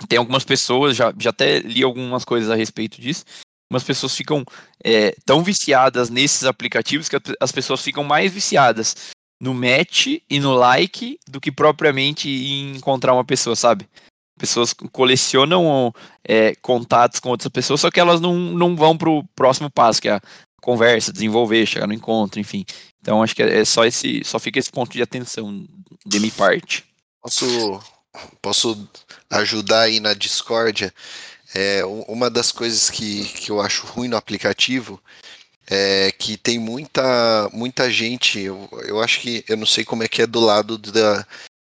tem 0.08 0.18
algumas 0.18 0.44
pessoas, 0.44 0.96
já, 0.96 1.12
já 1.18 1.30
até 1.30 1.58
li 1.58 1.82
algumas 1.82 2.24
coisas 2.24 2.50
a 2.50 2.54
respeito 2.54 3.00
disso, 3.00 3.24
algumas 3.68 3.84
pessoas 3.84 4.14
ficam 4.16 4.44
é, 4.82 5.14
tão 5.26 5.42
viciadas 5.42 6.08
nesses 6.08 6.44
aplicativos 6.44 7.08
que 7.08 7.16
as 7.40 7.52
pessoas 7.52 7.82
ficam 7.82 8.04
mais 8.04 8.32
viciadas 8.32 8.94
no 9.40 9.52
match 9.52 10.06
e 10.28 10.40
no 10.40 10.52
like 10.54 11.18
do 11.28 11.40
que 11.40 11.52
propriamente 11.52 12.28
em 12.28 12.76
encontrar 12.76 13.12
uma 13.12 13.24
pessoa, 13.24 13.56
sabe? 13.56 13.88
Pessoas 14.38 14.72
colecionam 14.92 15.92
é, 16.24 16.54
contatos 16.62 17.20
com 17.20 17.28
outras 17.30 17.50
pessoas, 17.50 17.80
só 17.80 17.90
que 17.90 18.00
elas 18.00 18.20
não, 18.20 18.34
não 18.34 18.76
vão 18.76 18.96
para 18.96 19.10
o 19.10 19.24
próximo 19.34 19.70
passo, 19.70 20.00
que 20.00 20.08
é 20.08 20.14
a 20.14 20.22
conversa, 20.60 21.12
desenvolver, 21.12 21.66
chegar 21.66 21.86
no 21.86 21.92
encontro, 21.94 22.40
enfim. 22.40 22.64
Então 23.00 23.22
acho 23.22 23.34
que 23.34 23.42
é, 23.42 23.60
é 23.60 23.64
só 23.64 23.84
esse, 23.84 24.22
só 24.24 24.38
fica 24.38 24.58
esse 24.58 24.70
ponto 24.70 24.92
de 24.92 25.02
atenção 25.02 25.66
de 26.06 26.20
minha 26.20 26.32
parte. 26.32 26.84
Posso, 27.22 27.80
posso 28.40 28.88
ajudar 29.30 29.82
aí 29.82 30.00
na 30.00 30.14
discórdia? 30.14 30.92
É, 31.54 31.82
uma 32.06 32.28
das 32.30 32.52
coisas 32.52 32.90
que, 32.90 33.24
que 33.24 33.50
eu 33.50 33.60
acho 33.60 33.86
ruim 33.86 34.08
no 34.08 34.16
aplicativo 34.16 35.02
é 35.70 36.12
que 36.12 36.36
tem 36.36 36.58
muita, 36.58 37.50
muita 37.52 37.90
gente, 37.90 38.40
eu, 38.40 38.68
eu 38.86 39.02
acho 39.02 39.20
que, 39.20 39.44
eu 39.46 39.56
não 39.56 39.66
sei 39.66 39.84
como 39.84 40.02
é 40.02 40.08
que 40.08 40.22
é 40.22 40.26
do 40.26 40.40
lado 40.40 40.78
da, 40.78 41.26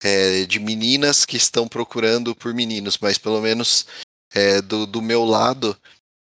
é, 0.04 0.44
de 0.44 0.60
meninas 0.60 1.24
que 1.24 1.38
estão 1.38 1.66
procurando 1.66 2.36
por 2.36 2.52
meninos, 2.52 2.98
mas 3.00 3.16
pelo 3.16 3.40
menos 3.40 3.86
é, 4.34 4.60
do, 4.60 4.86
do 4.86 5.00
meu 5.00 5.24
lado, 5.24 5.74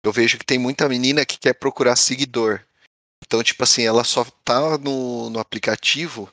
eu 0.03 0.13
vejo 0.13 0.37
que 0.37 0.45
tem 0.45 0.59
muita 0.59 0.87
menina 0.87 1.25
que 1.25 1.39
quer 1.39 1.53
procurar 1.53 1.95
seguidor. 1.95 2.61
Então, 3.25 3.41
tipo 3.41 3.63
assim, 3.63 3.83
ela 3.83 4.03
só 4.03 4.23
tá 4.45 4.77
no, 4.77 5.31
no 5.31 5.39
aplicativo 5.39 6.29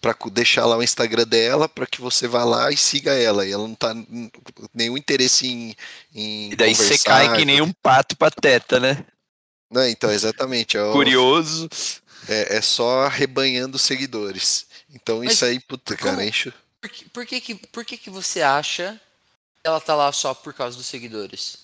para 0.00 0.14
deixar 0.30 0.64
lá 0.64 0.76
o 0.76 0.82
Instagram 0.82 1.26
dela 1.26 1.68
para 1.68 1.86
que 1.86 2.00
você 2.00 2.28
vá 2.28 2.44
lá 2.44 2.70
e 2.70 2.76
siga 2.76 3.12
ela. 3.12 3.44
E 3.44 3.52
ela 3.52 3.66
não 3.66 3.74
tá 3.74 3.94
nenhum 4.72 4.96
interesse 4.96 5.46
em. 5.46 5.74
em 6.14 6.52
e 6.52 6.56
daí 6.56 6.74
você 6.74 6.98
cai 6.98 7.36
que 7.36 7.44
nem 7.44 7.60
um 7.60 7.72
pato 7.72 8.16
pateta, 8.16 8.78
né? 8.78 9.04
Não, 9.70 9.88
então, 9.88 10.12
exatamente. 10.12 10.76
É 10.76 10.92
Curioso. 10.92 11.68
É, 12.28 12.56
é, 12.56 12.60
só 12.60 13.08
rebanhando 13.08 13.78
seguidores. 13.78 14.66
Então 14.94 15.20
Mas 15.20 15.32
isso 15.32 15.44
aí, 15.44 15.58
puta, 15.58 15.96
como, 15.96 16.10
cara, 16.10 16.24
enche. 16.24 16.52
Por 16.82 16.90
que, 16.90 17.08
por 17.10 17.24
que, 17.24 17.40
que, 17.40 17.54
por 17.54 17.84
que, 17.84 17.96
que 17.96 18.10
você 18.10 18.42
acha 18.42 19.00
que 19.54 19.60
ela 19.62 19.80
tá 19.80 19.94
lá 19.94 20.10
só 20.10 20.34
por 20.34 20.52
causa 20.52 20.76
dos 20.76 20.86
seguidores? 20.86 21.58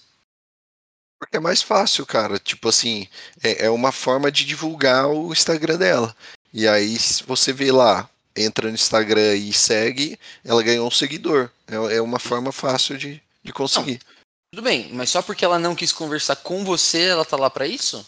Porque 1.19 1.37
é 1.37 1.41
mais 1.41 1.61
fácil, 1.61 2.07
cara. 2.07 2.39
Tipo 2.39 2.69
assim, 2.69 3.09
é, 3.43 3.66
é 3.66 3.71
uma 3.71 3.91
forma 3.91 4.31
de 4.31 4.45
divulgar 4.45 5.09
o 5.09 5.33
Instagram 5.33 5.77
dela. 5.77 6.16
E 6.55 6.69
aí, 6.69 6.97
se 6.97 7.25
você 7.25 7.53
vê 7.53 7.73
lá, 7.73 8.09
entra 8.37 8.69
no 8.69 8.75
Instagram 8.75 9.35
e 9.35 9.53
segue, 9.53 10.16
ela 10.45 10.62
ganhou 10.62 10.87
um 10.87 10.91
seguidor. 10.91 11.51
É, 11.66 11.97
é 11.97 12.01
uma 12.01 12.21
forma 12.21 12.53
fácil 12.53 12.97
de, 12.97 13.21
de 13.43 13.53
conseguir. 13.53 14.01
Não, 14.05 14.19
tudo 14.55 14.62
bem, 14.62 14.89
mas 14.93 15.11
só 15.11 15.21
porque 15.21 15.45
ela 15.45 15.59
não 15.59 15.75
quis 15.75 15.93
conversar 15.93 16.37
com 16.37 16.64
você, 16.64 17.09
ela 17.09 17.25
tá 17.25 17.37
lá 17.37 17.51
para 17.51 17.66
isso? 17.66 18.07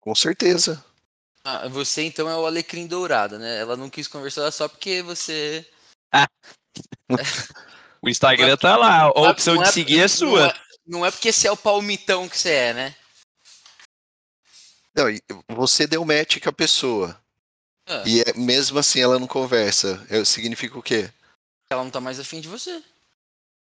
Com 0.00 0.12
certeza. 0.12 0.84
Ah, 1.44 1.68
você 1.68 2.02
então 2.02 2.28
é 2.28 2.36
o 2.36 2.44
alecrim 2.44 2.86
dourado, 2.86 3.38
né? 3.38 3.58
Ela 3.58 3.76
não 3.76 3.88
quis 3.88 4.06
conversar 4.06 4.50
só 4.50 4.68
porque 4.68 5.02
você. 5.02 5.66
Ah. 6.12 6.28
o 8.02 8.08
Instagram 8.08 8.56
tá 8.56 8.76
lá, 8.76 9.04
a 9.04 9.06
é 9.06 9.30
opção 9.30 9.56
de 9.56 9.64
é 9.64 9.72
seguir 9.72 10.00
é 10.00 10.08
sua. 10.08 10.40
Não 10.40 10.46
é, 10.46 10.54
não 10.86 11.06
é 11.06 11.10
porque 11.10 11.32
você 11.32 11.48
é 11.48 11.52
o 11.52 11.56
palmitão 11.56 12.28
que 12.28 12.36
você 12.36 12.50
é, 12.50 12.74
né? 12.74 12.94
Não, 14.94 15.06
você 15.56 15.86
deu 15.86 16.04
match 16.04 16.38
com 16.40 16.48
a 16.50 16.52
pessoa. 16.52 17.18
Ah. 17.86 18.02
E 18.06 18.20
é, 18.20 18.32
mesmo 18.34 18.78
assim 18.78 19.00
ela 19.00 19.18
não 19.18 19.26
conversa. 19.26 20.04
Significa 20.26 20.78
o 20.78 20.82
quê? 20.82 21.10
Ela 21.70 21.84
não 21.84 21.90
tá 21.90 22.00
mais 22.00 22.20
afim 22.20 22.40
de 22.40 22.48
você. 22.48 22.82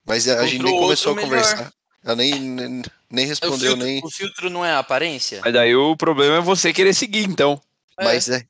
Mas 0.06 0.28
a, 0.28 0.42
a 0.42 0.48
gente 0.48 0.64
nem 0.64 0.78
começou 0.78 1.14
a 1.14 1.16
melhor. 1.16 1.30
conversar. 1.30 1.74
Ela 2.04 2.16
nem, 2.16 2.40
nem, 2.40 2.82
nem 3.10 3.26
respondeu, 3.26 3.74
o 3.74 3.76
filtro, 3.76 3.86
nem. 3.86 4.02
O 4.04 4.10
filtro 4.10 4.50
não 4.50 4.66
é 4.66 4.72
a 4.72 4.80
aparência? 4.80 5.42
Mas 5.44 5.54
daí 5.54 5.76
o 5.76 5.96
problema 5.96 6.38
é 6.38 6.42
você 6.42 6.74
querer 6.74 6.94
seguir, 6.94 7.26
então. 7.30 7.62
É. 8.00 8.04
Mas 8.04 8.30
é. 8.30 8.45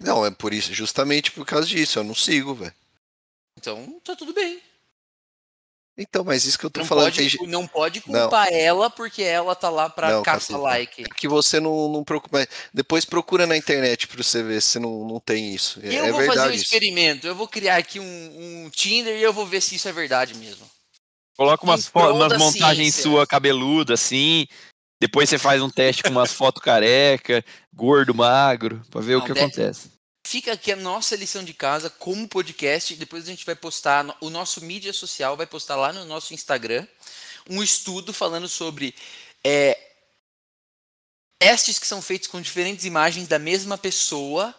Não, 0.00 0.24
é 0.24 0.30
por 0.30 0.54
isso, 0.54 0.72
justamente 0.72 1.32
por 1.32 1.44
causa 1.44 1.66
disso. 1.66 1.98
Eu 1.98 2.04
não 2.04 2.14
sigo, 2.14 2.54
velho. 2.54 2.74
Então 3.58 4.00
tá 4.04 4.14
tudo 4.14 4.32
bem. 4.32 4.62
Então, 6.00 6.22
mas 6.22 6.44
isso 6.44 6.56
que 6.56 6.64
eu 6.64 6.70
tô 6.70 6.80
não 6.80 6.86
falando. 6.86 7.12
Pode, 7.12 7.38
tem... 7.38 7.48
Não 7.48 7.66
pode 7.66 8.00
culpar 8.00 8.48
não. 8.48 8.56
ela 8.56 8.88
porque 8.88 9.20
ela 9.20 9.56
tá 9.56 9.68
lá 9.68 9.90
pra 9.90 10.12
não, 10.12 10.22
caçar 10.22 10.60
like. 10.60 11.02
É 11.02 11.04
que 11.16 11.26
você 11.26 11.58
não, 11.58 11.88
não 11.88 12.04
procura. 12.04 12.46
Depois 12.72 13.04
procura 13.04 13.48
na 13.48 13.56
internet 13.56 14.06
pra 14.06 14.22
você 14.22 14.40
ver 14.40 14.62
se 14.62 14.78
não, 14.78 15.04
não 15.04 15.18
tem 15.18 15.52
isso. 15.52 15.80
Eu 15.82 16.04
é 16.04 16.12
vou 16.12 16.24
fazer 16.24 16.50
um 16.50 16.52
isso. 16.52 16.62
experimento. 16.62 17.26
Eu 17.26 17.34
vou 17.34 17.48
criar 17.48 17.78
aqui 17.78 17.98
um, 17.98 18.04
um, 18.04 18.70
Tinder 18.70 19.16
e 19.16 19.22
eu 19.22 19.32
vou 19.32 19.44
ver 19.44 19.60
se 19.60 19.74
isso 19.74 19.88
é 19.88 19.92
verdade 19.92 20.36
mesmo. 20.36 20.70
Coloca 21.36 21.64
umas, 21.64 21.90
umas 21.92 22.38
montagens 22.38 22.94
sua 22.94 23.26
cabeluda 23.26 23.94
assim. 23.94 24.46
Depois 25.00 25.28
você 25.28 25.38
faz 25.38 25.62
um 25.62 25.70
teste 25.70 26.02
com 26.02 26.10
umas 26.10 26.32
fotos 26.32 26.62
careca, 26.62 27.44
gordo, 27.72 28.14
magro, 28.14 28.82
pra 28.90 29.00
ver 29.00 29.16
não, 29.16 29.20
o 29.20 29.24
que 29.24 29.32
acontece. 29.32 29.90
Fica 30.26 30.52
aqui 30.52 30.72
a 30.72 30.76
nossa 30.76 31.14
lição 31.16 31.44
de 31.44 31.54
casa 31.54 31.88
como 31.88 32.28
podcast. 32.28 32.94
Depois 32.96 33.24
a 33.24 33.28
gente 33.28 33.46
vai 33.46 33.54
postar, 33.54 34.04
o 34.20 34.28
nosso 34.28 34.62
mídia 34.64 34.92
social 34.92 35.36
vai 35.36 35.46
postar 35.46 35.76
lá 35.76 35.92
no 35.92 36.04
nosso 36.04 36.34
Instagram 36.34 36.86
um 37.48 37.62
estudo 37.62 38.12
falando 38.12 38.48
sobre 38.48 38.94
é, 39.42 39.78
testes 41.38 41.78
que 41.78 41.86
são 41.86 42.02
feitos 42.02 42.28
com 42.28 42.40
diferentes 42.40 42.84
imagens 42.84 43.26
da 43.26 43.38
mesma 43.38 43.78
pessoa 43.78 44.54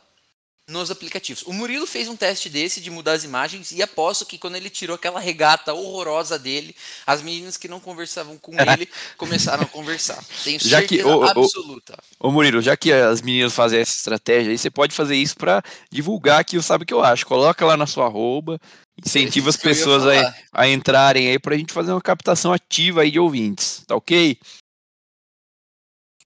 nos 0.70 0.92
aplicativos. 0.92 1.44
O 1.46 1.52
Murilo 1.52 1.86
fez 1.86 2.08
um 2.08 2.16
teste 2.16 2.50
desse 2.50 2.80
de 2.80 2.90
mudar 2.90 3.14
as 3.14 3.24
imagens 3.24 3.72
e 3.72 3.82
aposto 3.82 4.26
que 4.26 4.38
quando 4.38 4.56
ele 4.56 4.70
tirou 4.70 4.96
aquela 4.96 5.20
regata 5.20 5.74
horrorosa 5.74 6.38
dele, 6.38 6.76
as 7.06 7.22
meninas 7.22 7.58
que 7.58 7.68
não 7.68 7.80
conversavam 7.80 8.38
com 8.38 8.54
ele 8.62 8.88
começaram 9.18 9.64
a 9.64 9.66
conversar. 9.66 10.24
Tenho 10.44 10.60
já 10.60 10.80
certeza 10.80 11.04
que, 11.04 11.10
ô, 11.10 11.24
absoluta. 11.24 11.98
Ô, 12.20 12.32
Murilo, 12.32 12.62
já 12.62 12.78
que 12.78 12.94
as 12.94 13.22
meninas 13.22 13.54
fazem 13.54 13.80
essa 13.80 13.98
estratégia 13.98 14.52
aí, 14.52 14.58
você 14.58 14.70
pode 14.70 14.94
fazer 14.94 15.16
isso 15.16 15.36
para 15.36 15.64
divulgar 15.92 16.40
aqui 16.40 16.58
o 16.58 16.64
Sabe 16.64 16.86
Que 16.86 16.94
Eu 16.94 17.04
Acho. 17.04 17.26
Coloca 17.26 17.66
lá 17.66 17.76
na 17.76 17.88
sua 17.88 18.06
arroba, 18.06 18.60
incentiva 19.04 19.50
as 19.50 19.58
pessoas 19.58 20.06
a, 20.06 20.36
a 20.54 20.68
entrarem 20.68 21.30
aí 21.30 21.40
pra 21.40 21.58
gente 21.58 21.74
fazer 21.74 21.92
uma 21.92 22.02
captação 22.02 22.54
ativa 22.54 23.02
aí 23.02 23.12
de 23.12 23.20
ouvintes, 23.20 23.84
tá 23.88 23.96
ok? 23.96 24.38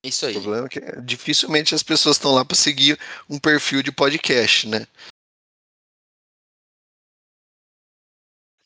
Isso 0.04 0.26
aí. 0.26 0.36
O 0.38 0.42
problema 0.42 0.66
é 0.68 0.70
que 0.70 1.02
dificilmente 1.02 1.74
as 1.74 1.82
pessoas 1.82 2.18
estão 2.18 2.34
lá 2.34 2.44
para 2.44 2.58
seguir 2.58 3.00
um 3.30 3.40
perfil 3.40 3.82
de 3.82 3.92
podcast, 3.92 4.68
né? 4.68 4.86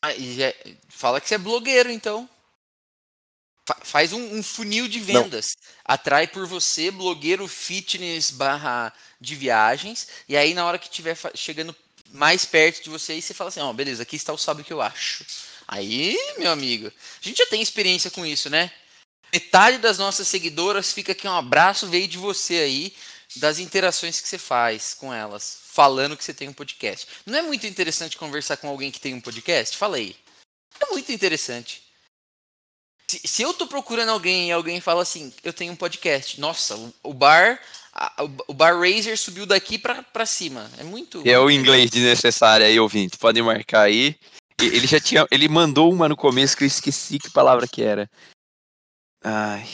Ah, 0.04 0.12
já... 0.14 0.52
Fala 0.88 1.20
que 1.20 1.28
você 1.28 1.34
é 1.36 1.38
blogueiro, 1.38 1.90
então. 1.90 2.28
fa- 3.66 3.78
faz 3.82 4.12
um, 4.12 4.36
um 4.38 4.42
funil 4.42 4.88
de 4.88 4.98
vendas. 5.00 5.56
Atrai 5.84 6.26
por 6.26 6.46
você, 6.46 6.90
blogueiro 6.90 7.46
fitness 7.46 8.30
barra 8.30 8.92
de 9.20 9.34
viagens. 9.36 10.08
E 10.28 10.36
aí, 10.36 10.54
na 10.54 10.64
hora 10.66 10.78
que 10.78 10.90
tiver 10.90 11.14
fa- 11.14 11.32
chegando 11.34 11.74
mais 12.12 12.44
perto 12.44 12.82
de 12.82 12.90
você, 12.90 13.12
aí 13.12 13.22
você 13.22 13.34
fala 13.34 13.48
assim, 13.48 13.60
ó, 13.60 13.72
beleza, 13.72 14.02
aqui 14.02 14.16
está 14.16 14.32
o 14.32 14.38
sabe 14.38 14.62
o 14.62 14.64
que 14.64 14.72
eu 14.72 14.80
acho. 14.80 15.24
Aí, 15.68 16.16
meu 16.38 16.50
amigo, 16.50 16.88
a 16.88 17.24
gente 17.24 17.36
já 17.38 17.46
tem 17.46 17.60
experiência 17.60 18.10
com 18.10 18.24
isso, 18.24 18.48
né? 18.48 18.72
Metade 19.32 19.78
das 19.78 19.98
nossas 19.98 20.26
seguidoras 20.28 20.92
fica 20.92 21.12
aqui 21.12 21.26
um 21.26 21.32
abraço 21.36 21.86
veio 21.86 22.08
de 22.08 22.16
você 22.18 22.54
aí, 22.58 22.94
das 23.36 23.58
interações 23.58 24.20
que 24.20 24.28
você 24.28 24.38
faz 24.38 24.94
com 24.94 25.12
elas, 25.12 25.60
falando 25.72 26.16
que 26.16 26.24
você 26.24 26.32
tem 26.32 26.48
um 26.48 26.52
podcast. 26.52 27.06
Não 27.26 27.38
é 27.38 27.42
muito 27.42 27.66
interessante 27.66 28.16
conversar 28.16 28.56
com 28.56 28.68
alguém 28.68 28.90
que 28.90 29.00
tem 29.00 29.14
um 29.14 29.20
podcast? 29.20 29.76
Falei. 29.76 30.16
É 30.80 30.86
muito 30.92 31.12
interessante. 31.12 31.82
Se, 33.10 33.20
se 33.24 33.42
eu 33.42 33.52
tô 33.54 33.66
procurando 33.66 34.10
alguém 34.10 34.48
e 34.48 34.52
alguém 34.52 34.80
fala 34.80 35.02
assim, 35.02 35.32
eu 35.42 35.52
tenho 35.52 35.72
um 35.72 35.76
podcast, 35.76 36.40
nossa, 36.40 36.76
o, 36.76 36.94
o 37.02 37.14
bar, 37.14 37.60
a- 37.92 38.24
o, 38.24 38.30
o 38.48 38.54
bar 38.54 38.78
Razer 38.78 39.18
subiu 39.18 39.44
daqui 39.46 39.78
pra, 39.78 40.02
pra 40.02 40.24
cima. 40.26 40.70
É 40.78 40.84
muito. 40.84 41.22
É 41.26 41.38
o 41.38 41.50
inglês 41.50 41.90
desnecessário 41.90 42.64
aí, 42.66 42.78
ouvinte. 42.78 43.18
Podem 43.18 43.42
marcar 43.42 43.82
aí. 43.82 44.16
Ele 44.60 44.86
já 44.86 45.00
tinha. 45.00 45.26
Ele 45.30 45.48
mandou 45.48 45.92
uma 45.92 46.08
no 46.08 46.16
começo 46.16 46.56
que 46.56 46.64
eu 46.64 46.68
esqueci 46.68 47.18
que 47.18 47.30
palavra 47.30 47.66
que 47.66 47.82
era. 47.82 48.10
Ai. 49.22 49.66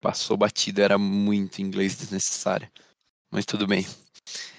Passou 0.00 0.36
batido, 0.36 0.82
era 0.82 0.98
muito 0.98 1.62
inglês 1.62 1.96
desnecessário. 1.96 2.70
Mas 3.30 3.46
tudo 3.46 3.66
bem. 3.66 3.86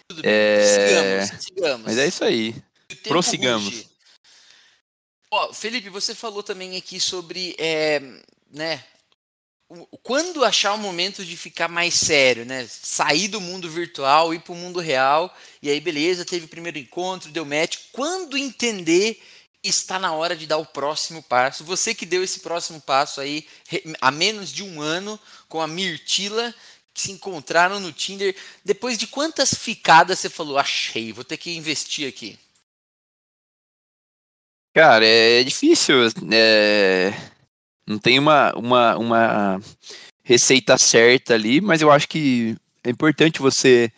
Tudo 0.07 0.21
bem. 0.21 0.31
É, 0.31 1.25
Sigamos, 1.25 1.43
sigamos. 1.43 1.85
Mas 1.85 1.97
é 1.97 2.07
isso 2.07 2.23
aí. 2.23 2.55
Prossigamos. 3.03 3.65
ruge. 3.65 3.89
Ó, 5.31 5.51
Felipe, 5.51 5.89
você 5.89 6.13
falou 6.13 6.43
também 6.43 6.77
aqui 6.77 6.99
sobre, 6.99 7.55
é, 7.57 7.99
né, 8.51 8.83
quando 10.03 10.45
achar 10.45 10.73
o 10.73 10.77
momento 10.77 11.25
de 11.25 11.35
ficar 11.35 11.67
mais 11.67 11.95
sério, 11.95 12.45
né, 12.45 12.67
sair 12.69 13.27
do 13.27 13.41
mundo 13.41 13.67
virtual, 13.67 14.33
ir 14.33 14.41
para 14.41 14.53
o 14.53 14.55
mundo 14.55 14.79
real, 14.79 15.35
e 15.61 15.69
aí 15.71 15.79
beleza, 15.79 16.23
teve 16.23 16.45
o 16.45 16.49
primeiro 16.49 16.77
encontro, 16.77 17.31
deu 17.31 17.45
match, 17.45 17.77
quando 17.91 18.37
entender 18.37 19.19
está 19.63 19.97
na 19.97 20.11
hora 20.11 20.35
de 20.35 20.45
dar 20.45 20.57
o 20.57 20.65
próximo 20.65 21.23
passo, 21.23 21.63
você 21.63 21.95
que 21.95 22.05
deu 22.05 22.23
esse 22.23 22.41
próximo 22.41 22.81
passo 22.81 23.21
aí 23.21 23.47
há 24.01 24.11
menos 24.11 24.51
de 24.51 24.63
um 24.63 24.81
ano 24.81 25.19
com 25.47 25.61
a 25.61 25.67
Mirtila, 25.67 26.53
que 26.93 27.01
se 27.01 27.11
encontraram 27.11 27.79
no 27.79 27.91
Tinder, 27.91 28.35
depois 28.63 28.97
de 28.97 29.07
quantas 29.07 29.53
ficadas 29.53 30.19
você 30.19 30.29
falou, 30.29 30.57
achei, 30.57 31.11
vou 31.11 31.23
ter 31.23 31.37
que 31.37 31.55
investir 31.55 32.07
aqui? 32.07 32.37
Cara, 34.75 35.05
é 35.05 35.43
difícil. 35.43 35.95
é, 36.31 37.11
Não 37.87 37.97
tem 37.99 38.19
uma, 38.19 38.51
uma, 38.55 38.97
uma 38.97 39.61
receita 40.23 40.77
certa 40.77 41.33
ali, 41.33 41.61
mas 41.61 41.81
eu 41.81 41.91
acho 41.91 42.07
que 42.07 42.55
é 42.83 42.89
importante 42.89 43.39
você 43.39 43.91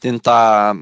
tentar 0.00 0.74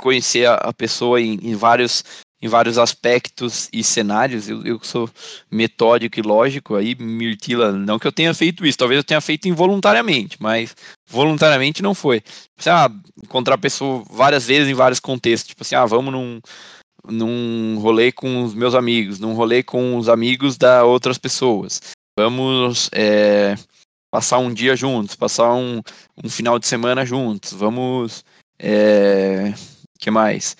conhecer 0.00 0.46
a, 0.46 0.54
a 0.54 0.72
pessoa 0.72 1.20
em, 1.20 1.34
em 1.42 1.54
vários, 1.54 2.02
em 2.42 2.48
vários 2.48 2.76
aspectos 2.76 3.68
e 3.72 3.84
cenários. 3.84 4.48
Eu, 4.48 4.66
eu 4.66 4.80
sou 4.82 5.08
metódico 5.48 6.18
e 6.18 6.22
lógico, 6.22 6.74
aí, 6.74 6.96
Mirtila, 6.96 7.70
não 7.70 7.98
que 7.98 8.06
eu 8.06 8.12
tenha 8.12 8.34
feito 8.34 8.66
isso, 8.66 8.76
talvez 8.76 8.98
eu 8.98 9.04
tenha 9.04 9.20
feito 9.20 9.48
involuntariamente, 9.48 10.36
mas 10.40 10.74
voluntariamente 11.08 11.82
não 11.82 11.94
foi. 11.94 12.20
Você, 12.58 12.68
ah, 12.68 12.90
encontrar 13.22 13.54
a 13.54 13.58
pessoa 13.58 14.04
várias 14.10 14.46
vezes 14.46 14.68
em 14.68 14.74
vários 14.74 14.98
contextos, 14.98 15.48
tipo 15.48 15.62
assim, 15.62 15.76
ah, 15.76 15.86
vamos 15.86 16.12
num, 16.12 16.40
num 17.08 17.78
rolê 17.78 18.10
com 18.10 18.42
os 18.42 18.54
meus 18.54 18.74
amigos, 18.74 19.20
num 19.20 19.34
rolê 19.34 19.62
com 19.62 19.96
os 19.96 20.08
amigos 20.08 20.58
da 20.58 20.84
outras 20.84 21.18
pessoas. 21.18 21.80
Vamos 22.18 22.90
é, 22.92 23.54
passar 24.10 24.38
um 24.38 24.52
dia 24.52 24.76
juntos, 24.76 25.14
passar 25.14 25.54
um, 25.54 25.80
um 26.22 26.28
final 26.28 26.58
de 26.58 26.66
semana 26.66 27.06
juntos. 27.06 27.52
Vamos. 27.52 28.24
É, 28.58 29.54
que 29.98 30.10
mais? 30.10 30.56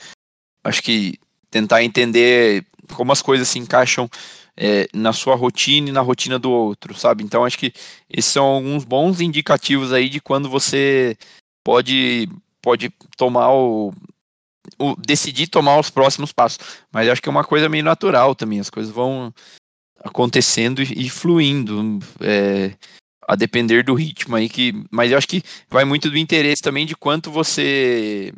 Acho 0.64 0.82
que 0.82 1.18
tentar 1.52 1.84
entender 1.84 2.64
como 2.94 3.12
as 3.12 3.22
coisas 3.22 3.46
se 3.46 3.58
encaixam 3.60 4.08
é, 4.56 4.88
na 4.92 5.12
sua 5.12 5.36
rotina 5.36 5.88
e 5.90 5.92
na 5.92 6.00
rotina 6.00 6.38
do 6.38 6.50
outro, 6.50 6.94
sabe? 6.94 7.22
Então 7.22 7.44
acho 7.44 7.58
que 7.58 7.72
esses 8.10 8.32
são 8.32 8.44
alguns 8.44 8.84
bons 8.84 9.20
indicativos 9.20 9.92
aí 9.92 10.08
de 10.08 10.20
quando 10.20 10.48
você 10.48 11.16
pode 11.64 12.28
pode 12.60 12.90
tomar 13.16 13.52
o, 13.52 13.92
o- 14.78 14.96
decidir 14.96 15.48
tomar 15.48 15.78
os 15.78 15.90
próximos 15.90 16.32
passos. 16.32 16.58
Mas 16.92 17.08
acho 17.08 17.20
que 17.22 17.28
é 17.28 17.30
uma 17.32 17.44
coisa 17.44 17.68
meio 17.68 17.84
natural 17.84 18.34
também, 18.34 18.60
as 18.60 18.70
coisas 18.70 18.92
vão 18.92 19.32
acontecendo 20.04 20.82
e, 20.82 21.06
e 21.06 21.10
fluindo, 21.10 21.98
é, 22.20 22.74
a 23.28 23.36
depender 23.36 23.84
do 23.84 23.94
ritmo 23.94 24.36
aí 24.36 24.48
que, 24.48 24.72
mas 24.90 25.10
eu 25.12 25.18
acho 25.18 25.28
que 25.28 25.42
vai 25.70 25.84
muito 25.84 26.10
do 26.10 26.18
interesse 26.18 26.62
também 26.62 26.86
de 26.86 26.94
quanto 26.96 27.30
você 27.30 28.32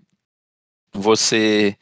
você 0.92 1.76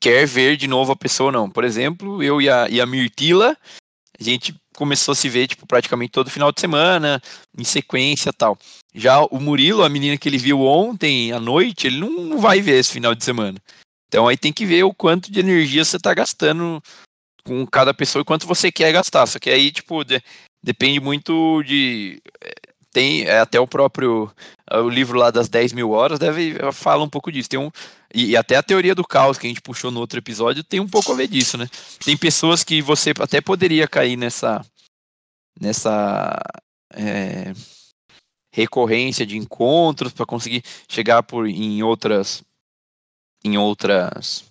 quer 0.00 0.26
ver 0.26 0.56
de 0.56 0.66
novo 0.68 0.92
a 0.92 0.96
pessoa 0.96 1.26
ou 1.28 1.32
não. 1.32 1.50
Por 1.50 1.64
exemplo, 1.64 2.22
eu 2.22 2.40
e 2.40 2.48
a, 2.48 2.68
e 2.68 2.80
a 2.80 2.86
Mirtila, 2.86 3.56
a 4.18 4.22
gente 4.22 4.54
começou 4.76 5.12
a 5.12 5.14
se 5.16 5.28
ver 5.28 5.48
tipo 5.48 5.66
praticamente 5.66 6.12
todo 6.12 6.30
final 6.30 6.52
de 6.52 6.60
semana, 6.60 7.20
em 7.56 7.64
sequência, 7.64 8.32
tal. 8.32 8.56
Já 8.94 9.20
o 9.22 9.40
Murilo, 9.40 9.82
a 9.84 9.88
menina 9.88 10.16
que 10.16 10.28
ele 10.28 10.38
viu 10.38 10.60
ontem 10.62 11.32
à 11.32 11.40
noite, 11.40 11.86
ele 11.86 11.98
não, 11.98 12.38
vai 12.38 12.60
ver 12.60 12.78
esse 12.78 12.92
final 12.92 13.14
de 13.14 13.24
semana. 13.24 13.58
Então 14.08 14.26
aí 14.26 14.36
tem 14.36 14.52
que 14.52 14.64
ver 14.64 14.84
o 14.84 14.94
quanto 14.94 15.30
de 15.30 15.40
energia 15.40 15.84
você 15.84 15.96
está 15.96 16.14
gastando 16.14 16.82
com 17.44 17.66
cada 17.66 17.92
pessoa 17.92 18.22
e 18.22 18.24
quanto 18.24 18.46
você 18.46 18.70
quer 18.72 18.92
gastar. 18.92 19.26
Só 19.26 19.38
que 19.38 19.50
aí, 19.50 19.70
tipo, 19.70 20.04
de- 20.04 20.22
depende 20.62 21.00
muito 21.00 21.62
de. 21.64 22.20
eh, 22.42 22.52
Tem 22.92 23.24
é, 23.26 23.38
até 23.40 23.60
o 23.60 23.66
próprio. 23.66 24.30
ah, 24.70 24.80
O 24.80 24.88
livro 24.88 25.18
lá 25.18 25.30
das 25.30 25.48
10 25.48 25.72
mil 25.72 25.90
horas 25.90 26.18
deve 26.18 26.56
fala 26.72 27.04
um 27.04 27.08
pouco 27.08 27.30
disso. 27.30 27.48
Tem 27.48 27.58
um, 27.60 27.70
e, 28.14 28.30
e 28.30 28.36
até 28.36 28.56
a 28.56 28.62
teoria 28.62 28.94
do 28.94 29.06
caos 29.06 29.38
que 29.38 29.46
a 29.46 29.50
gente 29.50 29.60
puxou 29.60 29.90
no 29.90 30.00
outro 30.00 30.18
episódio 30.18 30.64
tem 30.64 30.80
um 30.80 30.88
pouco 30.88 31.12
a 31.12 31.14
ver 31.14 31.28
disso, 31.28 31.56
né? 31.58 31.68
Tem 32.04 32.16
pessoas 32.16 32.64
que 32.64 32.80
você 32.80 33.12
até 33.18 33.40
poderia 33.40 33.86
cair 33.86 34.16
nessa. 34.16 34.64
nessa. 35.60 36.38
eh, 36.94 37.52
recorrência 38.58 39.24
de 39.24 39.36
encontros 39.36 40.12
para 40.12 40.26
conseguir 40.26 40.64
chegar 40.88 41.22
por 41.22 41.46
em 41.46 41.82
outras 41.82 42.42
em 43.44 43.56
outras 43.56 44.44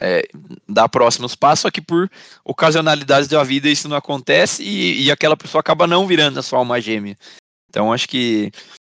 é, 0.00 0.28
dar 0.68 0.88
próximos 0.88 1.34
passos, 1.34 1.60
só 1.60 1.70
que 1.70 1.80
por 1.80 2.10
ocasionalidades 2.44 3.28
da 3.28 3.42
vida 3.44 3.68
isso 3.68 3.88
não 3.88 3.96
acontece 3.96 4.62
e, 4.62 5.04
e 5.04 5.10
aquela 5.10 5.36
pessoa 5.36 5.60
acaba 5.60 5.86
não 5.86 6.06
virando 6.06 6.38
a 6.38 6.42
sua 6.42 6.58
alma 6.58 6.80
gêmea. 6.80 7.16
Então 7.68 7.92
acho 7.92 8.08
que 8.08 8.50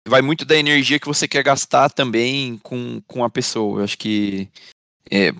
vai 0.09 0.21
muito 0.21 0.45
da 0.45 0.55
energia 0.55 0.99
que 0.99 1.07
você 1.07 1.27
quer 1.27 1.43
gastar 1.43 1.89
também 1.89 2.57
com, 2.63 3.01
com 3.07 3.23
a 3.23 3.29
pessoa. 3.29 3.79
Eu 3.79 3.83
acho 3.83 3.97
que 3.97 4.49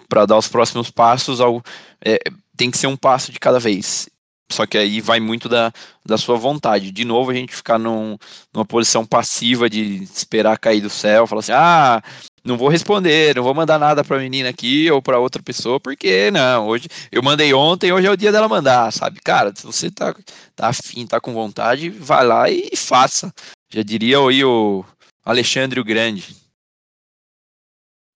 para 0.07 0.26
dar 0.26 0.38
os 0.38 0.47
próximos 0.47 0.89
passos 0.89 1.41
ao, 1.41 1.61
é, 2.03 2.20
tem 2.55 2.72
que 2.72 2.78
ser 2.78 2.88
um 2.88 2.97
passo 2.97 3.32
de 3.32 3.39
cada 3.39 3.59
vez. 3.59 4.09
Só 4.49 4.65
que 4.65 4.78
aí 4.78 5.01
vai 5.01 5.20
muito 5.20 5.49
da, 5.49 5.74
da 6.05 6.18
sua 6.18 6.38
vontade. 6.38 6.91
De 6.91 7.03
novo, 7.03 7.32
a 7.32 7.34
gente 7.34 7.53
ficar 7.53 7.78
num, 7.78 8.18
numa 8.53 8.65
posição 8.65 9.05
passiva 9.05 9.70
de 9.70 10.03
esperar 10.03 10.57
cair 10.57 10.80
do 10.80 10.89
céu, 10.89 11.28
falar 11.28 11.39
assim, 11.39 11.51
ah, 11.51 12.01
não 12.45 12.57
vou 12.57 12.70
responder, 12.70 13.36
não 13.36 13.43
vou 13.43 13.53
mandar 13.53 13.78
nada 13.78 14.05
pra 14.05 14.20
menina 14.20 14.47
aqui 14.47 14.89
ou 14.89 15.01
pra 15.01 15.20
outra 15.20 15.43
pessoa, 15.43 15.82
porque 15.82 16.32
não, 16.32 16.68
hoje 16.68 16.88
eu 17.11 17.22
mandei 17.22 17.53
ontem, 17.53 17.91
hoje 17.91 18.07
é 18.07 18.11
o 18.11 18.15
dia 18.15 18.32
dela 18.32 18.47
mandar, 18.47 18.91
sabe? 18.93 19.20
Cara, 19.22 19.51
se 19.53 19.65
você 19.65 19.91
tá, 19.91 20.15
tá 20.55 20.70
afim, 20.70 21.05
tá 21.05 21.20
com 21.20 21.34
vontade, 21.34 21.89
vai 21.89 22.26
lá 22.26 22.49
e 22.49 22.72
faça. 22.78 23.34
Já 23.70 23.82
diria 23.84 24.18
aí 24.20 24.43
o 24.43 24.84
Alexandre 25.24 25.80
o 25.80 25.84
Grande. 25.84 26.36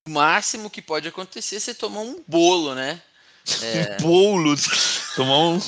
O 0.07 0.11
máximo 0.11 0.69
que 0.69 0.81
pode 0.81 1.07
acontecer 1.07 1.57
é 1.57 1.59
você 1.59 1.73
tomar 1.73 2.01
um 2.01 2.23
bolo, 2.27 2.75
né? 2.75 3.01
É, 3.63 3.97
Bolos! 3.97 5.11
Tomar 5.15 5.39
um, 5.39 5.59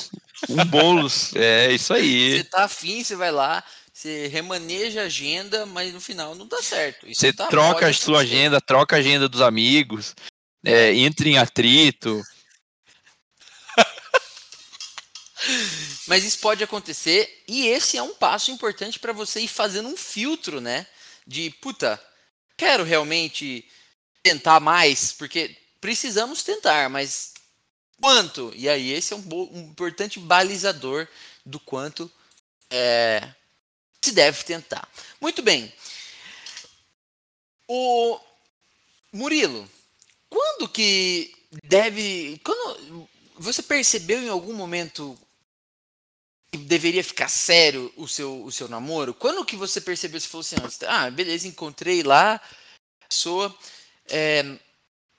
um 0.48 0.64
bolos. 0.66 1.34
É 1.34 1.72
isso 1.72 1.92
aí. 1.92 2.38
você 2.38 2.44
tá 2.44 2.64
afim, 2.64 3.02
você 3.02 3.16
vai 3.16 3.32
lá, 3.32 3.64
você 3.92 4.28
remaneja 4.28 5.02
a 5.02 5.06
agenda, 5.06 5.66
mas 5.66 5.92
no 5.92 6.00
final 6.00 6.36
não 6.36 6.46
dá 6.46 6.62
certo. 6.62 7.04
Isso 7.06 7.20
Você 7.20 7.32
tá- 7.32 7.48
troca 7.48 7.88
a 7.88 7.92
sua 7.92 8.20
acontecer. 8.20 8.36
agenda, 8.36 8.60
troca 8.60 8.94
a 8.94 8.98
agenda 9.00 9.28
dos 9.28 9.40
amigos, 9.42 10.14
é, 10.64 10.94
entra 10.94 11.28
em 11.28 11.36
atrito. 11.36 12.22
Mas 16.06 16.24
isso 16.24 16.38
pode 16.38 16.62
acontecer 16.62 17.42
e 17.48 17.66
esse 17.66 17.96
é 17.96 18.02
um 18.02 18.14
passo 18.14 18.50
importante 18.50 18.98
para 18.98 19.12
você 19.12 19.40
ir 19.40 19.48
fazendo 19.48 19.88
um 19.88 19.96
filtro, 19.96 20.60
né? 20.60 20.86
De 21.26 21.50
puta, 21.60 22.00
quero 22.56 22.84
realmente 22.84 23.66
tentar 24.22 24.60
mais, 24.60 25.12
porque 25.12 25.56
precisamos 25.80 26.42
tentar, 26.42 26.90
mas 26.90 27.32
quanto? 28.00 28.52
E 28.54 28.68
aí 28.68 28.92
esse 28.92 29.12
é 29.12 29.16
um, 29.16 29.24
um 29.52 29.60
importante 29.70 30.18
balizador 30.18 31.08
do 31.44 31.58
quanto 31.58 32.10
é, 32.70 33.26
se 34.02 34.12
deve 34.12 34.44
tentar. 34.44 34.86
Muito 35.20 35.42
bem. 35.42 35.72
O 37.66 38.20
Murilo, 39.12 39.68
quando 40.28 40.68
que 40.68 41.34
deve, 41.64 42.40
quando 42.44 43.08
você 43.36 43.62
percebeu 43.62 44.22
em 44.22 44.28
algum 44.28 44.52
momento 44.52 45.18
deveria 46.56 47.04
ficar 47.04 47.28
sério 47.28 47.92
o 47.96 48.06
seu, 48.08 48.44
o 48.44 48.52
seu 48.52 48.68
namoro? 48.68 49.14
Quando 49.14 49.44
que 49.44 49.56
você 49.56 49.80
percebeu, 49.80 50.20
você 50.20 50.28
falou 50.28 50.40
assim, 50.40 50.56
ah, 50.86 51.10
beleza, 51.10 51.48
encontrei 51.48 52.02
lá, 52.02 52.40
pessoa, 53.08 53.54
é, 54.08 54.56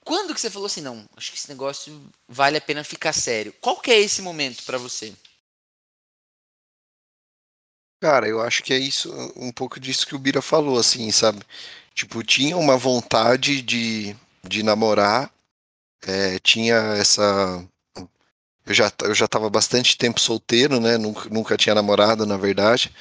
quando 0.04 0.34
que 0.34 0.40
você 0.40 0.50
falou 0.50 0.66
assim, 0.66 0.80
não, 0.80 1.04
acho 1.16 1.32
que 1.32 1.38
esse 1.38 1.48
negócio 1.48 2.08
vale 2.28 2.56
a 2.56 2.60
pena 2.60 2.84
ficar 2.84 3.12
sério? 3.12 3.52
Qual 3.60 3.80
que 3.80 3.90
é 3.90 3.98
esse 3.98 4.22
momento 4.22 4.62
para 4.64 4.78
você? 4.78 5.12
Cara, 8.00 8.28
eu 8.28 8.40
acho 8.40 8.62
que 8.62 8.72
é 8.72 8.78
isso, 8.78 9.12
um 9.34 9.50
pouco 9.50 9.80
disso 9.80 10.06
que 10.06 10.14
o 10.14 10.18
Bira 10.18 10.42
falou, 10.42 10.78
assim, 10.78 11.10
sabe? 11.10 11.40
Tipo, 11.94 12.22
tinha 12.22 12.56
uma 12.56 12.76
vontade 12.76 13.62
de, 13.62 14.14
de 14.46 14.62
namorar, 14.62 15.32
é, 16.06 16.38
tinha 16.38 16.76
essa. 16.96 17.66
Eu 18.66 18.74
já, 18.74 18.92
eu 19.02 19.14
já 19.14 19.28
tava 19.28 19.48
bastante 19.48 19.96
tempo 19.96 20.20
solteiro, 20.20 20.80
né? 20.80 20.98
Nunca, 20.98 21.30
nunca 21.30 21.56
tinha 21.56 21.74
namorado, 21.74 22.26
na 22.26 22.36
verdade. 22.36 22.92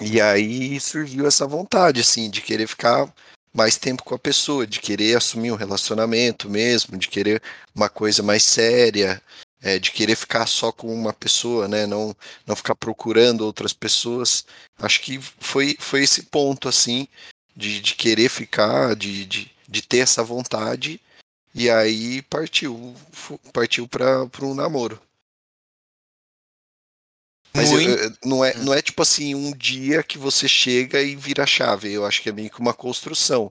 E 0.00 0.20
aí 0.20 0.80
surgiu 0.80 1.26
essa 1.26 1.46
vontade, 1.46 2.00
assim, 2.00 2.30
de 2.30 2.40
querer 2.40 2.66
ficar 2.66 3.12
mais 3.52 3.76
tempo 3.76 4.02
com 4.02 4.14
a 4.14 4.18
pessoa, 4.18 4.66
de 4.66 4.80
querer 4.80 5.16
assumir 5.16 5.52
um 5.52 5.56
relacionamento 5.56 6.48
mesmo, 6.48 6.96
de 6.96 7.08
querer 7.08 7.42
uma 7.74 7.88
coisa 7.88 8.22
mais 8.22 8.44
séria, 8.44 9.22
é, 9.62 9.78
de 9.78 9.90
querer 9.90 10.16
ficar 10.16 10.46
só 10.46 10.70
com 10.70 10.92
uma 10.92 11.12
pessoa, 11.12 11.66
né? 11.68 11.86
Não, 11.86 12.14
não 12.46 12.56
ficar 12.56 12.74
procurando 12.74 13.42
outras 13.42 13.72
pessoas. 13.72 14.44
Acho 14.78 15.00
que 15.00 15.18
foi, 15.40 15.76
foi 15.78 16.02
esse 16.02 16.24
ponto, 16.24 16.68
assim, 16.68 17.08
de, 17.56 17.80
de 17.80 17.94
querer 17.94 18.28
ficar, 18.28 18.94
de, 18.94 19.24
de, 19.24 19.50
de 19.68 19.82
ter 19.82 19.98
essa 19.98 20.22
vontade. 20.22 21.00
E 21.58 21.70
aí 21.70 22.20
partiu, 22.20 22.94
partiu 23.50 23.88
para 23.88 24.28
um 24.42 24.54
namoro. 24.54 25.00
Mas 27.54 27.72
eu, 27.72 27.80
eu, 27.80 28.16
não, 28.22 28.44
é, 28.44 28.52
não 28.58 28.74
é 28.74 28.82
tipo 28.82 29.00
assim, 29.00 29.34
um 29.34 29.50
dia 29.52 30.02
que 30.02 30.18
você 30.18 30.46
chega 30.46 31.00
e 31.00 31.16
vira 31.16 31.44
a 31.44 31.46
chave. 31.46 31.90
Eu 31.90 32.04
acho 32.04 32.20
que 32.20 32.28
é 32.28 32.32
meio 32.32 32.50
que 32.50 32.60
uma 32.60 32.74
construção. 32.74 33.50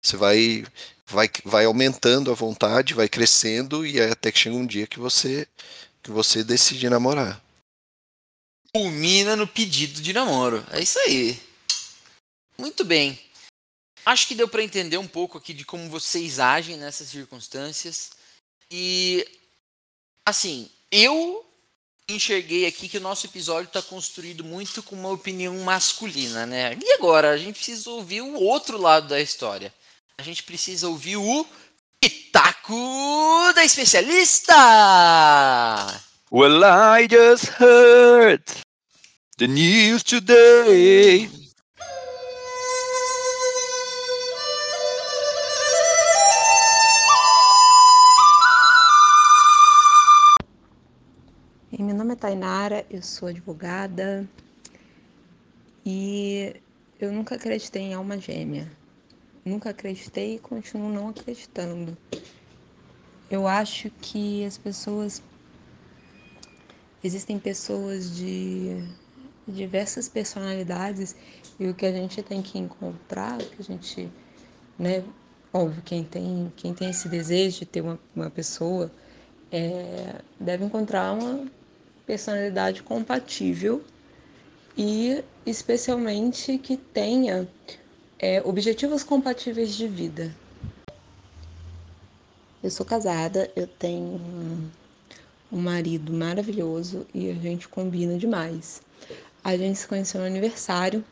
Você 0.00 0.16
vai, 0.16 0.64
vai, 1.04 1.28
vai 1.44 1.64
aumentando 1.64 2.30
a 2.30 2.34
vontade, 2.34 2.94
vai 2.94 3.08
crescendo 3.08 3.84
e 3.84 4.00
até 4.00 4.30
que 4.30 4.38
chega 4.38 4.54
um 4.54 4.64
dia 4.64 4.86
que 4.86 5.00
você, 5.00 5.48
que 6.04 6.12
você 6.12 6.44
decide 6.44 6.88
namorar. 6.88 7.42
Culmina 8.72 9.34
no 9.34 9.48
pedido 9.48 10.00
de 10.00 10.12
namoro. 10.12 10.64
É 10.70 10.80
isso 10.80 11.00
aí. 11.00 11.36
Muito 12.56 12.84
bem. 12.84 13.18
Acho 14.04 14.26
que 14.26 14.34
deu 14.34 14.48
para 14.48 14.62
entender 14.62 14.98
um 14.98 15.06
pouco 15.06 15.38
aqui 15.38 15.52
de 15.52 15.64
como 15.64 15.88
vocês 15.88 16.38
agem 16.38 16.76
nessas 16.76 17.08
circunstâncias. 17.08 18.10
E 18.70 19.26
assim, 20.24 20.70
eu 20.90 21.44
enxerguei 22.08 22.66
aqui 22.66 22.88
que 22.88 22.98
o 22.98 23.00
nosso 23.00 23.26
episódio 23.26 23.68
está 23.68 23.82
construído 23.82 24.42
muito 24.42 24.82
com 24.82 24.96
uma 24.96 25.10
opinião 25.10 25.56
masculina, 25.60 26.46
né? 26.46 26.76
E 26.82 26.92
agora? 26.92 27.30
A 27.30 27.36
gente 27.36 27.54
precisa 27.56 27.90
ouvir 27.90 28.22
o 28.22 28.34
outro 28.34 28.78
lado 28.78 29.08
da 29.08 29.20
história. 29.20 29.72
A 30.18 30.22
gente 30.22 30.42
precisa 30.42 30.88
ouvir 30.88 31.16
o 31.16 31.46
Pitaco 32.00 33.52
da 33.54 33.64
Especialista! 33.64 34.54
Well, 36.32 36.62
I 36.64 37.08
just 37.08 37.46
heard 37.60 38.42
the 39.36 39.46
news 39.46 40.02
today. 40.02 41.39
Tainara, 52.20 52.84
eu 52.90 53.02
sou 53.02 53.28
advogada 53.28 54.28
e 55.86 56.54
eu 57.00 57.10
nunca 57.10 57.34
acreditei 57.34 57.80
em 57.80 57.94
alma 57.94 58.18
gêmea. 58.18 58.70
Nunca 59.42 59.70
acreditei 59.70 60.34
e 60.34 60.38
continuo 60.38 60.92
não 60.92 61.08
acreditando. 61.08 61.96
Eu 63.30 63.48
acho 63.48 63.90
que 64.02 64.44
as 64.44 64.58
pessoas. 64.58 65.22
Existem 67.02 67.38
pessoas 67.38 68.14
de 68.14 68.84
diversas 69.48 70.06
personalidades 70.06 71.16
e 71.58 71.68
o 71.68 71.74
que 71.74 71.86
a 71.86 71.92
gente 71.92 72.22
tem 72.22 72.42
que 72.42 72.58
encontrar, 72.58 73.40
o 73.40 73.46
que 73.46 73.62
a 73.62 73.64
gente, 73.64 74.10
né, 74.78 75.02
óbvio, 75.54 75.82
quem 75.82 76.04
tem, 76.04 76.52
quem 76.54 76.74
tem 76.74 76.90
esse 76.90 77.08
desejo 77.08 77.60
de 77.60 77.66
ter 77.66 77.80
uma, 77.80 77.98
uma 78.14 78.28
pessoa, 78.28 78.92
é, 79.50 80.20
deve 80.38 80.66
encontrar 80.66 81.12
uma 81.12 81.50
personalidade 82.10 82.82
compatível 82.82 83.84
e 84.76 85.22
especialmente 85.46 86.58
que 86.58 86.76
tenha 86.76 87.48
é, 88.18 88.42
objetivos 88.44 89.04
compatíveis 89.04 89.76
de 89.76 89.86
vida. 89.86 90.34
Eu 92.60 92.68
sou 92.68 92.84
casada, 92.84 93.48
eu 93.54 93.64
tenho 93.64 94.20
um, 95.52 95.60
marido 95.60 96.12
maravilhoso 96.12 97.06
e 97.14 97.30
a 97.30 97.34
gente 97.34 97.68
combina 97.68 98.18
demais. 98.18 98.82
A 99.44 99.56
gente 99.56 99.78
se 99.78 99.86
conheceu 99.86 100.20
no 100.20 100.26
aniversário 100.26 101.04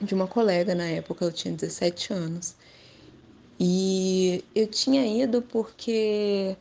de 0.00 0.14
uma 0.14 0.26
colega 0.26 0.74
na 0.74 0.86
época, 0.86 1.24
eu 1.24 1.32
tinha 1.32 1.54
17 1.54 2.12
anos. 2.12 2.56
E 3.58 4.44
eu 4.52 4.66
tinha 4.66 5.06
ido 5.06 5.42
porque 5.42 6.56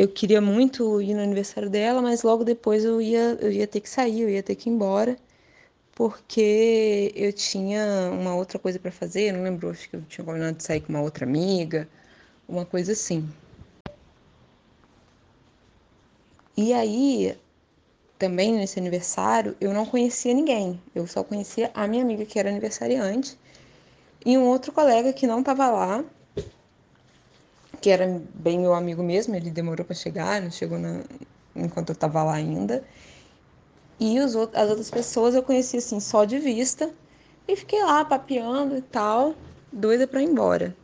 eu 0.00 0.08
queria 0.08 0.40
muito 0.40 1.02
ir 1.02 1.12
no 1.12 1.20
aniversário 1.20 1.68
dela, 1.68 2.00
mas 2.00 2.22
logo 2.22 2.42
depois 2.42 2.84
eu 2.86 3.02
ia, 3.02 3.36
eu 3.38 3.52
ia 3.52 3.66
ter 3.66 3.80
que 3.80 3.88
sair, 3.88 4.22
eu 4.22 4.30
ia 4.30 4.42
ter 4.42 4.54
que 4.54 4.70
ir 4.70 4.72
embora, 4.72 5.14
porque 5.94 7.12
eu 7.14 7.30
tinha 7.34 8.10
uma 8.10 8.34
outra 8.34 8.58
coisa 8.58 8.78
para 8.78 8.90
fazer, 8.90 9.30
não 9.32 9.42
lembro, 9.42 9.68
acho 9.68 9.90
que 9.90 9.96
eu 9.96 10.02
tinha 10.08 10.24
combinado 10.24 10.56
de 10.56 10.64
sair 10.64 10.80
com 10.80 10.88
uma 10.88 11.02
outra 11.02 11.26
amiga, 11.26 11.86
uma 12.48 12.64
coisa 12.64 12.92
assim. 12.92 13.28
E 16.56 16.72
aí, 16.72 17.36
também 18.18 18.54
nesse 18.54 18.78
aniversário, 18.78 19.54
eu 19.60 19.74
não 19.74 19.84
conhecia 19.84 20.32
ninguém, 20.32 20.80
eu 20.94 21.06
só 21.06 21.22
conhecia 21.22 21.70
a 21.74 21.86
minha 21.86 22.02
amiga 22.02 22.24
que 22.24 22.38
era 22.38 22.48
aniversariante 22.48 23.38
e 24.24 24.38
um 24.38 24.46
outro 24.46 24.72
colega 24.72 25.12
que 25.12 25.26
não 25.26 25.40
estava 25.40 25.68
lá, 25.70 26.02
que 27.80 27.90
era 27.90 28.06
bem 28.34 28.58
meu 28.58 28.74
amigo 28.74 29.02
mesmo, 29.02 29.34
ele 29.34 29.50
demorou 29.50 29.84
para 29.84 29.94
chegar, 29.94 30.40
não 30.40 30.50
chegou 30.50 30.78
na, 30.78 31.02
enquanto 31.54 31.90
eu 31.90 31.94
estava 31.94 32.22
lá 32.22 32.34
ainda. 32.34 32.84
E 34.00 34.18
os, 34.18 34.34
as 34.34 34.68
outras 34.68 34.90
pessoas 34.90 35.34
eu 35.34 35.42
conheci 35.42 35.76
assim 35.76 36.00
só 36.00 36.24
de 36.24 36.38
vista 36.38 36.92
e 37.46 37.56
fiquei 37.56 37.82
lá 37.84 38.04
papeando 38.04 38.76
e 38.76 38.82
tal, 38.82 39.34
doida 39.72 40.06
para 40.06 40.22
ir 40.22 40.26
embora. 40.26 40.76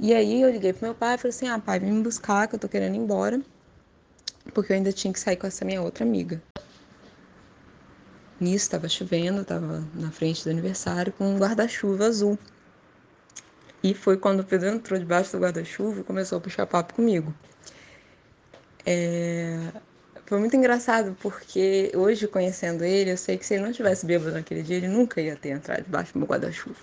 E 0.00 0.14
aí 0.14 0.42
eu 0.42 0.50
liguei 0.50 0.72
pro 0.72 0.86
meu 0.86 0.94
pai 0.94 1.14
e 1.14 1.18
falei 1.18 1.30
assim: 1.30 1.48
"Ah, 1.48 1.58
pai, 1.58 1.78
vem 1.78 1.92
me 1.92 2.02
buscar 2.02 2.48
que 2.48 2.54
eu 2.54 2.58
tô 2.58 2.68
querendo 2.68 2.94
ir 2.94 2.98
embora". 2.98 3.40
Porque 4.54 4.72
eu 4.72 4.76
ainda 4.76 4.92
tinha 4.92 5.12
que 5.12 5.20
sair 5.20 5.36
com 5.36 5.46
essa 5.46 5.64
minha 5.64 5.82
outra 5.82 6.04
amiga. 6.04 6.42
Nisso 8.40 8.66
estava 8.66 8.88
chovendo, 8.88 9.42
estava 9.42 9.80
na 9.94 10.10
frente 10.12 10.44
do 10.44 10.50
aniversário 10.50 11.12
com 11.12 11.24
um 11.24 11.38
guarda-chuva 11.38 12.06
azul. 12.06 12.38
E 13.82 13.94
foi 13.94 14.16
quando 14.16 14.40
o 14.40 14.44
Pedro 14.44 14.68
entrou 14.68 14.98
debaixo 14.98 15.32
do 15.32 15.42
guarda-chuva 15.42 16.00
e 16.00 16.04
começou 16.04 16.38
a 16.38 16.40
puxar 16.40 16.66
papo 16.66 16.94
comigo. 16.94 17.32
É... 18.84 19.72
Foi 20.26 20.38
muito 20.38 20.54
engraçado, 20.56 21.16
porque 21.20 21.90
hoje, 21.94 22.26
conhecendo 22.26 22.84
ele, 22.84 23.12
eu 23.12 23.16
sei 23.16 23.38
que 23.38 23.46
se 23.46 23.54
ele 23.54 23.62
não 23.64 23.72
tivesse 23.72 24.04
bêbado 24.04 24.32
naquele 24.32 24.62
dia, 24.62 24.76
ele 24.76 24.88
nunca 24.88 25.20
ia 25.20 25.34
ter 25.36 25.50
entrado 25.50 25.84
debaixo 25.84 26.12
do 26.12 26.18
meu 26.18 26.28
guarda-chuva. 26.28 26.76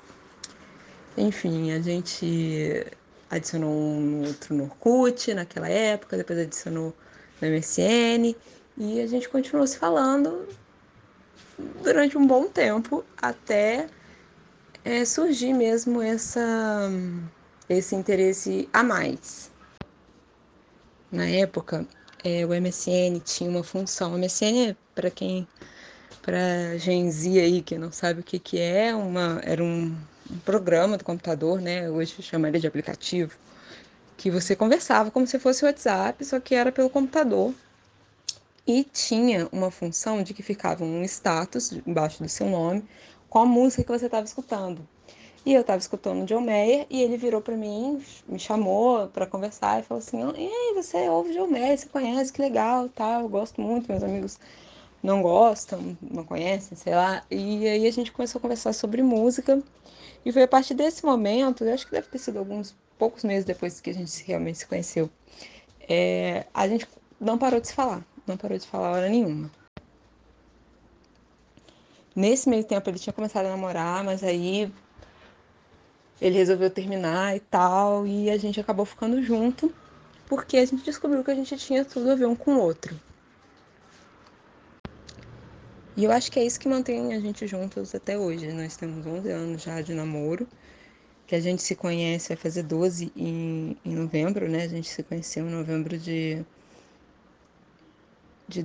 Enfim, 1.16 1.72
a 1.72 1.80
gente 1.80 2.86
adicionou 3.30 3.72
um 3.72 4.26
outro 4.26 4.56
no 4.56 4.64
Orkut 4.64 5.34
naquela 5.34 5.70
época, 5.70 6.18
depois 6.18 6.40
adicionou 6.40 6.96
no 7.42 7.48
MSN, 7.48 8.36
e 8.78 9.00
a 9.00 9.08
gente 9.08 9.30
continuou 9.30 9.68
se 9.68 9.78
falando 9.78 10.48
durante 11.84 12.18
um 12.18 12.26
bom 12.26 12.48
tempo, 12.48 13.06
até 13.22 13.88
é, 14.86 15.04
surgir 15.04 15.52
mesmo 15.52 16.00
essa, 16.00 16.90
esse 17.68 17.96
interesse 17.96 18.70
a 18.72 18.84
mais. 18.84 19.52
Na 21.12 21.28
época, 21.28 21.88
é, 22.24 22.46
o 22.46 22.50
MSN 22.54 23.20
tinha 23.26 23.50
uma 23.50 23.64
função. 23.64 24.14
O 24.14 24.18
MSN, 24.18 24.70
é, 24.70 24.76
para 24.94 25.10
quem, 25.10 25.48
para 26.22 26.78
Gen 26.78 27.12
Z 27.12 27.40
aí 27.40 27.62
que 27.64 27.78
não 27.80 27.92
sabe 27.92 28.20
o 28.20 28.24
que, 28.24 28.38
que 28.38 28.60
é, 28.60 28.94
uma, 28.94 29.42
era 29.44 29.64
um, 29.64 29.98
um 30.30 30.38
programa 30.46 30.98
do 30.98 31.04
computador, 31.04 31.60
né? 31.60 31.90
Hoje 31.90 32.22
chamaria 32.22 32.60
de 32.60 32.68
aplicativo, 32.68 33.36
que 34.16 34.30
você 34.30 34.56
conversava 34.56 35.10
como 35.10 35.26
se 35.26 35.40
fosse 35.40 35.64
o 35.64 35.68
WhatsApp, 35.68 36.24
só 36.24 36.40
que 36.40 36.54
era 36.54 36.72
pelo 36.72 36.92
computador. 36.92 37.54
E 38.68 38.84
tinha 38.84 39.48
uma 39.52 39.70
função 39.70 40.24
de 40.24 40.34
que 40.34 40.42
ficava 40.42 40.84
um 40.84 41.04
status 41.04 41.72
embaixo 41.86 42.22
do 42.22 42.30
seu 42.30 42.50
nome 42.50 42.84
com 43.36 43.40
a 43.40 43.46
música 43.46 43.84
que 43.84 43.92
você 43.92 44.06
estava 44.06 44.24
escutando. 44.24 44.88
E 45.46 45.54
eu 45.54 45.62
tava 45.62 45.80
escutando 45.80 46.24
o 46.24 46.26
John 46.26 46.40
Mayer 46.40 46.88
e 46.90 47.02
ele 47.02 47.18
virou 47.18 47.42
para 47.42 47.58
mim, 47.58 48.02
me 48.26 48.40
chamou 48.40 49.10
para 49.10 49.28
conversar 49.28 49.82
e 49.82 49.84
falou 49.84 50.00
assim: 50.00 50.22
"Ei, 50.38 50.74
você 50.74 51.10
ouve 51.10 51.34
John 51.34 51.48
Mayer, 51.48 51.78
você 51.78 51.90
conhece, 51.90 52.32
que 52.32 52.42
legal, 52.42 52.88
tal, 52.88 53.24
eu 53.24 53.28
gosto 53.28 53.60
muito, 53.60 53.92
meus 53.92 54.04
amigos 54.04 54.40
não 55.04 55.22
gostam, 55.22 55.98
não 56.02 56.24
conhecem, 56.24 56.78
sei 56.78 56.96
lá". 56.96 57.26
E 57.30 57.68
aí 57.68 57.86
a 57.86 57.92
gente 57.92 58.10
começou 58.10 58.40
a 58.40 58.42
conversar 58.42 58.72
sobre 58.72 59.04
música. 59.04 59.62
E 60.26 60.32
foi 60.32 60.44
a 60.44 60.48
partir 60.48 60.74
desse 60.74 61.06
momento, 61.06 61.66
eu 61.66 61.74
acho 61.74 61.86
que 61.86 61.92
deve 61.92 62.08
ter 62.08 62.20
sido 62.20 62.40
alguns 62.40 62.74
poucos 62.98 63.26
meses 63.26 63.44
depois 63.44 63.82
que 63.82 63.90
a 63.90 63.94
gente 63.94 64.24
realmente 64.26 64.60
se 64.60 64.66
conheceu, 64.66 65.10
é, 65.90 66.46
a 66.54 66.70
gente 66.70 66.88
não 67.20 67.38
parou 67.38 67.60
de 67.60 67.68
se 67.68 67.74
falar, 67.74 68.02
não 68.26 68.38
parou 68.38 68.58
de 68.58 68.66
falar 68.66 68.92
hora 68.94 69.10
nenhuma. 69.10 69.52
Nesse 72.16 72.50
meio 72.50 72.64
tempo 72.64 72.90
ele 72.90 73.00
tinha 73.00 73.14
começado 73.14 73.46
a 73.46 73.50
namorar, 73.50 74.04
mas 74.04 74.24
aí 74.24 74.72
ele 76.22 76.38
resolveu 76.38 76.70
terminar 76.70 77.36
e 77.36 77.40
tal, 77.40 78.08
e 78.08 78.30
a 78.30 78.38
gente 78.38 78.60
acabou 78.60 78.86
ficando 78.86 79.22
junto, 79.22 79.74
porque 80.28 80.58
a 80.58 80.66
gente 80.66 80.84
descobriu 80.84 81.24
que 81.24 81.32
a 81.32 81.36
gente 81.36 81.58
tinha 81.58 81.84
tudo 81.84 82.10
a 82.12 82.16
ver 82.16 82.26
um 82.26 82.36
com 82.36 82.56
o 82.56 82.60
outro. 82.60 82.96
E 85.98 86.04
eu 86.04 86.12
acho 86.12 86.32
que 86.32 86.40
é 86.40 86.46
isso 86.46 86.60
que 86.60 86.68
mantém 86.68 87.14
a 87.14 87.20
gente 87.20 87.48
juntos 87.48 87.96
até 87.96 88.18
hoje. 88.18 88.52
Nós 88.52 88.76
temos 88.76 89.06
11 89.06 89.30
anos 89.32 89.62
já 89.62 89.82
de 89.82 89.94
namoro, 89.94 90.48
que 91.26 91.36
a 91.36 91.40
gente 91.40 91.62
se 91.62 91.76
conhece, 91.76 92.30
vai 92.30 92.38
fazer 92.38 92.64
12 92.64 93.12
em, 93.16 93.78
em 93.84 93.96
novembro, 93.96 94.50
né? 94.50 94.64
A 94.64 94.68
gente 94.68 94.90
se 94.90 95.04
conheceu 95.04 95.48
em 95.48 95.52
novembro 95.52 95.98
de, 95.98 96.44
de 98.48 98.62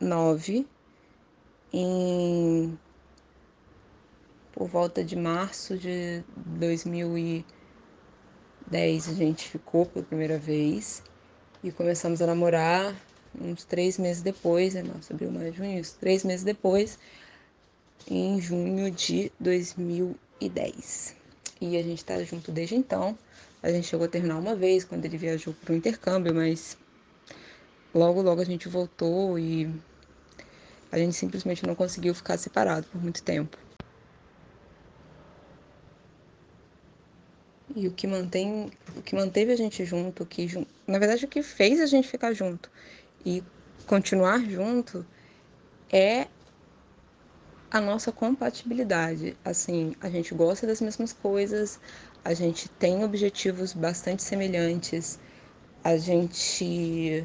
2009. 0.00 0.66
Em 1.72 2.76
por 4.52 4.66
volta 4.66 5.04
de 5.04 5.14
março 5.14 5.78
de 5.78 6.24
2010 6.36 9.08
a 9.08 9.12
gente 9.12 9.48
ficou 9.48 9.86
pela 9.86 10.04
primeira 10.04 10.36
vez 10.36 11.00
e 11.62 11.70
começamos 11.70 12.20
a 12.20 12.26
namorar 12.26 12.92
uns 13.40 13.64
três 13.64 13.98
meses 13.98 14.20
depois, 14.20 14.74
né? 14.74 14.82
Março, 14.82 15.12
abril, 15.12 15.30
maio, 15.30 15.52
junho, 15.52 15.78
isso, 15.78 15.96
três 16.00 16.24
meses 16.24 16.44
depois, 16.44 16.98
em 18.10 18.40
junho 18.40 18.90
de 18.90 19.30
2010. 19.38 21.14
E 21.60 21.76
a 21.76 21.82
gente 21.82 22.04
tá 22.04 22.20
junto 22.24 22.50
desde 22.50 22.74
então. 22.74 23.16
A 23.62 23.70
gente 23.70 23.86
chegou 23.86 24.06
a 24.06 24.08
terminar 24.08 24.38
uma 24.38 24.56
vez 24.56 24.84
quando 24.84 25.04
ele 25.04 25.18
viajou 25.18 25.54
para 25.54 25.72
o 25.72 25.76
intercâmbio, 25.76 26.34
mas 26.34 26.76
logo, 27.94 28.22
logo 28.22 28.40
a 28.40 28.44
gente 28.44 28.68
voltou 28.68 29.38
e 29.38 29.70
a 30.90 30.98
gente 30.98 31.14
simplesmente 31.14 31.66
não 31.66 31.74
conseguiu 31.74 32.14
ficar 32.14 32.38
separado 32.38 32.86
por 32.86 33.00
muito 33.02 33.22
tempo. 33.22 33.56
E 37.74 37.86
o 37.86 37.92
que 37.92 38.06
mantém, 38.06 38.70
o 38.96 39.02
que 39.02 39.14
manteve 39.14 39.52
a 39.52 39.56
gente 39.56 39.84
junto, 39.84 40.24
que 40.26 40.48
na 40.86 40.98
verdade 40.98 41.24
o 41.24 41.28
que 41.28 41.42
fez 41.42 41.80
a 41.80 41.86
gente 41.86 42.08
ficar 42.08 42.32
junto 42.32 42.70
e 43.24 43.42
continuar 43.86 44.40
junto 44.40 45.06
é 45.92 46.26
a 47.70 47.80
nossa 47.80 48.10
compatibilidade. 48.10 49.36
Assim, 49.44 49.94
a 50.00 50.08
gente 50.08 50.34
gosta 50.34 50.66
das 50.66 50.80
mesmas 50.80 51.12
coisas, 51.12 51.78
a 52.24 52.34
gente 52.34 52.68
tem 52.68 53.04
objetivos 53.04 53.72
bastante 53.72 54.22
semelhantes, 54.22 55.18
a 55.84 55.96
gente 55.96 57.24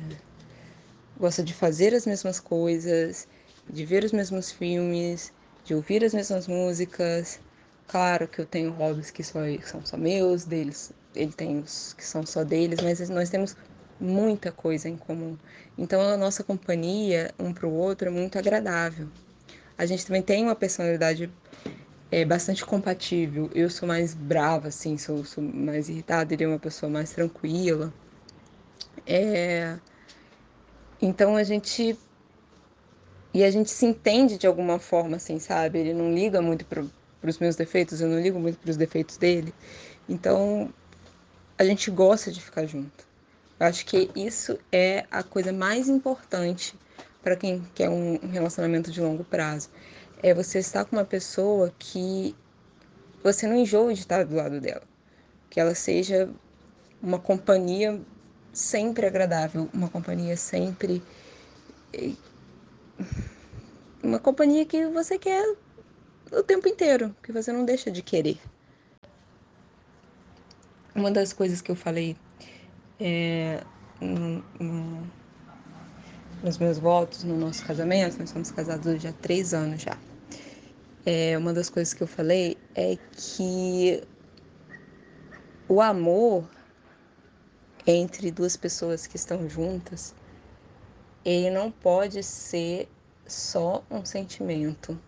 gosta 1.18 1.44
de 1.44 1.54
fazer 1.54 1.94
as 1.94 2.06
mesmas 2.06 2.40
coisas, 2.40 3.28
de 3.70 3.86
ver 3.86 4.04
os 4.04 4.12
mesmos 4.12 4.52
filmes, 4.52 5.34
de 5.64 5.74
ouvir 5.74 6.04
as 6.04 6.14
mesmas 6.14 6.48
músicas, 6.48 7.40
Claro 7.88 8.28
que 8.28 8.40
eu 8.40 8.46
tenho 8.46 8.72
hobbies 8.72 9.12
que 9.12 9.24
só, 9.24 9.40
são 9.64 9.86
só 9.86 9.98
meus, 9.98 10.46
deles, 10.46 10.92
ele 11.16 11.32
tem 11.32 11.60
os 11.60 11.94
que 11.94 12.04
são 12.04 12.26
só 12.26 12.44
deles, 12.44 12.80
mas 12.82 13.08
nós 13.10 13.30
temos 13.30 13.56
muita 14.00 14.52
coisa 14.52 14.90
em 14.90 14.98
comum. 14.98 15.38
Então 15.78 16.02
a 16.02 16.18
nossa 16.18 16.44
companhia 16.44 17.32
um 17.38 17.54
para 17.54 17.68
o 17.68 17.74
outro 17.74 18.08
é 18.08 18.12
muito 18.12 18.38
agradável. 18.38 19.08
A 19.78 19.86
gente 19.86 20.06
também 20.06 20.22
tem 20.22 20.44
uma 20.44 20.56
personalidade 20.56 21.32
é, 22.12 22.26
bastante 22.26 22.66
compatível. 22.66 23.50
Eu 23.54 23.70
sou 23.70 23.88
mais 23.88 24.14
brava, 24.14 24.70
assim, 24.70 24.98
sou, 24.98 25.24
sou 25.24 25.44
mais 25.44 25.90
irritada, 25.90 26.34
ele 26.34 26.46
é 26.46 26.48
uma 26.48 26.60
pessoa 26.60 26.90
mais 26.90 27.12
tranquila. 27.12 27.94
É... 29.06 29.78
Então 31.02 31.36
a 31.36 31.44
gente 31.44 31.98
e 33.34 33.44
a 33.44 33.50
gente 33.50 33.70
se 33.72 33.86
entende 33.86 34.38
de 34.38 34.46
alguma 34.46 34.78
forma, 34.78 35.18
assim, 35.18 35.40
sabe? 35.40 35.80
Ele 35.80 35.94
não 35.94 36.14
liga 36.14 36.42
muito 36.42 36.66
para 36.66 36.84
os 37.24 37.40
meus 37.40 37.56
defeitos, 37.56 38.00
eu 38.00 38.08
não 38.08 38.20
ligo 38.20 38.40
muito 38.40 38.60
para 38.60 38.70
os 38.70 38.78
defeitos 38.78 39.18
dele. 39.18 39.54
Então, 40.08 40.72
a 41.58 41.64
gente 41.64 41.90
gosta 41.90 42.32
de 42.32 42.42
ficar 42.42 42.66
junto. 42.66 43.08
Eu 43.60 43.68
acho 43.68 43.86
que 43.86 44.10
isso 44.16 44.60
é 44.72 45.06
a 45.10 45.24
coisa 45.24 45.52
mais 45.52 45.88
importante 45.88 46.76
para 47.24 47.36
quem 47.36 47.66
quer 47.74 47.90
um 47.90 48.20
relacionamento 48.30 48.92
de 48.92 49.02
longo 49.02 49.24
prazo. 49.24 49.70
É 50.22 50.34
você 50.34 50.60
estar 50.60 50.86
com 50.86 50.96
uma 50.96 51.06
pessoa 51.06 51.74
que 51.80 52.36
você 53.24 53.48
não 53.48 53.56
enjoe 53.56 53.94
de 53.94 54.02
estar 54.02 54.26
do 54.26 54.36
lado 54.36 54.60
dela. 54.60 54.84
Que 55.50 55.60
ela 55.60 55.74
seja 55.74 56.30
uma 57.02 57.18
companhia 57.18 58.00
sempre 58.52 59.08
agradável, 59.08 59.70
uma 59.74 59.90
companhia 59.90 60.36
sempre. 60.36 61.02
Uma 64.04 64.20
companhia 64.20 64.66
que 64.66 64.86
você 64.88 65.18
quer 65.18 65.56
o 66.32 66.44
tempo 66.44 66.68
inteiro, 66.68 67.16
que 67.24 67.32
você 67.32 67.52
não 67.52 67.66
deixa 67.66 67.92
de 67.92 68.02
querer. 68.02 68.40
Uma 70.96 71.12
das 71.12 71.34
coisas 71.34 71.62
que 71.62 71.72
eu 71.72 71.76
falei 71.76 72.16
é, 73.00 73.64
no, 74.00 74.44
no, 74.60 75.08
nos 76.44 76.58
meus 76.58 76.78
votos, 76.78 77.24
no 77.24 77.38
nosso 77.38 77.66
casamento, 77.66 78.20
nós 78.20 78.30
somos 78.30 78.52
casados 78.52 78.86
hoje 78.86 79.08
há 79.08 79.14
três 79.14 79.54
anos 79.54 79.82
já. 79.82 79.98
É, 81.06 81.38
uma 81.38 81.54
das 81.54 81.70
coisas 81.70 81.94
que 81.94 82.04
eu 82.04 82.08
falei 82.08 82.58
é 82.76 82.98
que 83.12 84.02
o 85.68 85.82
amor 85.82 86.48
entre 87.86 88.32
duas 88.32 88.56
pessoas 88.56 89.06
que 89.06 89.18
estão 89.18 89.50
juntas, 89.50 90.14
ele 91.26 91.50
não 91.50 91.72
pode 91.72 92.22
ser 92.24 92.90
só 93.28 93.84
um 93.90 94.04
sentimento, 94.06 95.00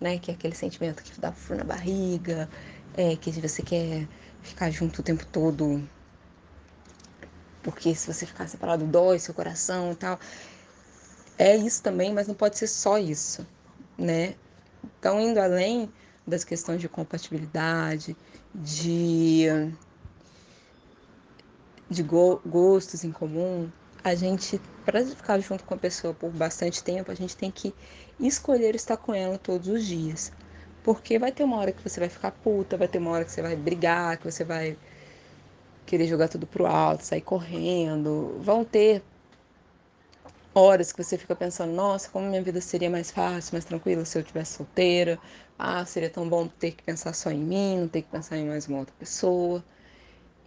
né? 0.00 0.18
Que 0.18 0.30
é 0.30 0.34
aquele 0.34 0.54
sentimento 0.54 1.02
que 1.02 1.20
dá 1.20 1.32
frio 1.32 1.58
na 1.58 1.64
barriga, 1.64 2.48
é, 2.96 3.16
que 3.16 3.30
você 3.30 3.62
quer 3.62 4.08
ficar 4.42 4.70
junto 4.70 5.00
o 5.00 5.02
tempo 5.02 5.24
todo, 5.26 5.82
porque 7.62 7.94
se 7.94 8.12
você 8.12 8.26
ficar 8.26 8.48
separado 8.48 8.86
dói 8.86 9.18
seu 9.18 9.34
coração 9.34 9.92
e 9.92 9.96
tal. 9.96 10.18
É 11.38 11.56
isso 11.56 11.82
também, 11.82 12.12
mas 12.12 12.26
não 12.28 12.34
pode 12.34 12.58
ser 12.58 12.66
só 12.66 12.98
isso, 12.98 13.46
né? 13.96 14.34
Então, 14.98 15.20
indo 15.20 15.40
além 15.40 15.90
das 16.26 16.44
questões 16.44 16.80
de 16.80 16.88
compatibilidade, 16.88 18.16
de, 18.54 19.46
de 21.88 22.02
go 22.02 22.40
gostos 22.44 23.04
em 23.04 23.10
comum, 23.10 23.70
a 24.02 24.14
gente, 24.14 24.60
para 24.84 25.04
ficar 25.04 25.38
junto 25.40 25.64
com 25.64 25.74
a 25.74 25.76
pessoa 25.76 26.14
por 26.14 26.30
bastante 26.30 26.82
tempo, 26.82 27.10
a 27.10 27.14
gente 27.14 27.36
tem 27.36 27.50
que 27.50 27.74
escolher 28.18 28.74
estar 28.74 28.96
com 28.96 29.14
ela 29.14 29.38
todos 29.38 29.68
os 29.68 29.84
dias. 29.84 30.32
Porque 30.82 31.18
vai 31.18 31.30
ter 31.30 31.44
uma 31.44 31.58
hora 31.58 31.72
que 31.72 31.82
você 31.86 32.00
vai 32.00 32.08
ficar 32.08 32.30
puta, 32.30 32.76
vai 32.76 32.88
ter 32.88 32.98
uma 32.98 33.10
hora 33.10 33.24
que 33.24 33.32
você 33.32 33.42
vai 33.42 33.54
brigar, 33.54 34.16
que 34.16 34.30
você 34.30 34.44
vai 34.44 34.76
querer 35.84 36.06
jogar 36.06 36.28
tudo 36.28 36.46
pro 36.46 36.66
alto, 36.66 37.04
sair 37.04 37.20
correndo. 37.20 38.38
Vão 38.40 38.64
ter 38.64 39.02
horas 40.54 40.92
que 40.92 41.02
você 41.02 41.18
fica 41.18 41.36
pensando, 41.36 41.72
nossa, 41.72 42.08
como 42.08 42.26
minha 42.28 42.42
vida 42.42 42.60
seria 42.60 42.88
mais 42.88 43.10
fácil, 43.10 43.54
mais 43.54 43.64
tranquila 43.64 44.04
se 44.04 44.18
eu 44.18 44.22
tivesse 44.22 44.56
solteira. 44.56 45.18
Ah, 45.58 45.84
seria 45.84 46.08
tão 46.08 46.26
bom 46.26 46.48
ter 46.48 46.72
que 46.72 46.82
pensar 46.82 47.12
só 47.12 47.30
em 47.30 47.38
mim, 47.38 47.80
não 47.80 47.88
ter 47.88 48.02
que 48.02 48.08
pensar 48.08 48.38
em 48.38 48.46
mais 48.48 48.66
uma 48.66 48.78
outra 48.78 48.94
pessoa. 48.98 49.62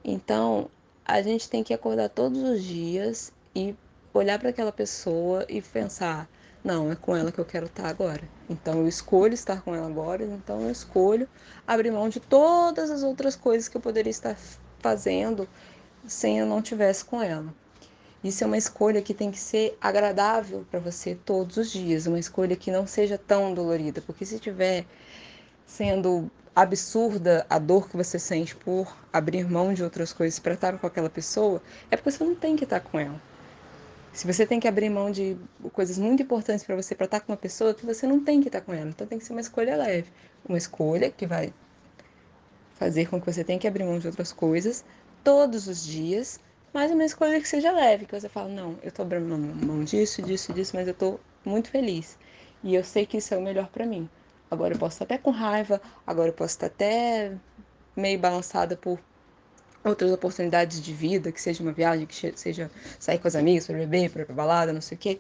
Então, 0.03 0.69
a 1.05 1.21
gente 1.21 1.49
tem 1.49 1.63
que 1.63 1.73
acordar 1.73 2.09
todos 2.09 2.41
os 2.41 2.63
dias 2.63 3.31
e 3.55 3.75
olhar 4.13 4.39
para 4.39 4.49
aquela 4.49 4.71
pessoa 4.71 5.45
e 5.49 5.61
pensar: 5.61 6.29
não, 6.63 6.91
é 6.91 6.95
com 6.95 7.15
ela 7.15 7.31
que 7.31 7.39
eu 7.39 7.45
quero 7.45 7.65
estar 7.65 7.87
agora. 7.87 8.21
Então 8.49 8.79
eu 8.79 8.87
escolho 8.87 9.33
estar 9.33 9.61
com 9.61 9.75
ela 9.75 9.87
agora, 9.87 10.23
então 10.23 10.61
eu 10.61 10.71
escolho 10.71 11.27
abrir 11.67 11.91
mão 11.91 12.07
de 12.09 12.19
todas 12.19 12.89
as 12.89 13.03
outras 13.03 13.35
coisas 13.35 13.67
que 13.67 13.75
eu 13.75 13.81
poderia 13.81 14.11
estar 14.11 14.37
fazendo 14.79 15.47
sem 16.07 16.39
eu 16.39 16.45
não 16.45 16.61
tivesse 16.61 17.03
com 17.03 17.21
ela. 17.21 17.53
Isso 18.23 18.43
é 18.43 18.47
uma 18.47 18.57
escolha 18.57 19.01
que 19.01 19.13
tem 19.13 19.29
que 19.31 19.39
ser 19.39 19.77
agradável 19.81 20.65
para 20.71 20.79
você 20.79 21.13
todos 21.13 21.57
os 21.57 21.69
dias, 21.69 22.07
uma 22.07 22.19
escolha 22.19 22.55
que 22.55 22.71
não 22.71 22.87
seja 22.87 23.17
tão 23.17 23.53
dolorida, 23.53 24.01
porque 24.01 24.25
se 24.25 24.39
tiver 24.39 24.85
sendo 25.65 26.31
absurda 26.55 27.45
a 27.49 27.59
dor 27.59 27.89
que 27.89 27.97
você 27.97 28.17
sente 28.17 28.55
por 28.55 28.95
abrir 29.11 29.49
mão 29.49 29.73
de 29.73 29.83
outras 29.83 30.13
coisas 30.13 30.39
para 30.39 30.53
estar 30.53 30.77
com 30.77 30.87
aquela 30.87 31.09
pessoa, 31.09 31.61
é 31.91 31.97
porque 31.97 32.11
você 32.11 32.23
não 32.23 32.35
tem 32.35 32.55
que 32.55 32.63
estar 32.63 32.79
com 32.79 32.97
ela. 32.97 33.19
Se 34.13 34.31
você 34.31 34.45
tem 34.45 34.59
que 34.59 34.67
abrir 34.67 34.91
mão 34.91 35.09
de 35.09 35.35
coisas 35.73 35.97
muito 35.97 36.21
importantes 36.21 36.63
para 36.63 36.75
você 36.75 36.93
para 36.93 37.05
estar 37.05 37.19
com 37.21 37.31
uma 37.31 37.37
pessoa, 37.37 37.73
que 37.73 37.83
você 37.83 38.05
não 38.05 38.23
tem 38.23 38.39
que 38.39 38.47
estar 38.47 38.61
com 38.61 38.71
ela. 38.71 38.89
Então 38.89 39.07
tem 39.07 39.17
que 39.17 39.25
ser 39.25 39.33
uma 39.33 39.41
escolha 39.41 39.75
leve. 39.75 40.11
Uma 40.47 40.57
escolha 40.57 41.09
que 41.09 41.25
vai 41.25 41.51
fazer 42.75 43.09
com 43.09 43.19
que 43.19 43.31
você 43.31 43.43
tenha 43.43 43.57
que 43.57 43.67
abrir 43.67 43.83
mão 43.83 43.97
de 43.97 44.05
outras 44.05 44.31
coisas 44.31 44.85
todos 45.23 45.67
os 45.67 45.83
dias, 45.83 46.39
mas 46.71 46.91
uma 46.91 47.03
escolha 47.03 47.39
que 47.39 47.47
seja 47.47 47.71
leve, 47.71 48.05
que 48.05 48.19
você 48.19 48.29
fala, 48.29 48.49
não, 48.49 48.77
eu 48.83 48.89
estou 48.89 49.03
abrindo 49.03 49.37
mão 49.65 49.83
disso, 49.83 50.21
disso, 50.21 50.53
disso, 50.53 50.75
mas 50.75 50.87
eu 50.87 50.93
estou 50.93 51.19
muito 51.43 51.69
feliz. 51.69 52.17
E 52.63 52.75
eu 52.75 52.83
sei 52.83 53.05
que 53.05 53.17
isso 53.17 53.33
é 53.33 53.37
o 53.37 53.41
melhor 53.41 53.67
para 53.69 53.85
mim. 53.85 54.07
Agora 54.51 54.75
eu 54.75 54.79
posso 54.79 54.95
estar 54.95 55.05
até 55.05 55.17
com 55.17 55.31
raiva, 55.31 55.81
agora 56.05 56.29
eu 56.29 56.33
posso 56.33 56.55
estar 56.55 56.67
até 56.67 57.35
meio 57.95 58.19
balançada 58.19 58.75
por 58.77 58.99
outras 59.83 60.11
oportunidades 60.11 60.81
de 60.81 60.93
vida, 60.93 61.31
que 61.31 61.41
seja 61.41 61.61
uma 61.61 61.71
viagem, 61.71 62.05
que 62.05 62.33
seja 62.35 62.71
sair 62.99 63.19
com 63.19 63.27
os 63.27 63.35
amigos 63.35 63.67
para 63.67 63.77
beber, 63.77 64.09
para 64.09 64.21
ir 64.23 64.33
balada, 64.33 64.71
não 64.71 64.81
sei 64.81 64.95
o 64.95 64.99
quê. 64.99 65.19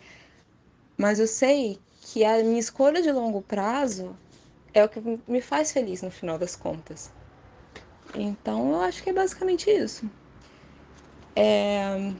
Mas 0.97 1.19
eu 1.19 1.27
sei 1.27 1.79
que 2.01 2.23
a 2.23 2.43
minha 2.43 2.59
escolha 2.59 3.01
de 3.01 3.11
longo 3.11 3.41
prazo 3.41 4.15
é 4.73 4.83
o 4.83 4.89
que 4.89 5.01
me 5.27 5.41
faz 5.41 5.71
feliz 5.71 6.01
no 6.01 6.11
final 6.11 6.37
das 6.37 6.55
contas. 6.55 7.11
Então 8.15 8.71
eu 8.71 8.81
acho 8.81 9.03
que 9.03 9.09
é 9.09 9.13
basicamente 9.13 9.69
isso. 9.69 10.09
É... 11.35 12.11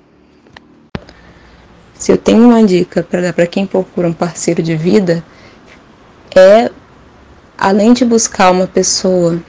Se 1.94 2.12
eu 2.12 2.18
tenho 2.18 2.44
uma 2.44 2.64
dica 2.66 3.04
para 3.04 3.22
dar 3.22 3.34
para 3.34 3.48
quem 3.48 3.66
procura 3.66 4.08
um 4.08 4.14
parceiro 4.14 4.62
de 4.62 4.76
vida, 4.76 5.24
é 6.36 6.72
além 7.58 7.94
de 7.94 8.04
buscar 8.04 8.52
uma 8.52 8.68
pessoa 8.68 9.42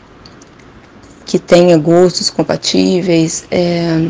que 1.25 1.39
tenha 1.39 1.77
gostos 1.79 2.31
compatíveis, 2.31 3.47
é, 3.51 4.09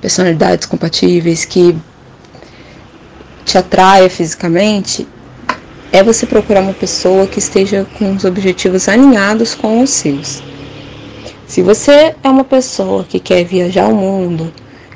personalidades 0.00 0.66
compatíveis, 0.66 1.44
que 1.44 1.76
te 3.44 3.58
atraia 3.58 4.08
fisicamente, 4.08 5.06
é 5.92 6.02
você 6.02 6.26
procurar 6.26 6.60
uma 6.60 6.72
pessoa 6.72 7.26
que 7.26 7.38
esteja 7.38 7.86
com 7.98 8.14
os 8.14 8.24
objetivos 8.24 8.88
alinhados 8.88 9.54
com 9.54 9.80
os 9.80 9.90
seus. 9.90 10.42
Se 11.46 11.62
você 11.62 12.14
é 12.22 12.28
uma 12.28 12.44
pessoa 12.44 13.04
que 13.04 13.20
quer 13.20 13.44
viajar 13.44 13.88
o 13.88 13.94
mundo, 13.94 14.52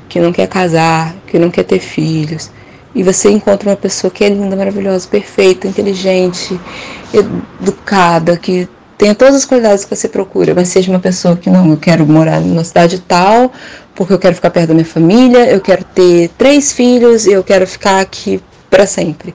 que 0.09 0.19
não 0.19 0.33
quer 0.33 0.47
casar, 0.47 1.15
que 1.27 1.37
não 1.37 1.49
quer 1.49 1.63
ter 1.63 1.79
filhos, 1.79 2.51
e 2.93 3.03
você 3.03 3.29
encontra 3.29 3.69
uma 3.69 3.75
pessoa 3.75 4.09
que 4.09 4.23
é 4.23 4.29
linda, 4.29 4.55
maravilhosa, 4.55 5.07
perfeita, 5.07 5.67
inteligente, 5.67 6.59
educada, 7.13 8.35
que 8.35 8.67
tenha 8.99 9.15
todas 9.15 9.33
as 9.33 9.45
qualidades 9.45 9.85
que 9.85 9.95
você 9.95 10.09
procura, 10.09 10.53
mas 10.53 10.67
seja 10.67 10.91
uma 10.91 10.99
pessoa 10.99 11.37
que 11.37 11.49
não, 11.49 11.71
eu 11.71 11.77
quero 11.77 12.05
morar 12.05 12.41
numa 12.41 12.65
cidade 12.65 12.99
tal, 12.99 13.49
porque 13.95 14.11
eu 14.11 14.19
quero 14.19 14.35
ficar 14.35 14.49
perto 14.49 14.67
da 14.67 14.73
minha 14.73 14.85
família, 14.85 15.49
eu 15.49 15.61
quero 15.61 15.85
ter 15.85 16.29
três 16.37 16.73
filhos 16.73 17.25
eu 17.25 17.41
quero 17.41 17.65
ficar 17.65 18.01
aqui 18.01 18.41
para 18.69 18.85
sempre. 18.85 19.33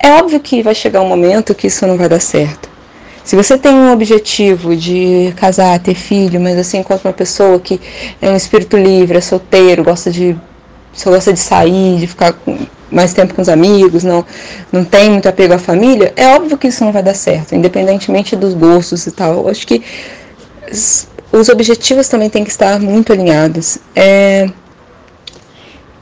É 0.00 0.10
óbvio 0.14 0.40
que 0.40 0.64
vai 0.64 0.74
chegar 0.74 1.00
um 1.00 1.06
momento 1.06 1.54
que 1.54 1.68
isso 1.68 1.86
não 1.86 1.96
vai 1.96 2.08
dar 2.08 2.20
certo. 2.20 2.68
Se 3.22 3.36
você 3.36 3.56
tem 3.56 3.72
um 3.72 3.92
objetivo 3.92 4.74
de 4.74 5.32
casar, 5.36 5.78
ter 5.78 5.94
filho, 5.94 6.40
mas 6.40 6.56
você 6.56 6.76
encontra 6.76 7.08
uma 7.08 7.14
pessoa 7.14 7.60
que 7.60 7.80
é 8.20 8.30
um 8.30 8.36
espírito 8.36 8.76
livre, 8.76 9.16
é 9.16 9.20
solteiro, 9.20 9.84
gosta 9.84 10.10
de 10.10 10.36
só 10.92 11.08
gosta 11.08 11.32
de 11.32 11.38
sair, 11.38 12.00
de 12.00 12.08
ficar 12.08 12.32
com 12.32 12.58
mais 12.92 13.12
tempo 13.12 13.34
com 13.34 13.42
os 13.42 13.48
amigos, 13.48 14.04
não, 14.04 14.24
não 14.70 14.84
tem 14.84 15.10
muito 15.10 15.28
apego 15.28 15.54
à 15.54 15.58
família, 15.58 16.12
é 16.14 16.28
óbvio 16.28 16.58
que 16.58 16.68
isso 16.68 16.84
não 16.84 16.92
vai 16.92 17.02
dar 17.02 17.14
certo, 17.14 17.54
independentemente 17.54 18.36
dos 18.36 18.54
gostos 18.54 19.06
e 19.06 19.10
tal. 19.10 19.38
Eu 19.38 19.48
acho 19.48 19.66
que 19.66 19.82
os 21.32 21.48
objetivos 21.48 22.08
também 22.08 22.28
têm 22.28 22.44
que 22.44 22.50
estar 22.50 22.78
muito 22.78 23.12
alinhados. 23.12 23.78
É... 23.96 24.48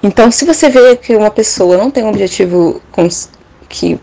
Então, 0.02 0.30
se 0.30 0.44
você 0.44 0.68
vê 0.68 0.96
que 0.96 1.14
uma 1.14 1.30
pessoa 1.30 1.76
não 1.76 1.90
tem 1.90 2.02
um 2.02 2.08
objetivo 2.08 2.82
que 3.68 4.00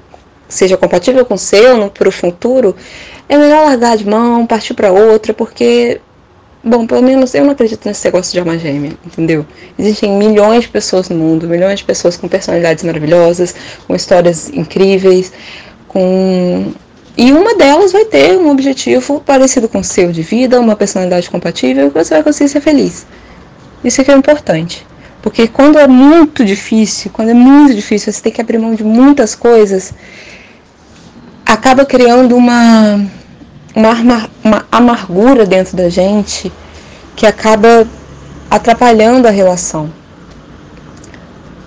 seja 0.47 0.77
compatível 0.77 1.25
com 1.25 1.33
o 1.33 1.37
seu 1.37 1.89
para 1.89 2.07
o 2.07 2.11
futuro, 2.11 2.75
é 3.27 3.37
melhor 3.37 3.65
largar 3.65 3.97
de 3.97 4.07
mão, 4.07 4.45
partir 4.45 4.73
para 4.73 4.91
outra, 4.91 5.33
porque 5.33 5.99
Bom, 6.67 6.85
pelo 6.85 7.01
menos 7.01 7.33
eu 7.33 7.45
não 7.45 7.51
acredito 7.51 7.87
nesse 7.87 8.03
negócio 8.03 8.33
de 8.33 8.39
alma 8.39 8.59
gêmea, 8.59 8.91
entendeu? 9.05 9.45
Existem 9.79 10.11
milhões 10.11 10.63
de 10.63 10.67
pessoas 10.67 11.07
no 11.07 11.15
mundo, 11.15 11.47
milhões 11.47 11.79
de 11.79 11.85
pessoas 11.85 12.17
com 12.17 12.27
personalidades 12.27 12.83
maravilhosas, 12.83 13.55
com 13.87 13.95
histórias 13.95 14.49
incríveis, 14.49 15.31
com 15.87 16.73
e 17.15 17.31
uma 17.31 17.55
delas 17.55 17.93
vai 17.93 18.03
ter 18.05 18.37
um 18.37 18.49
objetivo 18.51 19.21
parecido 19.21 19.69
com 19.69 19.79
o 19.79 19.83
seu 19.83 20.11
de 20.11 20.21
vida, 20.21 20.59
uma 20.59 20.75
personalidade 20.75 21.29
compatível, 21.29 21.87
e 21.87 21.89
você 21.89 22.13
vai 22.15 22.23
conseguir 22.23 22.49
ser 22.49 22.61
feliz. 22.61 23.07
Isso 23.83 24.01
é 24.01 24.03
que 24.03 24.11
é 24.11 24.15
importante. 24.15 24.85
Porque 25.21 25.47
quando 25.47 25.79
é 25.79 25.87
muito 25.87 26.43
difícil, 26.45 27.09
quando 27.11 27.29
é 27.29 27.33
muito 27.33 27.73
difícil, 27.73 28.11
você 28.11 28.21
tem 28.21 28.31
que 28.31 28.41
abrir 28.41 28.59
mão 28.59 28.75
de 28.75 28.83
muitas 28.83 29.33
coisas, 29.33 29.93
acaba 31.45 31.85
criando 31.85 32.35
uma 32.35 33.03
uma, 33.77 34.29
uma 34.43 34.65
amargura 34.71 35.45
dentro 35.45 35.77
da 35.77 35.87
gente 35.87 36.51
que 37.15 37.27
acaba 37.27 37.87
atrapalhando 38.49 39.27
a 39.27 39.31
relação. 39.31 39.91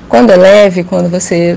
Quando 0.09 0.31
é 0.31 0.37
leve, 0.37 0.83
quando 0.83 1.09
você 1.09 1.57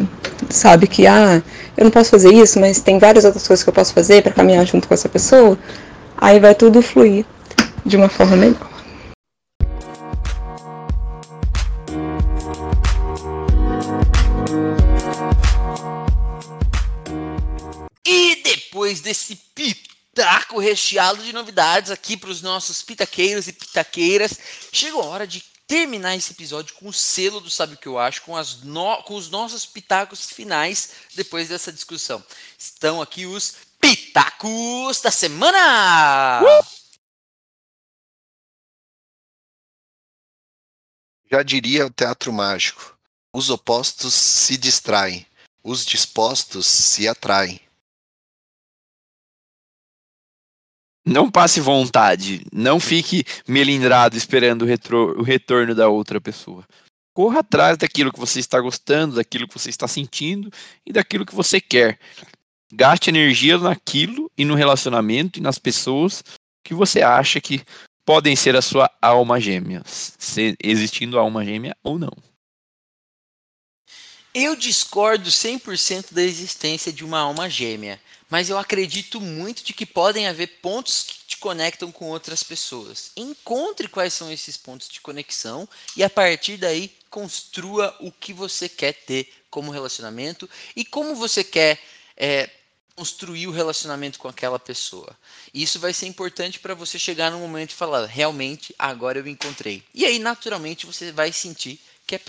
sabe 0.50 0.86
que 0.86 1.08
ah, 1.08 1.42
eu 1.76 1.84
não 1.84 1.92
posso 1.92 2.12
fazer 2.12 2.32
isso, 2.32 2.60
mas 2.60 2.80
tem 2.82 3.00
várias 3.00 3.26
outras 3.26 3.48
coisas 3.48 3.64
que 3.64 3.70
eu 3.70 3.74
posso 3.74 3.94
fazer 3.94 4.22
para 4.22 4.32
caminhar 4.32 4.64
junto 4.66 4.88
com 4.88 4.94
essa 4.94 5.10
pessoa, 5.10 5.58
aí 6.16 6.40
vai 6.40 6.54
tudo 6.54 6.84
fluir 6.84 7.26
de 7.84 7.98
uma 7.98 8.10
forma 8.10 8.36
melhor. 8.36 8.70
E 18.06 18.44
depois 18.44 19.02
desse 19.02 19.36
pito 19.56 19.93
taco 20.14 20.60
recheado 20.60 21.24
de 21.24 21.34
novidades 21.34 21.92
aqui 21.92 22.16
para 22.16 22.30
os 22.30 22.42
nossos 22.42 22.82
pitaqueiros 22.82 23.48
e 23.48 23.54
pitaqueiras. 23.54 24.38
Chegou 24.72 25.02
a 25.02 25.08
hora 25.08 25.28
de 25.28 25.44
terminar 25.68 26.16
esse 26.16 26.34
episódio 26.34 26.76
com 26.76 26.88
o 26.88 26.94
selo 26.94 27.40
do 27.40 27.50
Sabe 27.50 27.74
o 27.74 27.78
que 27.78 27.88
eu 27.88 27.98
acho, 27.98 28.22
com, 28.22 28.36
as 28.36 28.62
no... 28.62 29.02
com 29.04 29.16
os 29.16 29.30
nossos 29.30 29.66
pitacos 29.66 30.30
finais 30.30 30.92
depois 31.16 31.50
dessa 31.50 31.72
discussão. 31.72 32.24
Estão 32.58 33.02
aqui 33.02 33.26
os 33.26 33.56
pitacos 33.80 35.02
da 35.02 35.12
semana! 35.12 36.42
Uh! 36.44 36.84
Já 41.32 41.42
diria 41.42 41.88
o 41.88 41.90
teatro 41.90 42.32
mágico: 42.32 42.96
os 43.34 43.50
opostos 43.50 44.14
se 44.14 44.56
distraem, 44.58 45.26
os 45.64 45.84
dispostos 45.84 46.68
se 46.68 47.08
atraem. 47.08 47.60
Não 51.06 51.30
passe 51.30 51.60
vontade. 51.60 52.46
Não 52.52 52.80
fique 52.80 53.26
melindrado 53.48 54.16
esperando 54.16 54.62
o, 54.62 54.66
retro, 54.66 55.20
o 55.20 55.24
retorno 55.24 55.76
da 55.76 55.90
outra 55.90 56.22
pessoa. 56.22 56.66
Corra 57.14 57.40
atrás 57.40 57.78
daquilo 57.78 58.12
que 58.12 58.20
você 58.20 58.40
está 58.40 58.60
gostando, 58.60 59.16
daquilo 59.16 59.48
que 59.48 59.54
você 59.54 59.70
está 59.70 59.88
sentindo 59.88 60.50
e 60.86 60.92
daquilo 60.92 61.26
que 61.26 61.36
você 61.36 61.62
quer. 61.62 62.00
Gaste 62.74 63.10
energia 63.10 63.58
naquilo 63.58 64.32
e 64.38 64.44
no 64.46 64.56
relacionamento 64.56 65.38
e 65.38 65.42
nas 65.42 65.60
pessoas 65.60 66.24
que 66.64 66.74
você 66.74 67.02
acha 67.02 67.40
que 67.40 67.62
podem 68.06 68.36
ser 68.36 68.56
a 68.56 68.62
sua 68.62 68.90
alma 69.02 69.40
gêmea, 69.40 69.84
existindo 70.62 71.20
alma 71.20 71.46
gêmea 71.46 71.76
ou 71.84 72.00
não. 72.00 72.12
Eu 74.34 74.56
discordo 74.56 75.30
100% 75.30 76.14
da 76.14 76.24
existência 76.24 76.92
de 76.92 77.06
uma 77.06 77.20
alma 77.20 77.48
gêmea 77.48 78.00
mas 78.34 78.50
eu 78.50 78.58
acredito 78.58 79.22
muito 79.22 79.64
de 79.64 79.74
que 79.74 79.86
podem 79.86 80.28
haver 80.28 80.48
pontos 80.60 81.04
que 81.04 81.14
te 81.28 81.38
conectam 81.38 81.92
com 81.92 82.10
outras 82.10 82.42
pessoas. 82.42 83.12
Encontre 83.16 83.88
quais 83.88 84.12
são 84.12 84.32
esses 84.32 84.58
pontos 84.58 84.90
de 84.90 85.00
conexão 85.02 85.70
e 85.96 86.04
a 86.04 86.10
partir 86.10 86.58
daí 86.58 86.92
construa 87.12 87.96
o 88.00 88.12
que 88.12 88.34
você 88.34 88.68
quer 88.68 88.94
ter 88.94 89.32
como 89.52 89.70
relacionamento 89.70 90.50
e 90.76 90.84
como 90.84 91.14
você 91.14 91.44
quer 91.44 91.80
é, 92.18 92.50
construir 92.96 93.46
o 93.46 93.52
relacionamento 93.52 94.18
com 94.18 94.28
aquela 94.28 94.58
pessoa. 94.58 95.16
Isso 95.54 95.80
vai 95.80 95.94
ser 95.94 96.08
importante 96.08 96.58
para 96.58 96.74
você 96.74 96.98
chegar 96.98 97.30
no 97.30 97.38
momento 97.38 97.70
e 97.70 97.76
falar: 97.76 98.04
realmente, 98.08 98.74
agora 98.80 99.20
eu 99.20 99.28
encontrei. 99.28 99.84
E 99.94 100.08
aí, 100.08 100.18
naturalmente, 100.18 100.88
você 100.88 101.12
vai 101.12 101.32
sentir 101.32 101.80
que 102.08 102.16
é, 102.16 102.22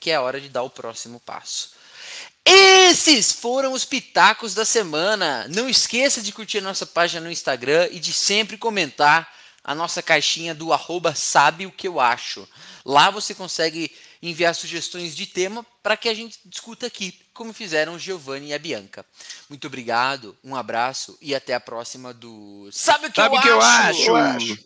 que 0.00 0.10
é 0.10 0.16
a 0.16 0.22
hora 0.22 0.40
de 0.40 0.48
dar 0.48 0.64
o 0.64 0.70
próximo 0.70 1.20
passo. 1.20 1.71
Esses 2.44 3.32
foram 3.32 3.72
os 3.72 3.84
pitacos 3.84 4.54
da 4.54 4.64
semana. 4.64 5.46
Não 5.48 5.68
esqueça 5.68 6.20
de 6.20 6.32
curtir 6.32 6.58
a 6.58 6.62
nossa 6.62 6.84
página 6.84 7.20
no 7.20 7.30
Instagram 7.30 7.88
e 7.90 8.00
de 8.00 8.12
sempre 8.12 8.58
comentar 8.58 9.32
a 9.64 9.74
nossa 9.74 10.02
caixinha 10.02 10.54
do 10.54 10.72
arroba 10.72 11.14
sabe 11.14 11.66
o 11.66 11.70
que 11.70 11.86
eu 11.86 12.00
acho. 12.00 12.48
Lá 12.84 13.10
você 13.10 13.34
consegue 13.34 13.92
enviar 14.20 14.54
sugestões 14.54 15.14
de 15.14 15.26
tema 15.26 15.64
para 15.82 15.96
que 15.96 16.08
a 16.08 16.14
gente 16.14 16.38
discuta 16.44 16.86
aqui, 16.86 17.18
como 17.32 17.52
fizeram 17.52 17.94
o 17.94 17.98
Giovanni 17.98 18.48
e 18.48 18.54
a 18.54 18.58
Bianca. 18.58 19.06
Muito 19.48 19.66
obrigado, 19.66 20.36
um 20.42 20.54
abraço 20.56 21.16
e 21.20 21.34
até 21.34 21.54
a 21.54 21.60
próxima 21.60 22.12
do 22.12 22.68
Sabe 22.72 23.06
o 23.06 23.12
que, 23.12 23.20
sabe 23.20 23.36
eu, 23.36 23.40
que 23.40 23.48
acho? 23.48 24.02
eu 24.02 24.16
acho? 24.16 24.58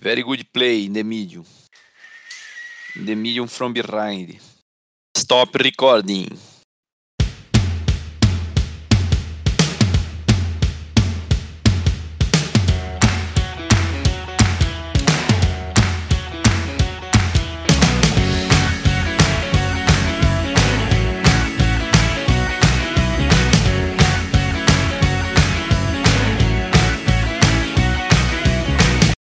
Very 0.00 0.22
good 0.22 0.44
play 0.44 0.84
in 0.86 0.92
the 0.92 1.02
medium. 1.02 1.44
The 2.94 3.16
Medium 3.16 3.48
from 3.48 3.72
Behind. 3.72 4.38
Stop 5.16 5.54
recording. 5.56 6.38